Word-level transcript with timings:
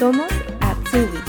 Somos 0.00 0.32
Atsubis. 0.60 1.20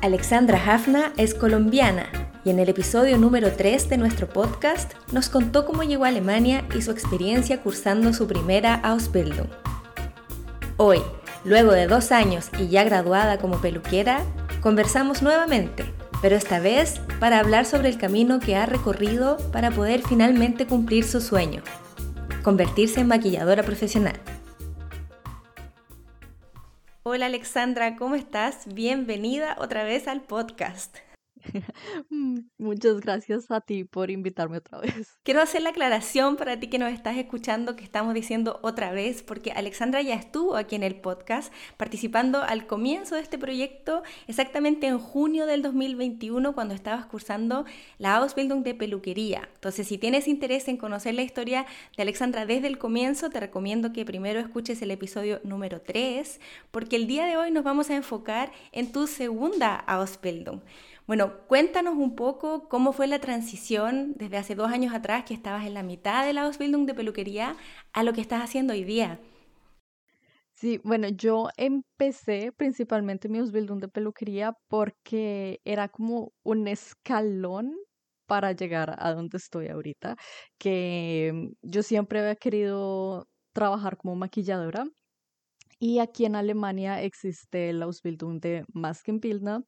Alexandra 0.00 0.58
Hafna 0.66 1.12
es 1.18 1.34
colombiana 1.34 2.06
y 2.46 2.48
en 2.48 2.60
el 2.60 2.70
episodio 2.70 3.18
número 3.18 3.52
3 3.52 3.90
de 3.90 3.98
nuestro 3.98 4.26
podcast 4.26 4.94
nos 5.12 5.28
contó 5.28 5.66
cómo 5.66 5.82
llegó 5.82 6.06
a 6.06 6.08
Alemania 6.08 6.64
y 6.74 6.80
su 6.80 6.92
experiencia 6.92 7.60
cursando 7.60 8.14
su 8.14 8.26
primera 8.26 8.76
Ausbildung. 8.76 9.50
Hoy, 10.78 11.02
luego 11.44 11.72
de 11.72 11.88
dos 11.88 12.10
años 12.10 12.48
y 12.58 12.68
ya 12.68 12.84
graduada 12.84 13.36
como 13.36 13.60
peluquera, 13.60 14.22
conversamos 14.62 15.20
nuevamente, 15.20 15.84
pero 16.22 16.36
esta 16.36 16.58
vez 16.58 17.02
para 17.20 17.38
hablar 17.38 17.66
sobre 17.66 17.90
el 17.90 17.98
camino 17.98 18.40
que 18.40 18.56
ha 18.56 18.64
recorrido 18.64 19.36
para 19.52 19.70
poder 19.70 20.00
finalmente 20.08 20.66
cumplir 20.66 21.04
su 21.04 21.20
sueño, 21.20 21.62
convertirse 22.48 23.00
en 23.00 23.08
maquilladora 23.08 23.62
profesional. 23.62 24.18
Hola 27.02 27.26
Alexandra, 27.26 27.94
¿cómo 27.96 28.14
estás? 28.14 28.62
Bienvenida 28.72 29.54
otra 29.60 29.84
vez 29.84 30.08
al 30.08 30.22
podcast. 30.22 30.96
Mm, 32.10 32.38
muchas 32.58 33.00
gracias 33.00 33.50
a 33.50 33.60
ti 33.60 33.84
por 33.84 34.10
invitarme 34.10 34.58
otra 34.58 34.78
vez. 34.78 35.18
Quiero 35.24 35.42
hacer 35.42 35.62
la 35.62 35.70
aclaración 35.70 36.36
para 36.36 36.58
ti 36.58 36.68
que 36.68 36.78
nos 36.78 36.92
estás 36.92 37.16
escuchando 37.16 37.76
que 37.76 37.84
estamos 37.84 38.14
diciendo 38.14 38.60
otra 38.62 38.92
vez, 38.92 39.22
porque 39.22 39.52
Alexandra 39.52 40.00
ya 40.00 40.14
estuvo 40.14 40.56
aquí 40.56 40.76
en 40.76 40.82
el 40.82 40.96
podcast 40.96 41.52
participando 41.76 42.42
al 42.42 42.66
comienzo 42.66 43.14
de 43.14 43.22
este 43.22 43.38
proyecto, 43.38 44.02
exactamente 44.26 44.86
en 44.86 44.98
junio 44.98 45.46
del 45.46 45.62
2021, 45.62 46.54
cuando 46.54 46.74
estabas 46.74 47.06
cursando 47.06 47.64
la 47.98 48.16
Ausbildung 48.16 48.62
de 48.62 48.74
peluquería. 48.74 49.48
Entonces, 49.54 49.86
si 49.88 49.98
tienes 49.98 50.28
interés 50.28 50.68
en 50.68 50.76
conocer 50.76 51.14
la 51.14 51.22
historia 51.22 51.66
de 51.96 52.02
Alexandra 52.02 52.46
desde 52.46 52.68
el 52.68 52.78
comienzo, 52.78 53.30
te 53.30 53.40
recomiendo 53.40 53.92
que 53.92 54.04
primero 54.04 54.40
escuches 54.40 54.80
el 54.82 54.90
episodio 54.90 55.40
número 55.44 55.80
3, 55.80 56.40
porque 56.70 56.96
el 56.96 57.06
día 57.06 57.26
de 57.26 57.36
hoy 57.36 57.50
nos 57.50 57.64
vamos 57.64 57.90
a 57.90 57.96
enfocar 57.96 58.52
en 58.72 58.92
tu 58.92 59.06
segunda 59.06 59.76
Ausbildung. 59.76 60.60
Bueno, 61.08 61.38
cuéntanos 61.46 61.94
un 61.96 62.14
poco 62.16 62.68
cómo 62.68 62.92
fue 62.92 63.06
la 63.06 63.18
transición 63.18 64.12
desde 64.16 64.36
hace 64.36 64.54
dos 64.54 64.70
años 64.70 64.92
atrás 64.94 65.24
que 65.24 65.32
estabas 65.32 65.66
en 65.66 65.72
la 65.72 65.82
mitad 65.82 66.26
de 66.26 66.34
la 66.34 66.42
Ausbildung 66.42 66.84
de 66.84 66.92
peluquería 66.92 67.56
a 67.94 68.02
lo 68.02 68.12
que 68.12 68.20
estás 68.20 68.42
haciendo 68.44 68.74
hoy 68.74 68.84
día. 68.84 69.18
Sí, 70.52 70.80
bueno, 70.84 71.08
yo 71.08 71.48
empecé 71.56 72.52
principalmente 72.52 73.28
mi 73.30 73.38
Ausbildung 73.38 73.80
de 73.80 73.88
peluquería 73.88 74.52
porque 74.68 75.60
era 75.64 75.88
como 75.88 76.32
un 76.42 76.68
escalón 76.68 77.74
para 78.26 78.52
llegar 78.52 78.94
a 78.98 79.14
donde 79.14 79.38
estoy 79.38 79.68
ahorita, 79.68 80.16
que 80.58 81.52
yo 81.62 81.82
siempre 81.82 82.20
había 82.20 82.36
querido 82.36 83.26
trabajar 83.54 83.96
como 83.96 84.14
maquilladora 84.16 84.84
y 85.78 86.00
aquí 86.00 86.24
en 86.24 86.36
Alemania 86.36 87.02
existe 87.02 87.72
la 87.72 87.84
Ausbildung 87.86 88.40
de 88.40 88.64
Maskenbildner, 88.74 89.62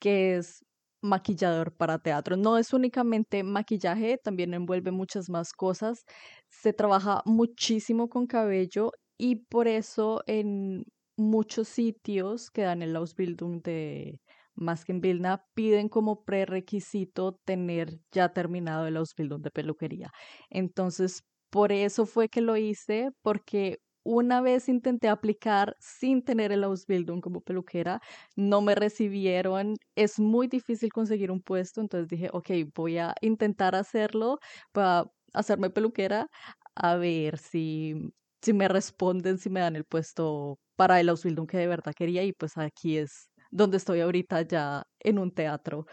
que 0.00 0.36
es 0.36 0.64
maquillador 1.02 1.74
para 1.76 1.98
teatro. 1.98 2.36
No 2.36 2.58
es 2.58 2.72
únicamente 2.72 3.42
maquillaje, 3.42 4.18
también 4.18 4.54
envuelve 4.54 4.90
muchas 4.92 5.28
más 5.28 5.52
cosas. 5.52 6.04
Se 6.48 6.72
trabaja 6.72 7.22
muchísimo 7.26 8.08
con 8.08 8.26
cabello 8.26 8.92
y 9.18 9.36
por 9.36 9.68
eso 9.68 10.22
en 10.26 10.84
muchos 11.16 11.68
sitios 11.68 12.50
que 12.50 12.62
dan 12.62 12.82
el 12.82 12.96
Ausbildung 12.96 13.62
de 13.62 14.20
Maskenbildner 14.54 15.40
piden 15.54 15.88
como 15.88 16.24
prerequisito 16.24 17.38
tener 17.44 17.98
ya 18.12 18.32
terminado 18.32 18.86
el 18.86 18.96
Ausbildung 18.96 19.42
de 19.42 19.50
peluquería. 19.50 20.10
Entonces, 20.50 21.22
por 21.50 21.72
eso 21.72 22.06
fue 22.06 22.28
que 22.28 22.40
lo 22.40 22.56
hice, 22.56 23.10
porque 23.22 23.78
una 24.04 24.40
vez 24.40 24.68
intenté 24.68 25.08
aplicar 25.08 25.76
sin 25.80 26.22
tener 26.24 26.52
el 26.52 26.64
Ausbildung 26.64 27.20
como 27.20 27.40
peluquera, 27.40 28.00
no 28.36 28.60
me 28.62 28.74
recibieron, 28.74 29.76
es 29.96 30.18
muy 30.20 30.48
difícil 30.48 30.90
conseguir 30.92 31.30
un 31.30 31.40
puesto, 31.42 31.80
entonces 31.80 32.08
dije, 32.08 32.28
ok, 32.32 32.50
voy 32.74 32.98
a 32.98 33.14
intentar 33.20 33.74
hacerlo 33.74 34.38
para 34.72 35.10
hacerme 35.34 35.70
peluquera, 35.70 36.28
a 36.74 36.96
ver 36.96 37.38
si, 37.38 37.94
si 38.42 38.52
me 38.52 38.68
responden, 38.68 39.38
si 39.38 39.50
me 39.50 39.60
dan 39.60 39.76
el 39.76 39.84
puesto 39.84 40.58
para 40.76 41.00
el 41.00 41.08
Ausbildung 41.08 41.46
que 41.48 41.58
de 41.58 41.66
verdad 41.68 41.92
quería 41.96 42.24
y 42.24 42.32
pues 42.32 42.56
aquí 42.58 42.98
es 42.98 43.30
donde 43.50 43.76
estoy 43.76 44.00
ahorita 44.00 44.42
ya 44.42 44.84
en 45.00 45.18
un 45.18 45.30
teatro 45.32 45.86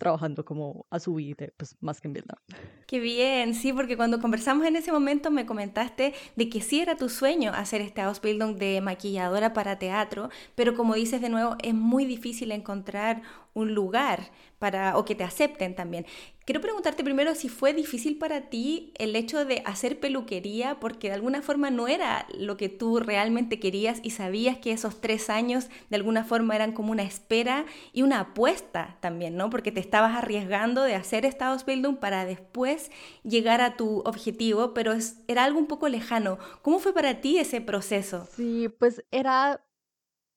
trabajando 0.00 0.46
como 0.46 0.86
a 0.88 0.98
su 0.98 1.14
vida, 1.14 1.48
pues 1.58 1.76
más 1.80 2.00
que 2.00 2.08
en 2.08 2.14
Vietnam. 2.14 2.38
Qué 2.86 2.98
bien, 2.98 3.54
sí, 3.54 3.72
porque 3.72 3.98
cuando 3.98 4.18
conversamos 4.18 4.66
en 4.66 4.74
ese 4.74 4.90
momento 4.90 5.30
me 5.30 5.44
comentaste 5.44 6.14
de 6.34 6.48
que 6.48 6.62
sí 6.62 6.80
era 6.80 6.96
tu 6.96 7.10
sueño 7.10 7.52
hacer 7.54 7.82
este 7.82 8.00
Ausbildung 8.00 8.56
de 8.56 8.80
maquilladora 8.80 9.52
para 9.52 9.78
teatro, 9.78 10.30
pero 10.54 10.74
como 10.74 10.94
dices 10.94 11.20
de 11.20 11.28
nuevo, 11.28 11.56
es 11.62 11.74
muy 11.74 12.06
difícil 12.06 12.50
encontrar 12.50 13.20
un 13.52 13.74
lugar 13.74 14.30
para 14.58 14.96
o 14.96 15.04
que 15.04 15.14
te 15.14 15.22
acepten 15.24 15.76
también. 15.76 16.06
Quiero 16.50 16.62
preguntarte 16.62 17.04
primero 17.04 17.36
si 17.36 17.48
fue 17.48 17.72
difícil 17.72 18.18
para 18.18 18.48
ti 18.48 18.92
el 18.98 19.14
hecho 19.14 19.44
de 19.44 19.62
hacer 19.66 20.00
peluquería, 20.00 20.80
porque 20.80 21.06
de 21.06 21.14
alguna 21.14 21.42
forma 21.42 21.70
no 21.70 21.86
era 21.86 22.26
lo 22.36 22.56
que 22.56 22.68
tú 22.68 22.98
realmente 22.98 23.60
querías 23.60 24.00
y 24.02 24.10
sabías 24.10 24.58
que 24.58 24.72
esos 24.72 25.00
tres 25.00 25.30
años 25.30 25.68
de 25.90 25.96
alguna 25.96 26.24
forma 26.24 26.56
eran 26.56 26.72
como 26.72 26.90
una 26.90 27.04
espera 27.04 27.66
y 27.92 28.02
una 28.02 28.18
apuesta 28.18 28.98
también, 28.98 29.36
¿no? 29.36 29.48
Porque 29.48 29.70
te 29.70 29.78
estabas 29.78 30.16
arriesgando 30.16 30.82
de 30.82 30.96
hacer 30.96 31.24
esta 31.24 31.52
Ausbildung 31.52 31.98
para 31.98 32.24
después 32.24 32.90
llegar 33.22 33.60
a 33.60 33.76
tu 33.76 34.00
objetivo, 34.00 34.74
pero 34.74 34.90
es, 34.90 35.20
era 35.28 35.44
algo 35.44 35.60
un 35.60 35.68
poco 35.68 35.88
lejano. 35.88 36.40
¿Cómo 36.62 36.80
fue 36.80 36.92
para 36.92 37.20
ti 37.20 37.38
ese 37.38 37.60
proceso? 37.60 38.26
Sí, 38.34 38.68
pues 38.76 39.04
era 39.12 39.62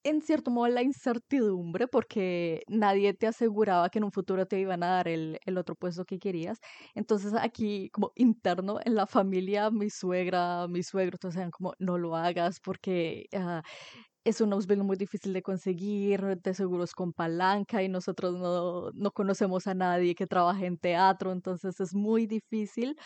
en 0.04 0.22
cierto 0.22 0.52
modo 0.52 0.68
la 0.68 0.82
incertidumbre 0.82 1.88
porque 1.88 2.64
nadie 2.68 3.14
te 3.14 3.28
aseguraba 3.28 3.90
que 3.90 4.00
en 4.00 4.06
un 4.06 4.12
futuro 4.12 4.46
te 4.46 4.60
iban 4.60 4.84
a 4.84 4.88
dar 4.88 5.08
el, 5.08 5.40
el, 5.46 5.58
otro 5.58 5.76
puesto 5.76 6.06
que 6.06 6.20
querías. 6.20 6.60
Entonces 6.96 7.34
aquí 7.34 7.90
como 7.92 8.12
interno 8.16 8.80
en 8.84 8.96
la 8.96 9.08
familia, 9.08 9.70
mi 9.72 9.90
suegra, 9.90 10.68
mi 10.68 10.84
suegro, 10.84 11.18
todos 11.18 11.36
decían 11.36 11.52
como 11.52 11.74
no 11.80 11.98
lo 11.98 12.16
hagas 12.16 12.60
porque 12.60 13.28
uh, 13.34 13.62
es 14.24 14.42
un 14.42 14.54
Ausbildung 14.54 14.88
muy 14.88 14.98
difícil 14.98 15.34
de 15.34 15.42
conseguir, 15.44 16.22
de 16.42 16.54
seguros 16.54 16.94
con 16.94 17.14
palanca 17.14 17.84
y 17.84 17.90
nosotros 17.90 18.36
no, 18.36 18.92
no 18.94 19.12
conocemos 19.12 19.68
a 19.68 19.74
nadie 19.74 20.16
que 20.16 20.28
trabaje 20.28 20.66
en 20.66 20.78
teatro, 20.78 21.32
entonces 21.32 21.80
es 21.80 21.94
muy 21.94 22.26
difícil 22.26 22.98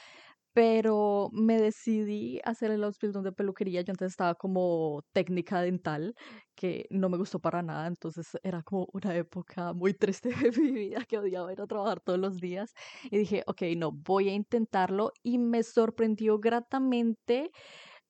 pero 0.57 1.29
me 1.33 1.61
decidí 1.61 2.39
hacer 2.43 2.71
el 2.71 2.83
Ausbildung 2.83 3.23
de 3.23 3.31
peluquería. 3.31 3.81
Yo 3.81 3.91
antes 3.91 4.07
estaba 4.09 4.33
como 4.33 5.03
técnica 5.13 5.61
dental, 5.61 6.15
que 6.55 6.87
no 6.89 7.09
me 7.09 7.17
gustó 7.19 7.39
para 7.39 7.61
nada, 7.61 7.85
entonces 7.85 8.25
era 8.41 8.63
como 8.63 8.87
una 8.91 9.15
época 9.15 9.73
muy 9.73 9.93
triste 9.93 10.29
de 10.29 10.51
mi 10.59 10.71
vida 10.71 11.05
que 11.07 11.19
odiaba 11.19 11.53
ir 11.53 11.61
a 11.61 11.67
trabajar 11.67 11.99
todos 11.99 12.17
los 12.17 12.37
días. 12.37 12.73
Y 13.11 13.19
dije, 13.19 13.43
ok, 13.45 13.61
no, 13.77 13.91
voy 13.91 14.29
a 14.29 14.33
intentarlo 14.33 15.11
y 15.21 15.37
me 15.37 15.61
sorprendió 15.61 16.39
gratamente. 16.39 17.51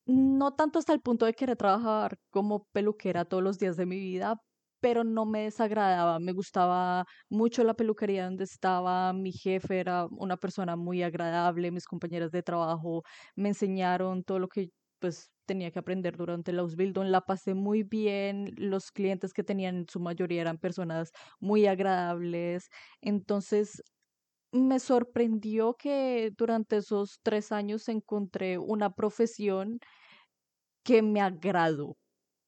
No 0.05 0.53
tanto 0.55 0.79
hasta 0.79 0.93
el 0.93 1.01
punto 1.01 1.25
de 1.25 1.33
querer 1.33 1.57
trabajar 1.57 2.17
como 2.31 2.65
peluquera 2.71 3.25
todos 3.25 3.43
los 3.43 3.59
días 3.59 3.75
de 3.77 3.85
mi 3.85 3.99
vida, 3.99 4.41
pero 4.79 5.03
no 5.03 5.25
me 5.25 5.43
desagradaba, 5.43 6.19
me 6.19 6.31
gustaba 6.33 7.05
mucho 7.29 7.63
la 7.63 7.73
peluquería 7.75 8.25
donde 8.25 8.43
estaba, 8.45 9.13
mi 9.13 9.31
jefe 9.31 9.79
era 9.79 10.07
una 10.11 10.37
persona 10.37 10.75
muy 10.75 11.03
agradable, 11.03 11.71
mis 11.71 11.85
compañeras 11.85 12.31
de 12.31 12.43
trabajo 12.43 13.03
me 13.35 13.49
enseñaron 13.49 14.23
todo 14.23 14.39
lo 14.39 14.47
que 14.47 14.69
pues 14.99 15.29
tenía 15.45 15.71
que 15.71 15.79
aprender 15.79 16.17
durante 16.17 16.51
la 16.51 16.61
Ausbildung, 16.61 17.07
la 17.07 17.21
pasé 17.21 17.53
muy 17.53 17.83
bien, 17.83 18.51
los 18.57 18.91
clientes 18.91 19.31
que 19.33 19.43
tenían 19.43 19.75
en 19.77 19.85
su 19.87 19.99
mayoría 19.99 20.41
eran 20.41 20.57
personas 20.57 21.11
muy 21.39 21.65
agradables, 21.67 22.67
entonces 23.01 23.81
me 24.51 24.79
sorprendió 24.79 25.75
que 25.75 26.31
durante 26.37 26.77
esos 26.77 27.19
tres 27.23 27.51
años 27.51 27.89
encontré 27.89 28.57
una 28.57 28.91
profesión 28.95 29.79
que 30.85 31.01
me 31.01 31.21
agradó, 31.21 31.97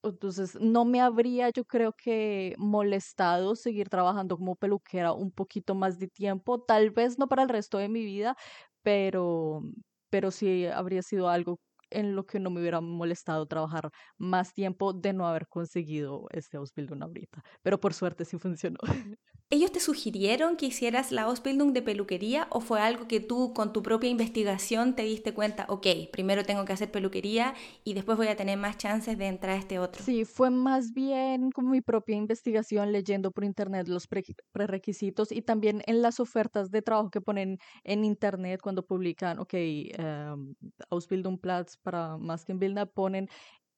entonces, 0.03 0.55
no 0.61 0.85
me 0.85 1.01
habría, 1.01 1.49
yo 1.49 1.65
creo 1.65 1.93
que, 1.93 2.55
molestado 2.57 3.55
seguir 3.55 3.89
trabajando 3.89 4.37
como 4.37 4.55
peluquera 4.55 5.13
un 5.13 5.31
poquito 5.31 5.75
más 5.75 5.99
de 5.99 6.07
tiempo, 6.07 6.61
tal 6.61 6.91
vez 6.91 7.19
no 7.19 7.27
para 7.27 7.43
el 7.43 7.49
resto 7.49 7.77
de 7.77 7.89
mi 7.89 8.03
vida, 8.05 8.35
pero, 8.81 9.61
pero 10.09 10.31
sí 10.31 10.65
habría 10.67 11.01
sido 11.03 11.29
algo 11.29 11.59
en 11.91 12.15
lo 12.15 12.25
que 12.25 12.39
no 12.39 12.49
me 12.51 12.61
hubiera 12.61 12.81
molestado 12.81 13.47
trabajar 13.47 13.89
más 14.17 14.53
tiempo 14.53 14.93
de 14.93 15.13
no 15.13 15.27
haber 15.27 15.47
conseguido 15.47 16.27
este 16.31 16.57
Ausbildung 16.57 17.01
ahorita. 17.03 17.41
Pero 17.63 17.79
por 17.79 17.93
suerte 17.93 18.25
sí 18.25 18.37
funcionó. 18.37 18.77
¿Ellos 19.51 19.71
te 19.71 19.79
sugirieron 19.79 20.57
que 20.57 20.67
hicieras 20.67 21.11
la 21.11 21.23
Ausbildung 21.23 21.73
de 21.73 21.81
peluquería 21.81 22.45
o 22.51 22.59
fue 22.61 22.81
algo 22.81 23.07
que 23.07 23.19
tú 23.19 23.51
con 23.51 23.73
tu 23.73 23.81
propia 23.81 24.07
investigación 24.07 24.95
te 24.95 25.01
diste 25.01 25.33
cuenta, 25.33 25.65
ok, 25.69 25.87
primero 26.11 26.43
tengo 26.43 26.65
que 26.65 26.73
hacer 26.73 26.91
peluquería 26.91 27.55
y 27.83 27.95
después 27.95 28.15
voy 28.15 28.27
a 28.27 28.35
tener 28.35 28.59
más 28.59 28.77
chances 28.77 29.17
de 29.17 29.25
entrar 29.25 29.55
a 29.55 29.59
este 29.59 29.79
otro? 29.79 30.03
Sí, 30.03 30.23
fue 30.23 30.51
más 30.51 30.93
bien 30.93 31.49
como 31.49 31.71
mi 31.71 31.81
propia 31.81 32.15
investigación 32.15 32.91
leyendo 32.91 33.31
por 33.31 33.43
internet 33.43 33.87
los 33.87 34.07
prerequisitos 34.51 35.31
y 35.31 35.41
también 35.41 35.81
en 35.87 36.03
las 36.03 36.19
ofertas 36.19 36.69
de 36.69 36.83
trabajo 36.83 37.09
que 37.09 37.19
ponen 37.19 37.57
en 37.83 38.05
internet 38.05 38.61
cuando 38.61 38.85
publican, 38.85 39.39
ok, 39.39 39.55
um, 39.97 40.53
Ausbildung 40.91 41.39
Platz 41.39 41.75
para 41.81 42.19
Vilna, 42.49 42.85
ponen 42.85 43.29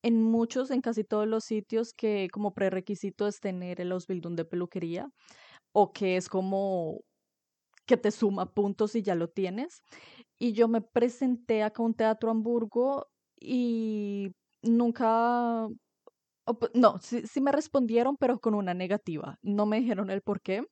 en 0.04 0.22
muchos, 0.22 0.70
en 0.72 0.82
casi 0.82 1.06
todos 1.06 1.28
los 1.28 1.46
sitios 1.46 1.94
que 1.94 2.28
como 2.30 2.54
prerequisito 2.54 3.26
es 3.26 3.40
tener 3.40 3.80
el 3.80 3.94
Ausbildung 3.94 4.36
de 4.36 4.44
peluquería 4.44 5.10
o 5.74 5.92
que 5.94 6.18
es 6.18 6.30
como 6.30 7.02
que 7.86 7.98
te 7.98 8.12
suma 8.12 8.54
puntos 8.54 8.96
y 8.96 9.02
ya 9.02 9.16
lo 9.16 9.30
tienes. 9.30 9.82
Y 10.40 10.54
yo 10.54 10.68
me 10.68 10.82
presenté 10.82 11.64
acá 11.64 11.84
a 11.84 11.86
un 11.86 11.94
teatro 11.94 12.32
Hamburgo 12.32 13.08
y 13.40 14.32
nunca, 14.62 15.68
no, 16.74 17.00
sí, 17.02 17.24
sí 17.28 17.42
me 17.42 17.52
respondieron, 17.52 18.18
pero 18.18 18.40
con 18.40 18.54
una 18.56 18.74
negativa. 18.74 19.38
No 19.42 19.66
me 19.66 19.80
dijeron 19.80 20.10
el 20.10 20.22
por 20.22 20.42
qué, 20.42 20.64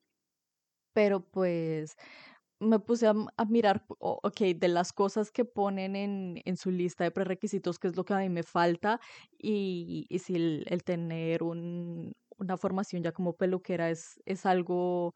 pero 0.94 1.22
pues 1.22 1.96
me 2.60 2.80
puse 2.80 3.07
a, 3.07 3.13
mirar, 3.48 3.86
ok, 4.00 4.42
de 4.56 4.68
las 4.68 4.94
cosas 4.94 5.31
que 5.31 5.46
ponen 5.46 5.96
en, 5.96 6.57
su 6.57 6.72
lista 6.72 7.04
de 7.06 7.12
prerequisitos, 7.12 7.80
qué 7.80 7.88
es 7.88 7.96
lo 7.96 8.06
que 8.06 8.13
a 8.13 8.19
mí 8.19 8.30
me 8.30 8.44
falta 8.44 9.00
y 9.38 10.07
si 10.24 10.36
el 10.36 10.84
tener 10.84 11.44
un, 11.44 12.13
una 12.39 12.57
formación 12.57 13.03
ya 13.03 13.12
como 13.12 13.36
peluquera 13.36 13.89
es, 13.89 14.19
es 14.25 14.45
algo 14.45 15.13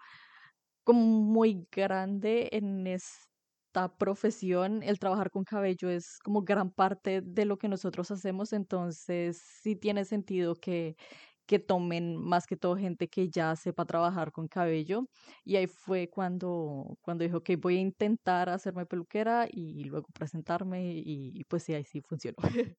como 0.83 1.01
muy 1.21 1.67
grande 1.71 2.49
en 2.53 2.87
esta 2.87 3.97
profesión. 3.97 4.83
El 4.83 4.99
trabajar 4.99 5.31
con 5.31 5.43
cabello 5.45 5.89
es 5.89 6.19
como 6.23 6.43
gran 6.43 6.71
parte 6.71 7.21
de 7.23 7.45
lo 7.45 7.57
que 7.57 7.69
nosotros 7.69 8.11
hacemos, 8.11 8.53
entonces 8.53 9.41
sí 9.61 9.75
tiene 9.75 10.05
sentido 10.05 10.55
que, 10.55 10.95
que 11.45 11.59
tomen 11.59 12.15
más 12.17 12.47
que 12.47 12.55
todo 12.55 12.77
gente 12.77 13.07
que 13.09 13.29
ya 13.29 13.55
sepa 13.55 13.85
trabajar 13.85 14.31
con 14.31 14.47
cabello. 14.47 15.07
Y 15.43 15.57
ahí 15.57 15.67
fue 15.67 16.09
cuando, 16.09 16.97
cuando 17.01 17.23
dijo 17.23 17.41
que 17.41 17.55
voy 17.55 17.77
a 17.77 17.81
intentar 17.81 18.49
hacerme 18.49 18.85
peluquera 18.85 19.47
y 19.51 19.83
luego 19.85 20.07
presentarme 20.13 20.93
y, 20.95 21.43
pues 21.47 21.63
sí, 21.63 21.73
ahí 21.73 21.83
sí 21.83 22.01
funcionó. 22.01 22.37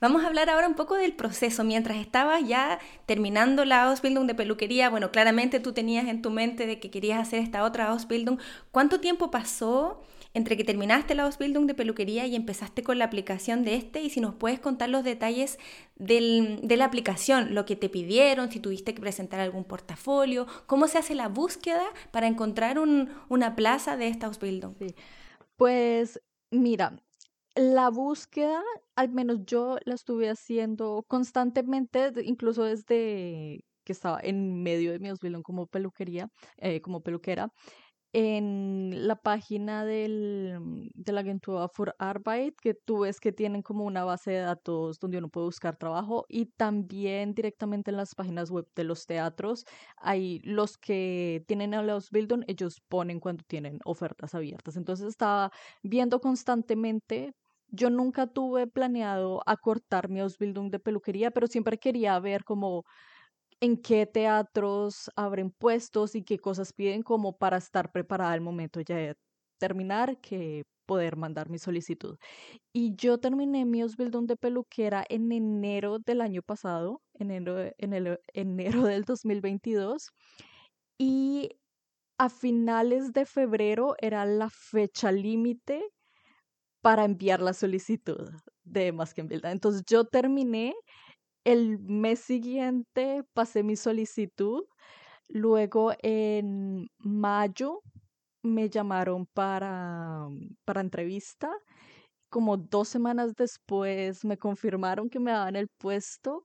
Vamos 0.00 0.22
a 0.22 0.28
hablar 0.28 0.48
ahora 0.48 0.68
un 0.68 0.74
poco 0.74 0.94
del 0.94 1.14
proceso. 1.14 1.64
Mientras 1.64 1.98
estabas 1.98 2.46
ya 2.46 2.78
terminando 3.06 3.64
la 3.64 3.84
Ausbildung 3.84 4.26
de 4.26 4.34
peluquería, 4.34 4.90
bueno, 4.90 5.10
claramente 5.10 5.60
tú 5.60 5.72
tenías 5.72 6.06
en 6.06 6.22
tu 6.22 6.30
mente 6.30 6.66
de 6.66 6.78
que 6.78 6.90
querías 6.90 7.20
hacer 7.20 7.40
esta 7.40 7.64
otra 7.64 7.88
Ausbildung. 7.88 8.38
¿Cuánto 8.70 9.00
tiempo 9.00 9.30
pasó? 9.30 10.02
Entre 10.34 10.56
que 10.56 10.64
terminaste 10.64 11.14
la 11.14 11.22
Ausbildung 11.22 11.66
de 11.66 11.74
peluquería 11.74 12.26
y 12.26 12.34
empezaste 12.34 12.82
con 12.82 12.98
la 12.98 13.06
aplicación 13.06 13.64
de 13.64 13.76
este 13.76 14.02
y 14.02 14.10
si 14.10 14.20
nos 14.20 14.34
puedes 14.34 14.58
contar 14.58 14.88
los 14.88 15.04
detalles 15.04 15.58
de 15.96 16.76
la 16.76 16.84
aplicación, 16.84 17.54
lo 17.54 17.64
que 17.64 17.76
te 17.76 17.88
pidieron, 17.88 18.50
si 18.50 18.58
tuviste 18.58 18.94
que 18.94 19.00
presentar 19.00 19.38
algún 19.40 19.64
portafolio, 19.64 20.46
cómo 20.66 20.88
se 20.88 20.98
hace 20.98 21.14
la 21.14 21.28
búsqueda 21.28 21.84
para 22.10 22.26
encontrar 22.26 22.78
una 22.78 23.54
plaza 23.54 23.96
de 23.96 24.08
esta 24.08 24.26
Ausbildung. 24.26 24.74
Pues 25.56 26.20
mira, 26.50 26.96
la 27.54 27.88
búsqueda, 27.90 28.60
al 28.96 29.10
menos 29.10 29.46
yo 29.46 29.78
la 29.84 29.94
estuve 29.94 30.28
haciendo 30.28 31.04
constantemente, 31.06 32.10
incluso 32.24 32.64
desde 32.64 33.64
que 33.84 33.92
estaba 33.92 34.18
en 34.20 34.62
medio 34.62 34.90
de 34.92 34.98
mi 34.98 35.10
Ausbildung 35.10 35.42
como 35.42 35.66
peluquería, 35.66 36.28
eh, 36.56 36.80
como 36.80 37.02
peluquera 37.02 37.52
en 38.16 39.08
la 39.08 39.16
página 39.16 39.84
del, 39.84 40.90
de 40.94 41.12
la 41.12 41.20
agencia 41.22 41.68
For 41.68 41.96
Arbeit, 41.98 42.54
que 42.62 42.72
tú 42.74 43.00
ves 43.00 43.18
que 43.18 43.32
tienen 43.32 43.60
como 43.62 43.84
una 43.84 44.04
base 44.04 44.30
de 44.30 44.38
datos 44.38 45.00
donde 45.00 45.18
uno 45.18 45.28
puede 45.28 45.46
buscar 45.46 45.76
trabajo 45.76 46.24
y 46.28 46.46
también 46.46 47.34
directamente 47.34 47.90
en 47.90 47.96
las 47.96 48.14
páginas 48.14 48.50
web 48.52 48.66
de 48.76 48.84
los 48.84 49.06
teatros, 49.06 49.64
hay 49.96 50.38
los 50.44 50.78
que 50.78 51.44
tienen 51.48 51.74
a 51.74 51.82
los 51.82 52.10
Bildung, 52.10 52.44
ellos 52.46 52.80
ponen 52.88 53.18
cuando 53.18 53.42
tienen 53.48 53.80
ofertas 53.84 54.32
abiertas. 54.36 54.76
Entonces 54.76 55.08
estaba 55.08 55.50
viendo 55.82 56.20
constantemente 56.20 57.32
yo 57.68 57.90
nunca 57.90 58.28
tuve 58.28 58.68
planeado 58.68 59.42
acortar 59.46 60.08
mi 60.08 60.20
Ausbildung 60.20 60.70
de 60.70 60.78
peluquería, 60.78 61.32
pero 61.32 61.48
siempre 61.48 61.78
quería 61.78 62.18
ver 62.20 62.44
como 62.44 62.84
en 63.64 63.78
qué 63.78 64.04
teatros 64.04 65.10
abren 65.16 65.50
puestos 65.50 66.14
y 66.14 66.22
qué 66.22 66.38
cosas 66.38 66.74
piden 66.74 67.02
como 67.02 67.38
para 67.38 67.56
estar 67.56 67.92
preparada 67.92 68.32
al 68.32 68.42
momento 68.42 68.80
ya 68.82 68.96
de 68.96 69.16
terminar 69.58 70.20
que 70.20 70.64
poder 70.86 71.16
mandar 71.16 71.48
mi 71.48 71.58
solicitud. 71.58 72.18
Y 72.74 72.94
yo 72.96 73.18
terminé 73.18 73.64
mi 73.64 73.82
Osbildung 73.82 74.26
de 74.26 74.36
peluquera 74.36 75.02
en 75.08 75.32
enero 75.32 75.98
del 75.98 76.20
año 76.20 76.42
pasado, 76.42 77.00
enero, 77.14 77.72
en 77.78 77.94
el, 77.94 78.18
enero 78.34 78.84
del 78.84 79.04
2022. 79.04 80.10
Y 80.98 81.48
a 82.18 82.28
finales 82.28 83.14
de 83.14 83.24
febrero 83.24 83.94
era 83.98 84.26
la 84.26 84.50
fecha 84.50 85.10
límite 85.10 85.82
para 86.82 87.06
enviar 87.06 87.40
la 87.40 87.54
solicitud 87.54 88.28
de 88.62 88.92
Más 88.92 89.14
que 89.14 89.22
en 89.22 89.28
Entonces 89.44 89.84
yo 89.88 90.04
terminé 90.04 90.74
el 91.44 91.78
mes 91.80 92.20
siguiente 92.20 93.24
pasé 93.34 93.62
mi 93.62 93.76
solicitud. 93.76 94.64
Luego 95.28 95.92
en 96.02 96.88
mayo 96.98 97.82
me 98.42 98.68
llamaron 98.70 99.26
para, 99.34 100.28
para 100.64 100.80
entrevista. 100.80 101.50
Como 102.30 102.56
dos 102.56 102.88
semanas 102.88 103.34
después 103.36 104.24
me 104.24 104.38
confirmaron 104.38 105.08
que 105.10 105.20
me 105.20 105.32
daban 105.32 105.56
el 105.56 105.68
puesto. 105.78 106.44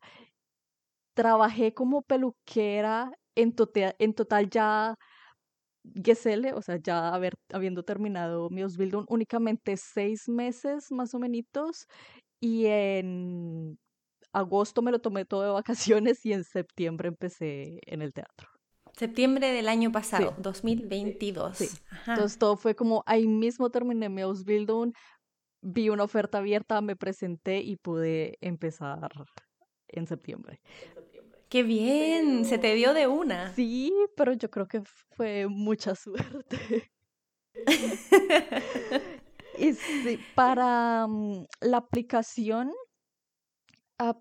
Trabajé 1.15 1.73
como 1.73 2.01
peluquera 2.01 3.11
en, 3.35 3.53
total, 3.55 3.95
en 3.99 4.13
total 4.13 4.49
ya 4.49 4.95
Geselle, 6.03 6.53
o 6.53 6.61
sea, 6.61 6.77
ya 6.77 7.13
habiendo 7.53 7.83
terminado 7.83 8.49
mi 8.49 8.61
Ausbildung, 8.61 9.05
únicamente 9.09 9.75
seis 9.77 10.27
meses 10.29 10.91
más 10.91 11.13
o 11.13 11.19
menos. 11.19 11.87
Y 12.41 12.67
en 12.67 13.77
agosto 14.33 14.81
me 14.81 14.91
lo 14.91 14.99
tomé 14.99 15.25
todo 15.25 15.43
de 15.43 15.49
vacaciones 15.49 16.25
y 16.25 16.33
en 16.33 16.43
septiembre 16.43 17.07
empecé 17.07 17.79
en 17.85 18.01
el 18.01 18.13
teatro. 18.13 18.47
Septiembre 18.93 19.51
del 19.51 19.69
año 19.69 19.91
pasado, 19.91 20.35
2022. 20.39 21.57
Sí. 21.57 21.69
Entonces 22.07 22.37
todo 22.37 22.57
fue 22.57 22.75
como 22.75 23.03
ahí 23.05 23.27
mismo 23.27 23.69
terminé 23.69 24.09
mi 24.09 24.21
Ausbildung, 24.21 24.93
vi 25.61 25.89
una 25.89 26.03
oferta 26.03 26.39
abierta, 26.39 26.81
me 26.81 26.95
presenté 26.95 27.59
y 27.59 27.77
pude 27.77 28.37
empezar 28.41 29.09
en 29.87 30.07
septiembre. 30.07 30.59
¡Qué 31.49 31.63
bien! 31.63 32.45
Se 32.45 32.57
te 32.57 32.75
dio 32.75 32.93
de 32.93 33.07
una. 33.07 33.53
Sí, 33.55 33.91
pero 34.15 34.33
yo 34.33 34.51
creo 34.51 34.67
que 34.67 34.81
fue 35.15 35.47
mucha 35.47 35.95
suerte. 35.95 36.91
y 39.57 39.73
sí, 39.73 40.19
para 40.35 41.07
mm, 41.07 41.45
la 41.61 41.77
aplicación 41.77 42.71
Ah, 43.99 44.15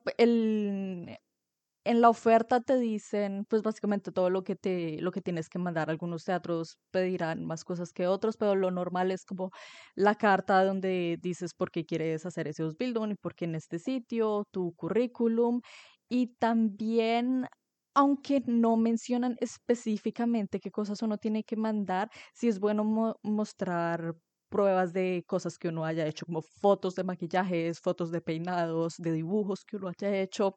en 1.85 2.01
la 2.03 2.11
oferta 2.11 2.61
te 2.61 2.79
dicen, 2.79 3.45
pues 3.49 3.63
básicamente 3.63 4.13
todo 4.13 4.29
lo 4.31 4.45
que 4.45 4.57
te, 4.57 5.01
lo 5.01 5.11
que 5.13 5.23
tienes 5.23 5.49
que 5.49 5.59
mandar. 5.59 5.89
Algunos 5.91 6.25
teatros 6.25 6.79
pedirán 6.91 7.47
más 7.47 7.65
cosas 7.65 7.93
que 7.93 8.07
otros, 8.07 8.37
pero 8.37 8.55
lo 8.57 8.71
normal 8.71 9.11
es 9.11 9.25
como 9.25 9.51
la 9.95 10.15
carta 10.17 10.63
donde 10.65 11.17
dices 11.23 11.55
por 11.55 11.71
qué 11.71 11.87
quieres 11.87 12.27
hacer 12.27 12.47
ese 12.49 12.63
Ausbildung 12.65 13.13
y 13.13 13.15
por 13.17 13.35
qué 13.35 13.47
en 13.47 13.55
este 13.55 13.79
sitio, 13.79 14.45
tu 14.51 14.75
currículum 14.75 15.61
y 16.09 16.29
también 16.39 17.47
aunque 17.95 18.43
no 18.47 18.77
mencionan 18.77 19.37
específicamente 19.41 20.61
qué 20.61 20.71
cosas 20.71 21.03
uno 21.03 21.19
tiene 21.19 21.43
que 21.45 21.57
mandar, 21.57 22.11
sí 22.35 22.49
es 22.49 22.61
bueno 22.61 23.17
mostrar 23.23 24.15
pruebas 24.49 24.93
de 24.93 25.25
cosas 25.27 25.59
que 25.59 25.69
uno 25.69 25.85
haya 25.85 26.07
hecho, 26.07 26.27
como 26.27 26.43
fotos 26.43 26.95
de 26.95 27.05
maquillajes, 27.05 27.81
fotos 27.81 28.11
de 28.11 28.21
peinados, 28.21 28.95
de 28.99 29.13
dibujos 29.13 29.65
que 29.65 29.77
uno 29.77 29.89
haya 29.89 30.17
hecho. 30.21 30.55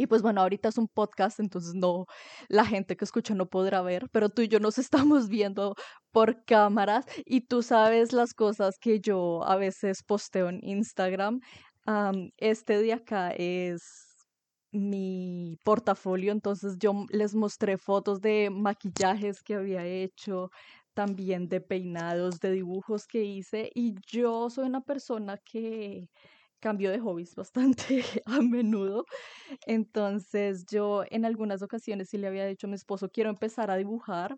Y 0.00 0.06
pues 0.06 0.22
bueno, 0.22 0.40
ahorita 0.40 0.70
es 0.70 0.78
un 0.78 0.88
podcast, 0.88 1.40
entonces 1.40 1.74
no, 1.74 2.06
la 2.48 2.64
gente 2.64 2.96
que 2.96 3.04
escucha 3.04 3.34
no 3.34 3.46
podrá 3.46 3.82
ver, 3.82 4.08
pero 4.12 4.30
tú 4.30 4.40
y 4.42 4.48
yo 4.48 4.58
nos 4.58 4.78
estamos 5.18 5.28
viendo 5.28 5.74
por 6.10 6.42
cámaras 6.46 7.04
y 7.26 7.42
tú 7.42 7.62
sabes 7.62 8.12
las 8.14 8.32
cosas 8.32 8.78
que 8.80 9.00
yo 9.00 9.44
a 9.44 9.56
veces 9.56 10.02
posteo 10.02 10.48
en 10.48 10.60
Instagram. 10.62 11.40
este 12.38 12.78
de 12.78 12.92
acá 12.94 13.30
es 13.32 14.10
mi 14.72 15.58
portafolio, 15.64 16.32
entonces 16.32 16.76
yo 16.78 17.04
les 17.10 17.34
mostré 17.34 17.76
fotos 17.76 18.20
de 18.20 18.50
maquillajes 18.50 19.42
que 19.42 19.54
había 19.56 19.84
hecho, 19.84 20.50
también 20.94 21.48
de 21.48 21.60
peinados, 21.60 22.40
de 22.40 22.52
dibujos 22.52 23.06
que 23.06 23.24
hice 23.24 23.70
y 23.74 23.94
yo 24.06 24.50
soy 24.50 24.66
una 24.66 24.82
persona 24.82 25.38
que, 25.38 26.08
cambio 26.60 26.90
de 26.90 27.00
hobbies 27.00 27.34
bastante 27.36 28.04
a 28.26 28.40
menudo. 28.40 29.04
Entonces 29.66 30.64
yo 30.70 31.04
en 31.10 31.24
algunas 31.24 31.62
ocasiones 31.62 32.08
sí 32.10 32.18
le 32.18 32.28
había 32.28 32.46
dicho 32.46 32.66
a 32.66 32.70
mi 32.70 32.76
esposo, 32.76 33.10
quiero 33.10 33.30
empezar 33.30 33.70
a 33.70 33.76
dibujar, 33.76 34.36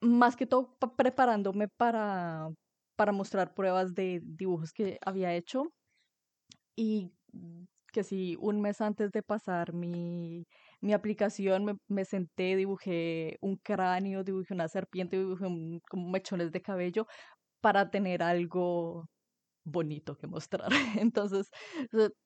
más 0.00 0.36
que 0.36 0.46
todo 0.46 0.76
preparándome 0.96 1.68
para, 1.68 2.48
para 2.96 3.12
mostrar 3.12 3.54
pruebas 3.54 3.94
de 3.94 4.20
dibujos 4.24 4.72
que 4.72 4.98
había 5.04 5.34
hecho. 5.34 5.64
Y 6.76 7.12
que 7.92 8.02
si 8.04 8.36
un 8.40 8.60
mes 8.60 8.80
antes 8.80 9.12
de 9.12 9.22
pasar 9.22 9.72
mi, 9.74 10.46
mi 10.82 10.92
aplicación 10.92 11.64
me, 11.64 11.76
me, 11.88 12.04
senté, 12.04 12.56
dibujé 12.56 13.38
un 13.40 13.56
cráneo, 13.56 14.24
dibujé 14.24 14.52
una 14.54 14.68
serpiente, 14.68 15.16
dibujé 15.18 15.46
como 15.88 16.10
mechones 16.10 16.52
de 16.52 16.60
cabello 16.60 17.06
para 17.60 17.90
tener 17.90 18.22
algo 18.22 19.06
bonito 19.64 20.16
que 20.16 20.26
mostrar. 20.26 20.68
Entonces, 21.00 21.48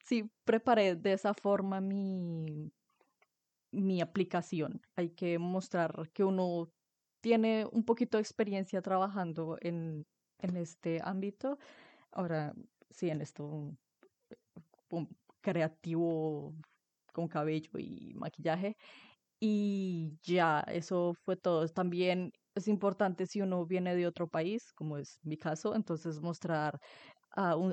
sí, 0.04 0.30
preparé 0.44 0.96
de 0.96 1.12
esa 1.12 1.34
forma 1.34 1.80
mi, 1.80 2.72
mi 3.72 4.00
aplicación. 4.00 4.80
Hay 4.96 5.10
que 5.10 5.38
mostrar 5.38 6.10
que 6.14 6.24
uno 6.24 6.70
tiene 7.20 7.66
un 7.72 7.84
poquito 7.84 8.16
de 8.16 8.22
experiencia 8.22 8.80
trabajando 8.82 9.58
en, 9.60 10.06
en 10.38 10.56
este 10.56 11.00
ámbito. 11.04 11.58
Ahora, 12.10 12.54
sí, 12.90 13.10
en 13.10 13.20
esto 13.20 13.76
creativo 15.42 16.54
con 17.16 17.28
cabello 17.28 17.70
y 17.78 18.12
maquillaje. 18.14 18.76
Y 19.40 20.18
ya, 20.22 20.60
eso 20.68 21.14
fue 21.24 21.36
todo. 21.36 21.66
También 21.68 22.32
es 22.54 22.68
importante 22.68 23.26
si 23.26 23.40
uno 23.42 23.66
viene 23.66 23.94
de 23.96 24.06
otro 24.06 24.28
país, 24.28 24.72
como 24.74 24.98
es 24.98 25.18
mi 25.22 25.36
caso, 25.38 25.74
entonces 25.74 26.20
mostrar 26.20 26.78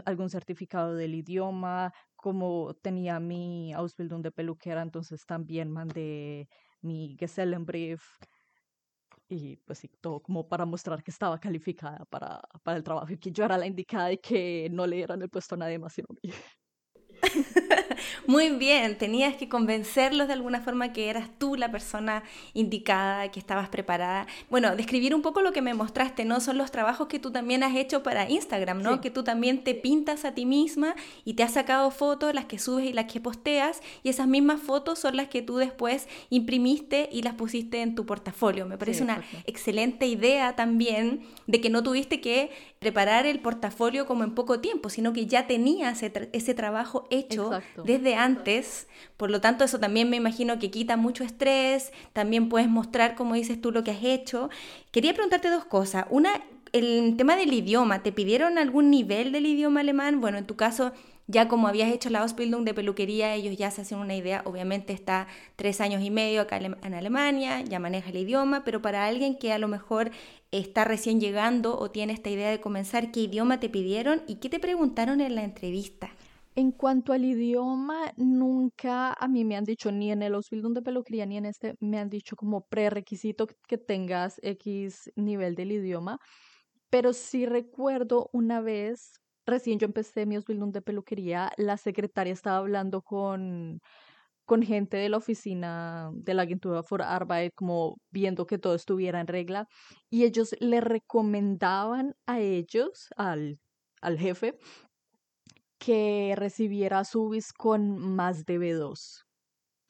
algún 0.05 0.29
certificado 0.29 0.95
del 0.95 1.15
idioma, 1.15 1.91
como 2.15 2.73
tenía 2.81 3.19
mi 3.19 3.73
Ausbildung 3.73 4.21
de 4.23 4.31
peluquera, 4.31 4.81
entonces 4.81 5.25
también 5.25 5.71
mandé 5.71 6.47
mi 6.81 7.15
Gesellenbrief 7.19 8.01
y 9.29 9.57
pues 9.57 9.79
sí, 9.79 9.89
todo 10.01 10.21
como 10.21 10.47
para 10.47 10.65
mostrar 10.65 11.03
que 11.03 11.11
estaba 11.11 11.39
calificada 11.39 12.05
para, 12.09 12.41
para 12.63 12.77
el 12.77 12.83
trabajo 12.83 13.11
y 13.13 13.17
que 13.17 13.31
yo 13.31 13.45
era 13.45 13.57
la 13.57 13.67
indicada 13.67 14.11
y 14.11 14.17
que 14.17 14.69
no 14.71 14.85
le 14.87 14.97
dieran 14.97 15.21
el 15.21 15.29
puesto 15.29 15.55
a 15.55 15.57
nadie 15.59 15.79
más 15.79 15.93
sino 15.93 16.07
a. 16.11 16.62
Muy 18.27 18.49
bien, 18.49 18.97
tenías 18.97 19.35
que 19.35 19.49
convencerlos 19.49 20.27
de 20.27 20.33
alguna 20.33 20.61
forma 20.61 20.93
que 20.93 21.09
eras 21.09 21.29
tú 21.37 21.55
la 21.55 21.71
persona 21.71 22.23
indicada, 22.53 23.29
que 23.31 23.39
estabas 23.39 23.69
preparada. 23.69 24.27
Bueno, 24.49 24.75
describir 24.75 25.15
un 25.15 25.21
poco 25.21 25.41
lo 25.41 25.51
que 25.51 25.61
me 25.61 25.73
mostraste, 25.73 26.25
¿no? 26.25 26.39
Son 26.39 26.57
los 26.57 26.71
trabajos 26.71 27.07
que 27.07 27.19
tú 27.19 27.31
también 27.31 27.63
has 27.63 27.75
hecho 27.75 28.03
para 28.03 28.29
Instagram, 28.29 28.81
¿no? 28.81 29.01
Que 29.01 29.11
tú 29.11 29.23
también 29.23 29.63
te 29.63 29.75
pintas 29.75 30.25
a 30.25 30.33
ti 30.33 30.45
misma 30.45 30.95
y 31.25 31.33
te 31.33 31.43
has 31.43 31.53
sacado 31.53 31.91
fotos, 31.91 32.33
las 32.33 32.45
que 32.45 32.59
subes 32.59 32.85
y 32.85 32.93
las 32.93 33.11
que 33.11 33.19
posteas, 33.19 33.81
y 34.03 34.09
esas 34.09 34.27
mismas 34.27 34.61
fotos 34.61 34.99
son 34.99 35.17
las 35.17 35.27
que 35.27 35.41
tú 35.41 35.57
después 35.57 36.07
imprimiste 36.29 37.09
y 37.11 37.21
las 37.21 37.35
pusiste 37.35 37.81
en 37.81 37.95
tu 37.95 38.05
portafolio. 38.05 38.65
Me 38.65 38.77
parece 38.77 39.03
una 39.03 39.23
excelente 39.45 40.07
idea 40.07 40.55
también 40.55 41.23
de 41.47 41.61
que 41.61 41.69
no 41.69 41.83
tuviste 41.83 42.21
que 42.21 42.51
preparar 42.79 43.25
el 43.25 43.39
portafolio 43.39 44.05
como 44.05 44.23
en 44.23 44.35
poco 44.35 44.59
tiempo, 44.59 44.89
sino 44.89 45.13
que 45.13 45.25
ya 45.25 45.47
tenías 45.47 46.03
ese, 46.03 46.53
trabajo 46.53 47.07
hecho 47.13 47.61
desde 47.83 48.15
antes. 48.15 48.87
Por 49.17 49.31
lo 49.31 49.41
tanto, 49.41 49.63
eso 49.63 49.79
también 49.79 50.09
me 50.09 50.17
imagino 50.17 50.59
que 50.59 50.71
quita 50.71 50.97
mucho 50.97 51.23
estrés, 51.23 51.91
también 52.13 52.49
puedes 52.49 52.69
mostrar, 52.69 53.15
como 53.15 53.35
dices 53.35 53.61
tú, 53.61 53.71
lo 53.71 53.83
que 53.83 53.91
has 53.91 54.03
hecho. 54.03 54.49
Quería 54.91 55.13
preguntarte 55.13 55.49
dos 55.49 55.65
cosas. 55.65 56.05
Una, 56.09 56.31
el 56.71 57.15
tema 57.17 57.35
del 57.35 57.53
idioma, 57.53 58.03
¿te 58.03 58.11
pidieron 58.11 58.57
algún 58.57 58.89
nivel 58.89 59.31
del 59.31 59.45
idioma 59.45 59.81
alemán? 59.81 60.21
Bueno, 60.21 60.37
en 60.37 60.45
tu 60.45 60.55
caso 60.55 60.91
ya 61.27 61.47
como 61.47 61.67
habías 61.67 61.91
hecho 61.91 62.09
la 62.09 62.19
Ausbildung 62.19 62.65
de 62.65 62.73
peluquería, 62.73 63.33
ellos 63.33 63.55
ya 63.55 63.71
se 63.71 63.81
hacen 63.81 63.97
una 63.99 64.15
idea, 64.15 64.41
obviamente 64.45 64.91
está 64.91 65.27
tres 65.55 65.79
años 65.79 66.01
y 66.03 66.11
medio 66.11 66.41
acá 66.41 66.57
en 66.57 66.93
Alemania, 66.93 67.61
ya 67.61 67.79
maneja 67.79 68.09
el 68.09 68.17
idioma, 68.17 68.63
pero 68.65 68.81
para 68.81 69.05
alguien 69.05 69.37
que 69.37 69.53
a 69.53 69.57
lo 69.57 69.69
mejor 69.69 70.11
está 70.51 70.83
recién 70.83 71.21
llegando 71.21 71.79
o 71.79 71.91
tiene 71.91 72.13
esta 72.13 72.29
idea 72.29 72.49
de 72.49 72.59
comenzar, 72.59 73.11
¿qué 73.11 73.21
idioma 73.21 73.59
te 73.59 73.69
pidieron 73.69 74.21
y 74.27 74.35
qué 74.35 74.49
te 74.49 74.59
preguntaron 74.59 75.21
en 75.21 75.35
la 75.35 75.43
entrevista? 75.43 76.11
En 76.55 76.71
cuanto 76.71 77.13
al 77.13 77.25
idioma, 77.25 78.13
nunca 78.15 79.13
a 79.13 79.27
mí 79.27 79.43
me 79.43 79.55
han 79.57 79.63
dicho, 79.63 79.91
ni 79.91 80.11
en 80.11 80.21
el 80.21 80.35
Ausbildung 80.35 80.75
de 80.75 80.83
peluquería, 80.83 81.25
ni 81.25 81.37
en 81.37 81.45
este, 81.47 81.75
me 81.79 81.97
han 81.99 82.09
dicho 82.09 82.35
como 82.35 82.67
prerequisito 82.67 83.47
que 83.67 83.79
tengas 83.79 84.39
X 84.43 85.11
nivel 85.15 85.55
del 85.55 85.71
idioma. 85.71 86.19
Pero 86.91 87.13
sí 87.13 87.45
recuerdo 87.47 88.29
una 88.33 88.61
vez 88.61 89.13
recién 89.45 89.79
yo 89.79 89.85
empecé 89.85 90.25
mi 90.25 90.35
Ausbildung 90.35 90.71
de 90.71 90.81
peluquería, 90.81 91.51
la 91.57 91.77
secretaria 91.77 92.33
estaba 92.33 92.57
hablando 92.57 93.01
con, 93.01 93.79
con 94.45 94.63
gente 94.63 94.97
de 94.97 95.09
la 95.09 95.17
oficina 95.17 96.11
de 96.13 96.33
la 96.33 96.43
agentura 96.43 96.83
for 96.83 97.01
Arbeit, 97.01 97.53
como 97.55 97.97
viendo 98.11 98.45
que 98.45 98.57
todo 98.59 98.75
estuviera 98.75 99.19
en 99.21 99.27
regla, 99.27 99.67
y 100.09 100.23
ellos 100.25 100.55
le 100.59 100.81
recomendaban 100.81 102.15
a 102.27 102.39
ellos, 102.39 103.09
al, 103.17 103.59
al 104.01 104.17
jefe, 104.19 104.55
que 105.83 106.33
recibiera 106.37 107.03
subis 107.03 107.51
con 107.51 107.99
más 108.15 108.45
de 108.45 108.57
B2. 108.57 109.25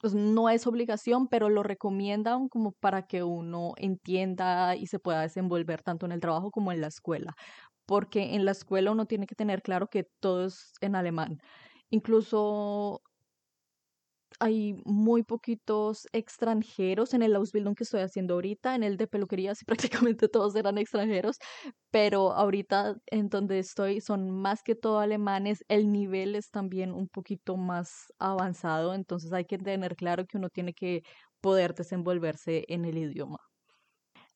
Pues 0.00 0.14
no 0.14 0.50
es 0.50 0.66
obligación, 0.66 1.28
pero 1.28 1.48
lo 1.50 1.62
recomiendan 1.62 2.48
como 2.48 2.72
para 2.72 3.06
que 3.06 3.22
uno 3.22 3.74
entienda 3.76 4.74
y 4.76 4.88
se 4.88 4.98
pueda 4.98 5.22
desenvolver 5.22 5.82
tanto 5.82 6.04
en 6.06 6.12
el 6.12 6.20
trabajo 6.20 6.50
como 6.50 6.72
en 6.72 6.80
la 6.80 6.88
escuela, 6.88 7.34
porque 7.86 8.34
en 8.34 8.44
la 8.44 8.50
escuela 8.52 8.90
uno 8.92 9.06
tiene 9.06 9.26
que 9.26 9.36
tener 9.36 9.62
claro 9.62 9.88
que 9.88 10.04
todo 10.20 10.46
es 10.46 10.72
en 10.80 10.96
alemán. 10.96 11.38
Incluso 11.90 13.02
hay 14.40 14.74
muy 14.84 15.22
poquitos 15.22 16.06
extranjeros 16.12 17.14
en 17.14 17.22
el 17.22 17.34
Ausbildung 17.36 17.74
que 17.76 17.84
estoy 17.84 18.00
haciendo 18.02 18.34
ahorita, 18.34 18.74
en 18.74 18.82
el 18.82 18.96
de 18.96 19.06
peluquería 19.06 19.54
sí 19.54 19.64
prácticamente 20.12 20.28
todos 20.28 20.54
eran 20.56 20.78
extranjeros, 20.78 21.38
pero 21.90 22.32
ahorita 22.32 22.96
en 23.06 23.28
donde 23.28 23.58
estoy 23.60 24.00
son 24.00 24.30
más 24.30 24.62
que 24.62 24.74
todo 24.74 25.00
alemanes, 25.00 25.64
el 25.68 25.92
nivel 25.92 26.34
es 26.36 26.50
también 26.50 26.92
un 26.92 27.08
poquito 27.08 27.56
más 27.56 28.12
avanzado, 28.18 28.94
entonces 28.94 29.32
hay 29.32 29.44
que 29.46 29.58
tener 29.58 29.96
claro 29.96 30.26
que 30.26 30.38
uno 30.38 30.48
tiene 30.50 30.74
que 30.74 31.02
poder 31.40 31.74
desenvolverse 31.74 32.64
en 32.68 32.84
el 32.86 32.98
idioma. 32.98 33.38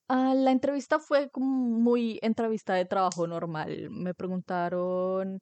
Ah, 0.09 0.35
la 0.35 0.52
entrevista 0.52 0.99
fue 0.99 1.31
como 1.31 1.47
muy 1.47 2.19
entrevista 2.23 2.75
de 2.75 2.87
trabajo 2.87 3.26
normal. 3.26 3.90
Me 3.90 4.14
preguntaron, 4.14 5.38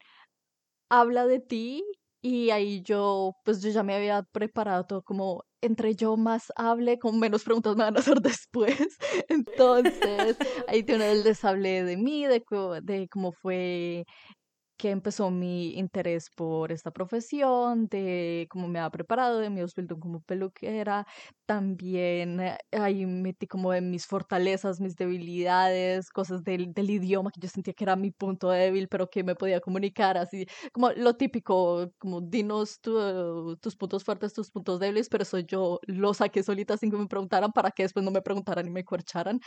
habla 0.90 1.26
de 1.26 1.40
ti 1.40 1.84
y 2.26 2.50
ahí 2.50 2.82
yo, 2.82 3.36
pues 3.44 3.62
yo 3.62 3.70
ya 3.70 3.84
me 3.84 3.94
había 3.94 4.22
preparado 4.24 4.84
todo 4.84 5.02
como 5.02 5.44
entre 5.60 5.94
yo 5.94 6.16
más 6.16 6.52
hable, 6.56 6.98
con 6.98 7.20
menos 7.20 7.44
preguntas 7.44 7.76
me 7.76 7.84
van 7.84 7.96
a 7.96 8.00
hacer 8.00 8.20
después. 8.20 8.98
Entonces, 9.28 10.36
ahí 10.66 10.82
les 10.82 11.44
hablé 11.44 11.84
de 11.84 11.96
mí, 11.96 12.26
de, 12.26 12.44
de 12.82 13.08
cómo 13.08 13.30
fue 13.30 14.06
que 14.76 14.90
empezó 14.90 15.30
mi 15.30 15.74
interés 15.78 16.30
por 16.30 16.72
esta 16.72 16.90
profesión, 16.90 17.86
de 17.88 18.46
cómo 18.50 18.68
me 18.68 18.78
ha 18.78 18.90
preparado, 18.90 19.38
de 19.38 19.50
mi 19.50 19.60
Ausbildung 19.60 20.00
como 20.00 20.20
peluquera. 20.20 21.06
También 21.46 22.40
eh, 22.40 22.58
ahí 22.72 23.06
metí 23.06 23.46
como 23.46 23.72
de 23.72 23.80
mis 23.80 24.06
fortalezas, 24.06 24.80
mis 24.80 24.96
debilidades, 24.96 26.10
cosas 26.10 26.44
del, 26.44 26.72
del, 26.74 26.90
idioma 26.90 27.30
que 27.30 27.40
yo 27.40 27.48
sentía 27.48 27.74
que 27.74 27.84
era 27.84 27.96
mi 27.96 28.10
punto 28.10 28.50
débil, 28.50 28.88
pero 28.88 29.08
que 29.08 29.24
me 29.24 29.34
podía 29.34 29.60
comunicar 29.60 30.18
así, 30.18 30.46
como 30.72 30.90
lo 30.92 31.14
típico, 31.16 31.90
como 31.98 32.20
dinos 32.20 32.80
tus 32.80 33.76
puntos 33.76 34.04
fuertes, 34.04 34.32
tus 34.34 34.50
puntos 34.50 34.80
débiles, 34.80 35.08
pero 35.08 35.22
eso 35.22 35.38
yo 35.38 35.80
lo 35.86 36.14
saqué 36.14 36.42
solita 36.42 36.76
sin 36.76 36.90
que 36.90 36.96
me 36.96 37.06
preguntaran 37.06 37.52
para 37.52 37.70
que 37.70 37.84
después 37.84 38.04
no 38.04 38.10
me 38.10 38.22
preguntaran 38.22 38.66
y 38.66 38.70
me 38.70 38.84
corcharan. 38.84 39.40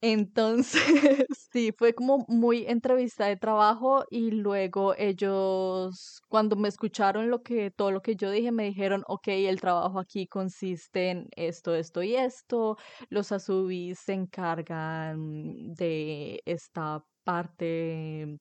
Entonces, 0.00 0.82
sí, 1.52 1.72
fue 1.76 1.94
como 1.94 2.24
muy 2.28 2.64
entrevista 2.66 3.26
de 3.26 3.36
trabajo 3.36 4.04
y 4.10 4.30
luego 4.30 4.71
ellos, 4.96 6.20
cuando 6.28 6.56
me 6.56 6.68
escucharon 6.68 7.30
lo 7.30 7.42
que, 7.42 7.70
todo 7.70 7.90
lo 7.90 8.02
que 8.02 8.16
yo 8.16 8.30
dije, 8.30 8.52
me 8.52 8.64
dijeron, 8.64 9.04
ok, 9.06 9.28
el 9.28 9.60
trabajo 9.60 9.98
aquí 10.00 10.26
consiste 10.26 11.10
en 11.10 11.28
esto, 11.36 11.74
esto 11.74 12.02
y 12.02 12.16
esto. 12.16 12.76
Los 13.08 13.32
Azubis 13.32 13.98
se 14.00 14.14
encargan 14.14 15.74
de 15.74 16.42
esta 16.44 17.04
parte 17.24 18.38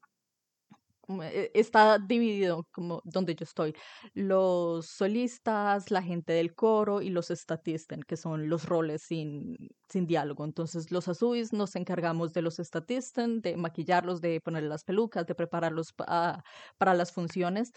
está 1.54 2.00
dividido 2.00 2.68
como 2.72 3.02
donde 3.04 3.36
yo 3.36 3.44
estoy. 3.44 3.74
Los 4.14 4.88
solistas, 4.88 5.92
la 5.92 6.02
gente 6.02 6.34
del 6.34 6.54
coro 6.56 7.02
y 7.02 7.10
los 7.10 7.28
statisten, 7.28 8.02
que 8.04 8.18
son 8.18 8.50
los 8.50 8.66
roles 8.66 9.04
sin, 9.04 9.58
sin 9.90 10.06
diálogo. 10.06 10.46
Entonces, 10.46 10.92
los 10.92 11.08
azubis 11.08 11.54
nos 11.54 11.76
encargamos 11.76 12.34
de 12.34 12.42
los 12.42 12.58
statisten, 12.58 13.42
de 13.42 13.58
maquillarlos, 13.58 14.22
de 14.22 14.42
poner 14.42 14.64
las 14.64 14.84
pelucas, 14.84 15.26
de 15.26 15.36
prepararlos 15.36 15.94
para 15.94 16.94
las 16.94 17.12
funciones. 17.12 17.72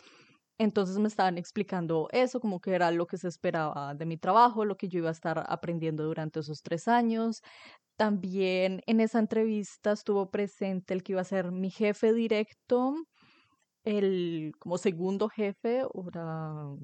Entonces 0.58 0.98
me 0.98 1.08
estaban 1.08 1.36
explicando 1.36 2.08
eso, 2.12 2.38
como 2.40 2.60
que 2.60 2.74
era 2.74 2.92
lo 2.92 3.06
que 3.06 3.18
se 3.18 3.26
esperaba 3.28 3.94
de 3.94 4.06
mi 4.06 4.16
trabajo, 4.16 4.64
lo 4.64 4.76
que 4.76 4.88
yo 4.88 4.98
iba 4.98 5.08
a 5.08 5.12
estar 5.12 5.44
aprendiendo 5.48 6.04
durante 6.04 6.40
esos 6.40 6.62
tres 6.62 6.86
años. 6.86 7.42
También 7.96 8.80
en 8.86 9.00
esa 9.00 9.18
entrevista 9.18 9.92
estuvo 9.92 10.30
presente 10.30 10.94
el 10.94 11.02
que 11.02 11.12
iba 11.12 11.22
a 11.22 11.24
ser 11.24 11.50
mi 11.52 11.70
jefe 11.70 12.12
directo 12.12 12.94
el 13.84 14.52
como 14.58 14.78
segundo 14.78 15.28
jefe, 15.28 15.80
ahora 15.80 16.76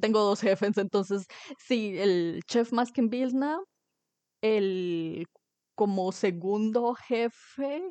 tengo 0.00 0.20
dos 0.20 0.40
jefes, 0.42 0.78
entonces 0.78 1.26
sí, 1.58 1.98
el 1.98 2.42
chef 2.46 2.72
Maskenbilna, 2.72 3.58
el 4.42 5.26
como 5.76 6.12
segundo 6.12 6.94
jefe 6.94 7.82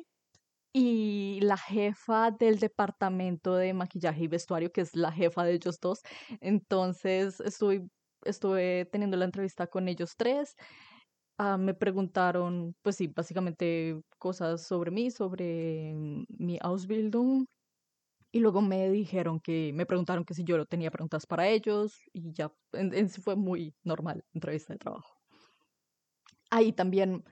y 0.72 1.40
la 1.42 1.56
jefa 1.56 2.30
del 2.32 2.58
departamento 2.58 3.54
de 3.56 3.74
maquillaje 3.74 4.24
y 4.24 4.28
vestuario, 4.28 4.72
que 4.72 4.80
es 4.82 4.96
la 4.96 5.12
jefa 5.12 5.44
de 5.44 5.54
ellos 5.54 5.78
dos. 5.80 6.00
Entonces 6.40 7.40
estuve, 7.40 7.88
estuve 8.24 8.86
teniendo 8.86 9.16
la 9.16 9.26
entrevista 9.26 9.66
con 9.68 9.88
ellos 9.88 10.14
tres. 10.16 10.54
Ah, 11.38 11.58
me 11.58 11.74
preguntaron, 11.74 12.74
pues 12.82 12.96
sí, 12.96 13.08
básicamente 13.08 14.00
cosas 14.18 14.66
sobre 14.66 14.90
mí, 14.92 15.10
sobre 15.10 15.94
mi 16.28 16.58
Ausbildung. 16.62 17.46
Y 18.34 18.40
luego 18.40 18.60
me 18.62 18.90
dijeron 18.90 19.38
que, 19.38 19.70
me 19.74 19.86
preguntaron 19.86 20.24
que 20.24 20.34
si 20.34 20.42
yo 20.42 20.66
tenía 20.66 20.90
preguntas 20.90 21.24
para 21.24 21.46
ellos 21.46 22.00
y 22.12 22.32
ya, 22.32 22.52
en, 22.72 23.08
sí 23.08 23.20
fue 23.20 23.36
muy 23.36 23.76
normal 23.84 24.24
entrevista 24.32 24.72
de 24.72 24.80
trabajo. 24.80 25.20
Ahí 26.50 26.72
también, 26.72 27.22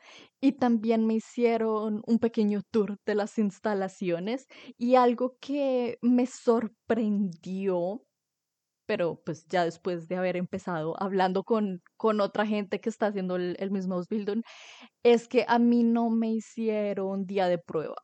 y 0.40 0.52
también 0.52 1.04
me 1.04 1.14
hicieron 1.14 2.02
un 2.06 2.20
pequeño 2.20 2.62
tour 2.70 2.98
de 3.04 3.16
las 3.16 3.36
instalaciones 3.38 4.46
y 4.78 4.94
algo 4.94 5.36
que 5.40 5.98
me 6.02 6.24
sorprendió, 6.26 8.04
pero 8.86 9.20
pues 9.26 9.44
ya 9.48 9.64
después 9.64 10.06
de 10.06 10.14
haber 10.18 10.36
empezado 10.36 10.94
hablando 11.02 11.42
con, 11.42 11.82
con 11.96 12.20
otra 12.20 12.46
gente 12.46 12.80
que 12.80 12.90
está 12.90 13.06
haciendo 13.06 13.34
el, 13.34 13.70
mismo 13.72 13.96
Ausbildung, 13.96 14.42
es 15.02 15.26
que 15.26 15.46
a 15.48 15.58
mí 15.58 15.82
no 15.82 16.10
me 16.10 16.30
hicieron 16.30 17.26
día 17.26 17.48
de 17.48 17.58
prueba. 17.58 17.96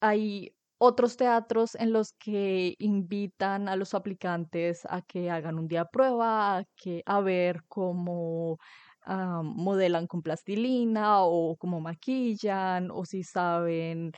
Hay 0.00 0.55
otros 0.78 1.16
teatros 1.16 1.74
en 1.76 1.92
los 1.92 2.12
que 2.12 2.74
invitan 2.78 3.68
a 3.68 3.76
los 3.76 3.94
aplicantes 3.94 4.86
a 4.90 5.02
que 5.02 5.30
hagan 5.30 5.58
un 5.58 5.68
día 5.68 5.80
de 5.84 5.88
prueba, 5.92 6.58
a, 6.58 6.64
que, 6.76 7.02
a 7.06 7.20
ver 7.20 7.62
cómo 7.68 8.58
ah, 9.04 9.42
modelan 9.44 10.06
con 10.06 10.22
plastilina 10.22 11.22
o 11.22 11.56
cómo 11.58 11.80
maquillan 11.80 12.90
o 12.90 13.04
si 13.04 13.22
saben 13.24 14.12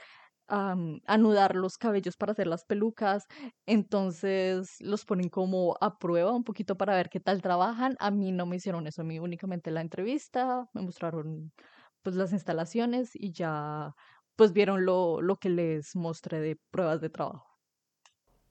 anudar 1.06 1.54
los 1.56 1.76
cabellos 1.76 2.16
para 2.16 2.32
hacer 2.32 2.46
las 2.46 2.64
pelucas. 2.64 3.26
Entonces 3.66 4.76
los 4.80 5.04
ponen 5.04 5.28
como 5.28 5.76
a 5.80 5.98
prueba 5.98 6.32
un 6.32 6.44
poquito 6.44 6.76
para 6.76 6.96
ver 6.96 7.10
qué 7.10 7.20
tal 7.20 7.42
trabajan. 7.42 7.96
A 8.00 8.10
mí 8.10 8.32
no 8.32 8.46
me 8.46 8.56
hicieron 8.56 8.86
eso, 8.86 9.02
a 9.02 9.04
mí 9.04 9.18
únicamente 9.18 9.70
la 9.70 9.80
entrevista, 9.82 10.66
me 10.72 10.82
mostraron 10.82 11.52
pues 12.02 12.16
las 12.16 12.32
instalaciones 12.32 13.10
y 13.14 13.32
ya 13.32 13.94
pues 14.38 14.52
vieron 14.52 14.86
lo, 14.86 15.20
lo 15.20 15.36
que 15.36 15.50
les 15.50 15.96
mostré 15.96 16.40
de 16.40 16.56
pruebas 16.70 17.00
de 17.00 17.10
trabajo. 17.10 17.44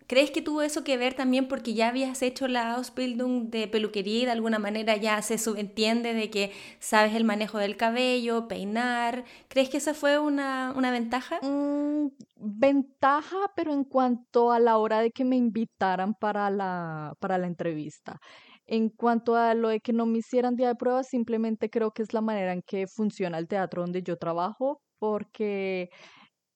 ¿Crees 0.06 0.32
que 0.32 0.42
tuvo 0.42 0.62
eso 0.62 0.84
que 0.84 0.98
ver 0.98 1.14
también 1.16 1.48
porque 1.48 1.74
ya 1.74 1.88
habías 1.90 2.22
hecho 2.22 2.48
la 2.48 2.76
Ausbildung 2.76 3.50
de 3.50 3.68
peluquería 3.68 4.22
y 4.22 4.26
de 4.26 4.32
alguna 4.32 4.60
manera 4.60 4.98
ya 4.98 5.22
se 5.22 5.38
subentiende 5.38 6.14
de 6.14 6.30
que 6.30 6.52
sabes 6.80 7.14
el 7.14 7.24
manejo 7.24 7.58
del 7.58 7.78
cabello, 7.78 8.48
peinar? 8.50 9.24
¿Crees 9.48 9.70
que 9.70 9.78
esa 9.78 9.94
fue 9.94 10.20
una, 10.20 10.74
una 10.76 10.92
ventaja? 10.92 11.40
Mm, 11.42 12.10
ventaja, 12.36 13.38
pero 13.56 13.74
en 13.74 13.86
cuanto 13.86 14.52
a 14.52 14.60
la 14.60 14.78
hora 14.78 15.00
de 15.00 15.12
que 15.12 15.26
me 15.26 15.38
invitaran 15.38 16.14
para 16.14 16.50
la, 16.50 17.14
para 17.20 17.38
la 17.38 17.48
entrevista. 17.48 18.20
En 18.66 18.90
cuanto 18.90 19.36
a 19.36 19.54
lo 19.56 19.70
de 19.70 19.80
que 19.80 19.94
no 19.94 20.06
me 20.06 20.20
hicieran 20.20 20.56
día 20.56 20.68
de 20.70 20.76
pruebas, 20.76 21.08
simplemente 21.08 21.70
creo 21.70 21.92
que 21.92 22.04
es 22.04 22.14
la 22.14 22.22
manera 22.22 22.52
en 22.54 22.62
que 22.62 22.88
funciona 22.88 23.38
el 23.38 23.48
teatro 23.48 23.82
donde 23.82 24.04
yo 24.04 24.18
trabajo, 24.18 24.82
porque 25.00 25.90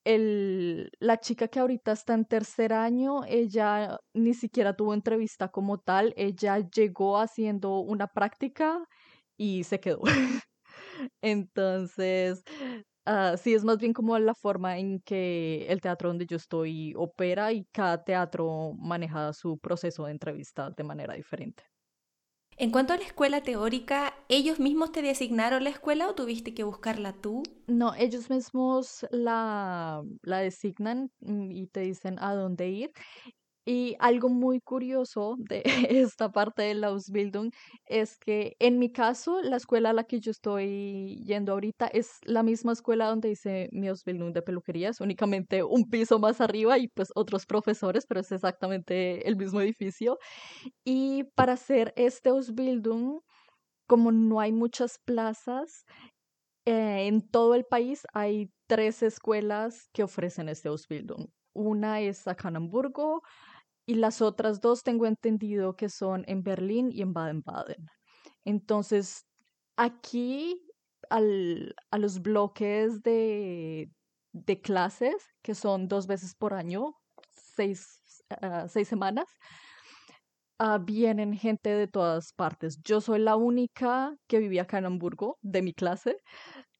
el, 0.04 0.90
la 1.00 1.18
chica 1.20 1.48
que 1.48 1.60
ahorita 1.60 1.92
está 1.92 2.14
en 2.14 2.24
tercer 2.26 2.72
año, 2.72 3.24
ella 3.26 3.98
ni 4.14 4.34
siquiera 4.34 4.74
tuvo 4.76 4.94
entrevista 4.94 5.48
como 5.50 5.78
tal, 5.78 6.12
ella 6.16 6.58
llegó 6.70 7.18
haciendo 7.18 7.80
una 7.80 8.08
práctica 8.08 8.84
y 9.36 9.64
se 9.64 9.80
quedó. 9.80 10.02
Entonces, 11.22 12.42
uh, 13.06 13.36
sí, 13.38 13.54
es 13.54 13.64
más 13.64 13.78
bien 13.78 13.92
como 13.92 14.18
la 14.18 14.34
forma 14.34 14.78
en 14.78 15.00
que 15.00 15.66
el 15.68 15.80
teatro 15.80 16.08
donde 16.10 16.26
yo 16.26 16.36
estoy 16.36 16.94
opera 16.96 17.52
y 17.52 17.64
cada 17.72 18.04
teatro 18.04 18.72
maneja 18.78 19.32
su 19.32 19.58
proceso 19.58 20.06
de 20.06 20.12
entrevista 20.12 20.70
de 20.70 20.84
manera 20.84 21.14
diferente. 21.14 21.71
En 22.56 22.70
cuanto 22.70 22.94
a 22.94 22.96
la 22.96 23.04
escuela 23.04 23.42
teórica, 23.42 24.14
¿ellos 24.30 24.58
mismos 24.58 24.90
te 24.90 25.02
designaron 25.02 25.64
la 25.64 25.70
escuela 25.70 26.08
o 26.08 26.14
tuviste 26.14 26.54
que 26.54 26.64
buscarla 26.64 27.12
tú? 27.12 27.42
No, 27.68 27.94
ellos 27.94 28.28
mismos 28.28 29.06
la, 29.10 30.02
la 30.22 30.38
designan 30.38 31.10
mm, 31.20 31.50
y 31.52 31.66
te 31.68 31.80
dicen 31.80 32.18
a 32.18 32.34
dónde 32.34 32.68
ir. 32.70 32.92
Y 33.64 33.94
algo 34.00 34.28
muy 34.28 34.60
curioso 34.60 35.36
de 35.38 35.62
esta 35.88 36.32
parte 36.32 36.62
de 36.62 36.74
la 36.74 36.88
Ausbildung 36.88 37.50
es 37.86 38.16
que 38.18 38.56
en 38.58 38.78
mi 38.78 38.90
caso, 38.90 39.40
la 39.42 39.56
escuela 39.56 39.90
a 39.90 39.92
la 39.92 40.04
que 40.04 40.18
yo 40.20 40.32
estoy 40.32 41.22
yendo 41.24 41.52
ahorita 41.52 41.86
es 41.86 42.18
la 42.24 42.42
misma 42.42 42.72
escuela 42.72 43.06
donde 43.06 43.30
hice 43.30 43.68
mi 43.72 43.86
Ausbildung 43.88 44.32
de 44.32 44.42
peluquería, 44.42 44.88
es 44.90 45.00
únicamente 45.00 45.62
un 45.62 45.88
piso 45.88 46.18
más 46.18 46.40
arriba 46.40 46.78
y 46.78 46.88
pues 46.88 47.10
otros 47.14 47.46
profesores, 47.46 48.04
pero 48.06 48.20
es 48.20 48.32
exactamente 48.32 49.28
el 49.28 49.36
mismo 49.36 49.60
edificio. 49.60 50.18
Y 50.84 51.24
para 51.36 51.54
hacer 51.54 51.92
este 51.96 52.30
Ausbildung, 52.30 53.20
como 53.88 54.12
no 54.12 54.40
hay 54.40 54.52
muchas 54.52 54.98
plazas, 55.04 55.84
eh, 56.66 57.06
en 57.08 57.28
todo 57.28 57.54
el 57.54 57.64
país 57.64 58.06
hay 58.14 58.50
tres 58.68 59.02
escuelas 59.02 59.88
que 59.92 60.04
ofrecen 60.04 60.48
este 60.48 60.68
Ausbildung. 60.68 61.28
Una 61.54 62.00
es 62.00 62.26
acá 62.28 62.48
en 62.48 62.56
Hamburgo, 62.56 63.22
y 63.86 63.94
las 63.94 64.22
otras 64.22 64.60
dos 64.60 64.82
tengo 64.82 65.06
entendido 65.06 65.76
que 65.76 65.88
son 65.88 66.24
en 66.26 66.42
Berlín 66.42 66.90
y 66.92 67.02
en 67.02 67.12
Baden-Baden. 67.12 67.86
Entonces, 68.44 69.26
aquí 69.76 70.62
al, 71.10 71.74
a 71.90 71.98
los 71.98 72.22
bloques 72.22 73.02
de, 73.02 73.90
de, 74.32 74.60
clases, 74.60 75.14
que 75.42 75.54
son 75.54 75.88
dos 75.88 76.06
veces 76.06 76.34
por 76.34 76.54
año, 76.54 76.94
seis, 77.30 78.24
ah, 78.40 78.66
seis 78.68 78.88
semanas, 78.88 79.26
uh, 80.58 80.78
vienen 80.82 81.36
gente 81.36 81.70
de 81.70 81.88
todas 81.88 82.32
partes. 82.32 82.80
Yo 82.82 83.00
soy 83.00 83.20
la 83.20 83.36
única 83.36 84.14
que 84.26 84.38
vivía 84.38 84.62
acá 84.62 84.78
en 84.78 84.86
Hamburgo 84.86 85.38
de 85.42 85.62
mi 85.62 85.74
clase. 85.74 86.18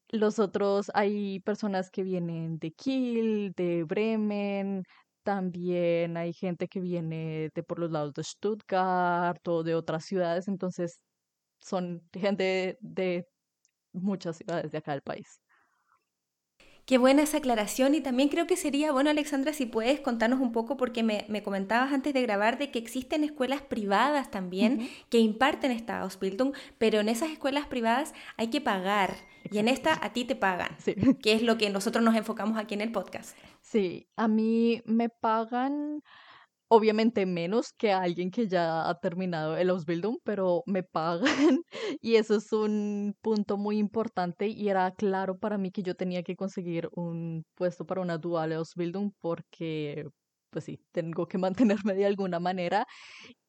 Los 0.09 0.39
otros 0.39 0.91
hay 0.95 1.41
personas 1.41 1.91
que 1.91 2.03
vienen 2.03 2.59
de 2.59 2.73
Kiel, 2.73 3.53
de 3.57 3.85
Bremen, 3.85 4.85
también 5.23 6.17
hay 6.17 6.33
gente 6.33 6.69
que 6.69 6.81
viene 6.81 7.51
de 7.55 7.63
por 7.63 7.79
los 7.79 7.91
lados 7.91 8.15
de 8.15 8.25
Stuttgart 8.25 9.47
o 9.49 9.63
de 9.63 9.75
otras 9.75 10.05
ciudades, 10.05 10.49
entonces 10.49 11.01
son 11.61 12.09
gente 12.13 12.79
de 12.81 13.27
muchas 13.93 14.39
ciudades 14.39 14.73
de 14.73 14.79
acá 14.79 14.93
del 14.93 15.03
país. 15.03 15.42
Qué 16.93 16.99
buena 16.99 17.23
esa 17.23 17.39
aclaración 17.39 17.95
y 17.95 18.03
también 18.03 18.29
creo 18.29 18.47
que 18.47 18.55
sería 18.55 18.93
bueno, 18.93 19.09
Alexandra, 19.09 19.55
si 19.55 19.65
puedes 19.65 20.01
contarnos 20.01 20.41
un 20.41 20.53
poco, 20.53 20.77
porque 20.77 21.03
me, 21.03 21.43
comentabas 21.43 21.91
antes 21.91 22.13
de 22.13 22.21
grabar 22.21 22.59
de 22.59 22.71
que 22.71 22.79
existen 22.79 23.25
escuelas 23.25 23.63
privadas 23.63 24.31
también 24.31 24.91
que 25.09 25.17
imparten 25.17 25.71
esta 25.71 26.01
Ausbildung, 26.01 26.53
pero 26.77 27.01
en 27.01 27.09
esas 27.09 27.31
escuelas 27.31 27.65
privadas 27.65 28.13
hay 28.37 28.49
que 28.49 28.61
pagar 28.61 29.15
y 29.51 29.57
en 29.57 29.69
esta 29.69 29.99
a 30.05 30.13
ti 30.13 30.27
te 30.27 30.37
pagan, 30.37 30.77
que 31.23 31.33
es 31.33 31.41
lo 31.41 31.57
que 31.57 31.71
nosotros 31.71 32.05
nos 32.05 32.15
enfocamos 32.15 32.59
aquí 32.59 32.75
en 32.75 32.83
el 32.83 32.93
podcast. 32.93 33.39
Sí, 33.63 34.07
a 34.17 34.29
mí 34.29 34.83
me 34.85 35.09
pagan 35.09 36.03
obviamente 36.75 37.27
menos 37.27 37.73
que 37.77 37.93
alguien 37.93 38.31
que 38.31 38.49
ya 38.49 38.89
ha 38.89 38.95
terminado 39.01 39.57
el 39.59 39.69
Ausbildung, 39.71 40.19
pero 40.25 40.63
me 40.67 40.83
pagan 40.83 41.23
y 42.01 42.17
eso 42.17 42.37
es 42.37 42.51
un 42.53 43.15
punto 43.21 43.59
muy 43.59 43.79
importante 43.79 44.49
y 44.49 44.69
era 44.71 44.91
claro 44.93 45.39
para 45.39 45.59
mí 45.59 45.71
que 45.71 45.83
yo 45.83 45.95
tenía 45.95 46.23
que 46.23 46.35
conseguir 46.37 46.89
un 46.93 47.45
puesto 47.55 47.85
para 47.87 48.01
una 48.01 48.17
dual 48.19 48.53
Ausbildung 48.53 49.13
porque 49.21 50.07
pues 50.51 50.65
sí, 50.65 50.81
tengo 50.93 51.27
que 51.29 51.39
mantenerme 51.85 51.95
de 51.95 52.07
alguna 52.07 52.41
manera 52.41 52.87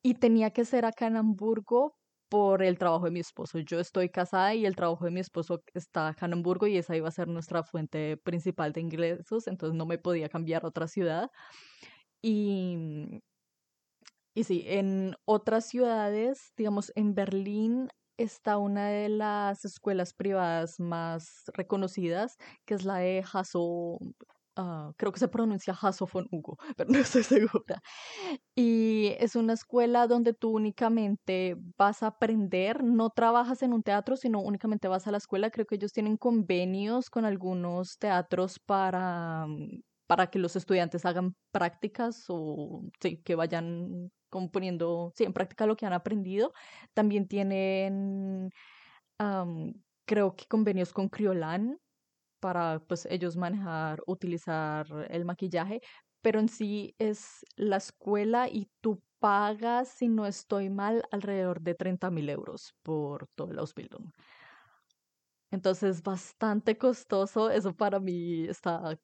y 0.02 0.16
tenía 0.16 0.52
que 0.52 0.66
ser 0.66 0.86
acá 0.86 1.08
en 1.08 1.18
Hamburgo 1.18 1.96
por 2.30 2.64
el 2.64 2.78
trabajo 2.80 3.06
de 3.06 3.12
mi 3.12 3.20
esposo. 3.20 3.60
Yo 3.60 3.80
estoy 3.80 4.10
casada 4.10 4.56
y 4.56 4.66
el 4.66 4.76
trabajo 4.76 5.06
de 5.06 5.12
mi 5.12 5.20
esposo 5.20 5.64
está 5.74 6.08
acá 6.10 6.26
en 6.26 6.34
Hamburgo 6.34 6.68
y 6.68 6.78
esa 6.78 6.96
iba 6.96 7.08
a 7.08 7.12
ser 7.12 7.28
nuestra 7.28 7.64
fuente 7.64 8.18
principal 8.18 8.74
de 8.74 8.82
ingresos, 8.82 9.48
entonces 9.48 9.76
no 9.78 9.86
me 9.86 10.00
podía 10.00 10.30
cambiar 10.30 10.66
a 10.66 10.70
otra 10.70 10.88
ciudad. 10.88 11.30
Y, 12.24 12.76
mm, 12.78 13.20
y 14.36 14.44
sí, 14.46 14.64
en 14.68 15.16
otras 15.26 15.66
ciudades, 15.68 16.54
digamos, 16.58 16.92
en 16.96 17.14
Berlín 17.16 17.90
está 18.18 18.58
una 18.58 18.88
de 18.90 19.10
las 19.10 19.66
escuelas 19.66 20.14
privadas 20.14 20.80
más 20.80 21.44
reconocidas, 21.54 22.38
que 22.66 22.74
es 22.76 22.86
la 22.86 22.98
de 22.98 23.24
Hasso, 23.32 24.00
ah, 24.56 24.92
creo 24.98 25.12
que 25.12 25.20
se 25.20 25.28
pronuncia 25.28 25.74
Hasso 25.80 26.08
von 26.12 26.28
Hugo, 26.32 26.58
pero 26.78 26.90
no 26.92 26.98
estoy 27.00 27.24
segura. 27.24 27.82
Y 28.56 29.14
es 29.20 29.36
una 29.36 29.54
escuela 29.54 30.08
donde 30.08 30.34
tú 30.34 30.52
únicamente 30.52 31.56
vas 31.78 32.04
a 32.04 32.08
aprender, 32.08 32.84
no 32.84 33.10
trabajas 33.12 33.64
en 33.64 33.74
un 33.74 33.84
teatro, 33.84 34.18
sino 34.18 34.42
únicamente 34.42 34.88
vas 34.88 35.08
a 35.08 35.12
la 35.12 35.18
escuela. 35.20 35.52
Creo 35.52 35.66
que 35.68 35.76
ellos 35.76 35.94
tienen 35.94 36.18
convenios 36.18 37.10
con 37.12 37.26
algunos 37.26 37.98
teatros 38.00 38.60
para 38.60 39.48
mm, 39.48 39.82
para 40.14 40.28
que 40.28 40.38
los 40.38 40.56
estudiantes 40.56 41.08
hagan 41.08 41.36
prácticas 41.52 42.26
o 42.28 42.84
que 43.00 43.34
vayan 43.34 44.12
poniendo 44.52 45.12
sí, 45.16 45.24
en 45.24 45.34
práctica 45.34 45.66
lo 45.66 45.76
que 45.76 45.88
han 45.88 45.94
aprendido. 45.94 46.54
También 46.94 47.28
tienen, 47.28 48.52
creo 50.06 50.36
que 50.36 50.46
convenios 50.46 50.94
con 50.94 51.10
Criolan 51.10 51.80
para 52.40 52.80
pues 52.88 53.08
ellos 53.10 53.36
manejar, 53.38 54.04
utilizar 54.06 54.86
el 55.10 55.26
maquillaje, 55.26 55.82
pero 56.22 56.40
en 56.40 56.48
sí 56.48 56.94
es 57.00 57.44
la 57.56 57.78
escuela 57.78 58.48
y 58.48 58.70
tú 58.82 59.02
pagas, 59.18 59.90
si 59.90 60.10
no 60.10 60.28
estoy 60.28 60.70
mal, 60.70 61.02
alrededor 61.10 61.60
de 61.60 61.74
30 61.74 62.12
mil 62.12 62.30
euros 62.30 62.76
por 62.84 63.26
todo 63.34 63.52
el 63.52 63.58
Ausbildung. 63.58 64.12
Entonces, 65.50 66.04
bastante 66.04 66.78
costoso. 66.78 67.50
Eso 67.50 67.76
para 67.76 68.00
mí 68.00 68.44
está 68.46 68.96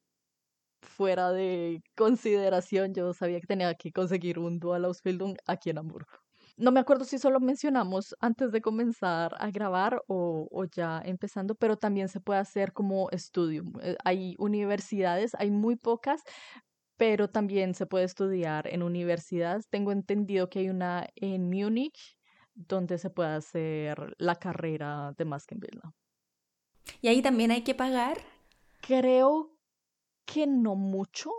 fuera 0.82 1.32
de 1.32 1.82
consideración. 1.96 2.94
Yo 2.94 3.14
sabía 3.14 3.40
que 3.40 3.48
tenía 3.48 3.74
que 3.76 3.92
conseguir 3.92 4.40
un 4.40 4.60
Dual 4.60 4.86
Ausbildung 4.86 5.38
aquí 5.46 5.70
en 5.70 5.80
Hamburgo. 5.80 6.12
No 6.58 6.72
me 6.72 6.82
acuerdo 6.82 7.06
si 7.06 7.18
solo 7.20 7.40
mencionamos 7.40 8.16
antes 8.20 8.52
de 8.52 8.62
comenzar 8.62 9.34
a 9.40 9.50
grabar 9.50 10.02
o, 10.08 10.48
o, 10.52 10.66
ya 10.66 11.02
empezando, 11.06 11.56
pero 11.56 11.78
también 11.78 12.10
se 12.10 12.20
puede 12.20 12.42
hacer 12.42 12.74
como 12.74 13.10
estudio. 13.12 13.64
Eh, 13.82 13.96
hay 14.04 14.36
universidades, 14.38 15.36
hay 15.36 15.52
muy 15.52 15.78
pocas, 15.78 16.22
pero 16.98 17.30
también 17.30 17.76
se 17.76 17.86
puede 17.86 18.04
estudiar 18.04 18.68
en 18.68 18.84
universidades. 18.84 19.70
Tengo 19.70 19.94
entendido 19.94 20.50
que 20.50 20.60
hay 20.60 20.70
una 20.70 21.08
en 21.16 21.50
Múnich 21.50 22.18
donde 22.56 22.98
se 22.98 23.10
puede 23.10 23.30
hacer 23.30 24.16
la 24.18 24.36
carrera 24.36 25.14
de 25.18 25.24
Maskenbildner. 25.24 25.94
¿Y 27.02 27.08
ahí 27.08 27.22
también 27.22 27.52
hay 27.52 27.64
que 27.64 27.74
pagar? 27.74 28.18
Creo 28.82 29.59
que 30.32 30.48
no 30.48 30.76
mucho, 30.76 31.32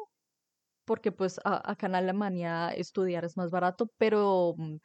porque 0.84 1.12
pues 1.12 1.40
acá 1.44 1.86
en 1.86 1.94
Alemania 1.94 2.70
estudiar 2.70 3.24
es 3.24 3.36
más 3.36 3.50
barato, 3.50 3.88
pero, 3.98 4.54
mm, 4.56 4.76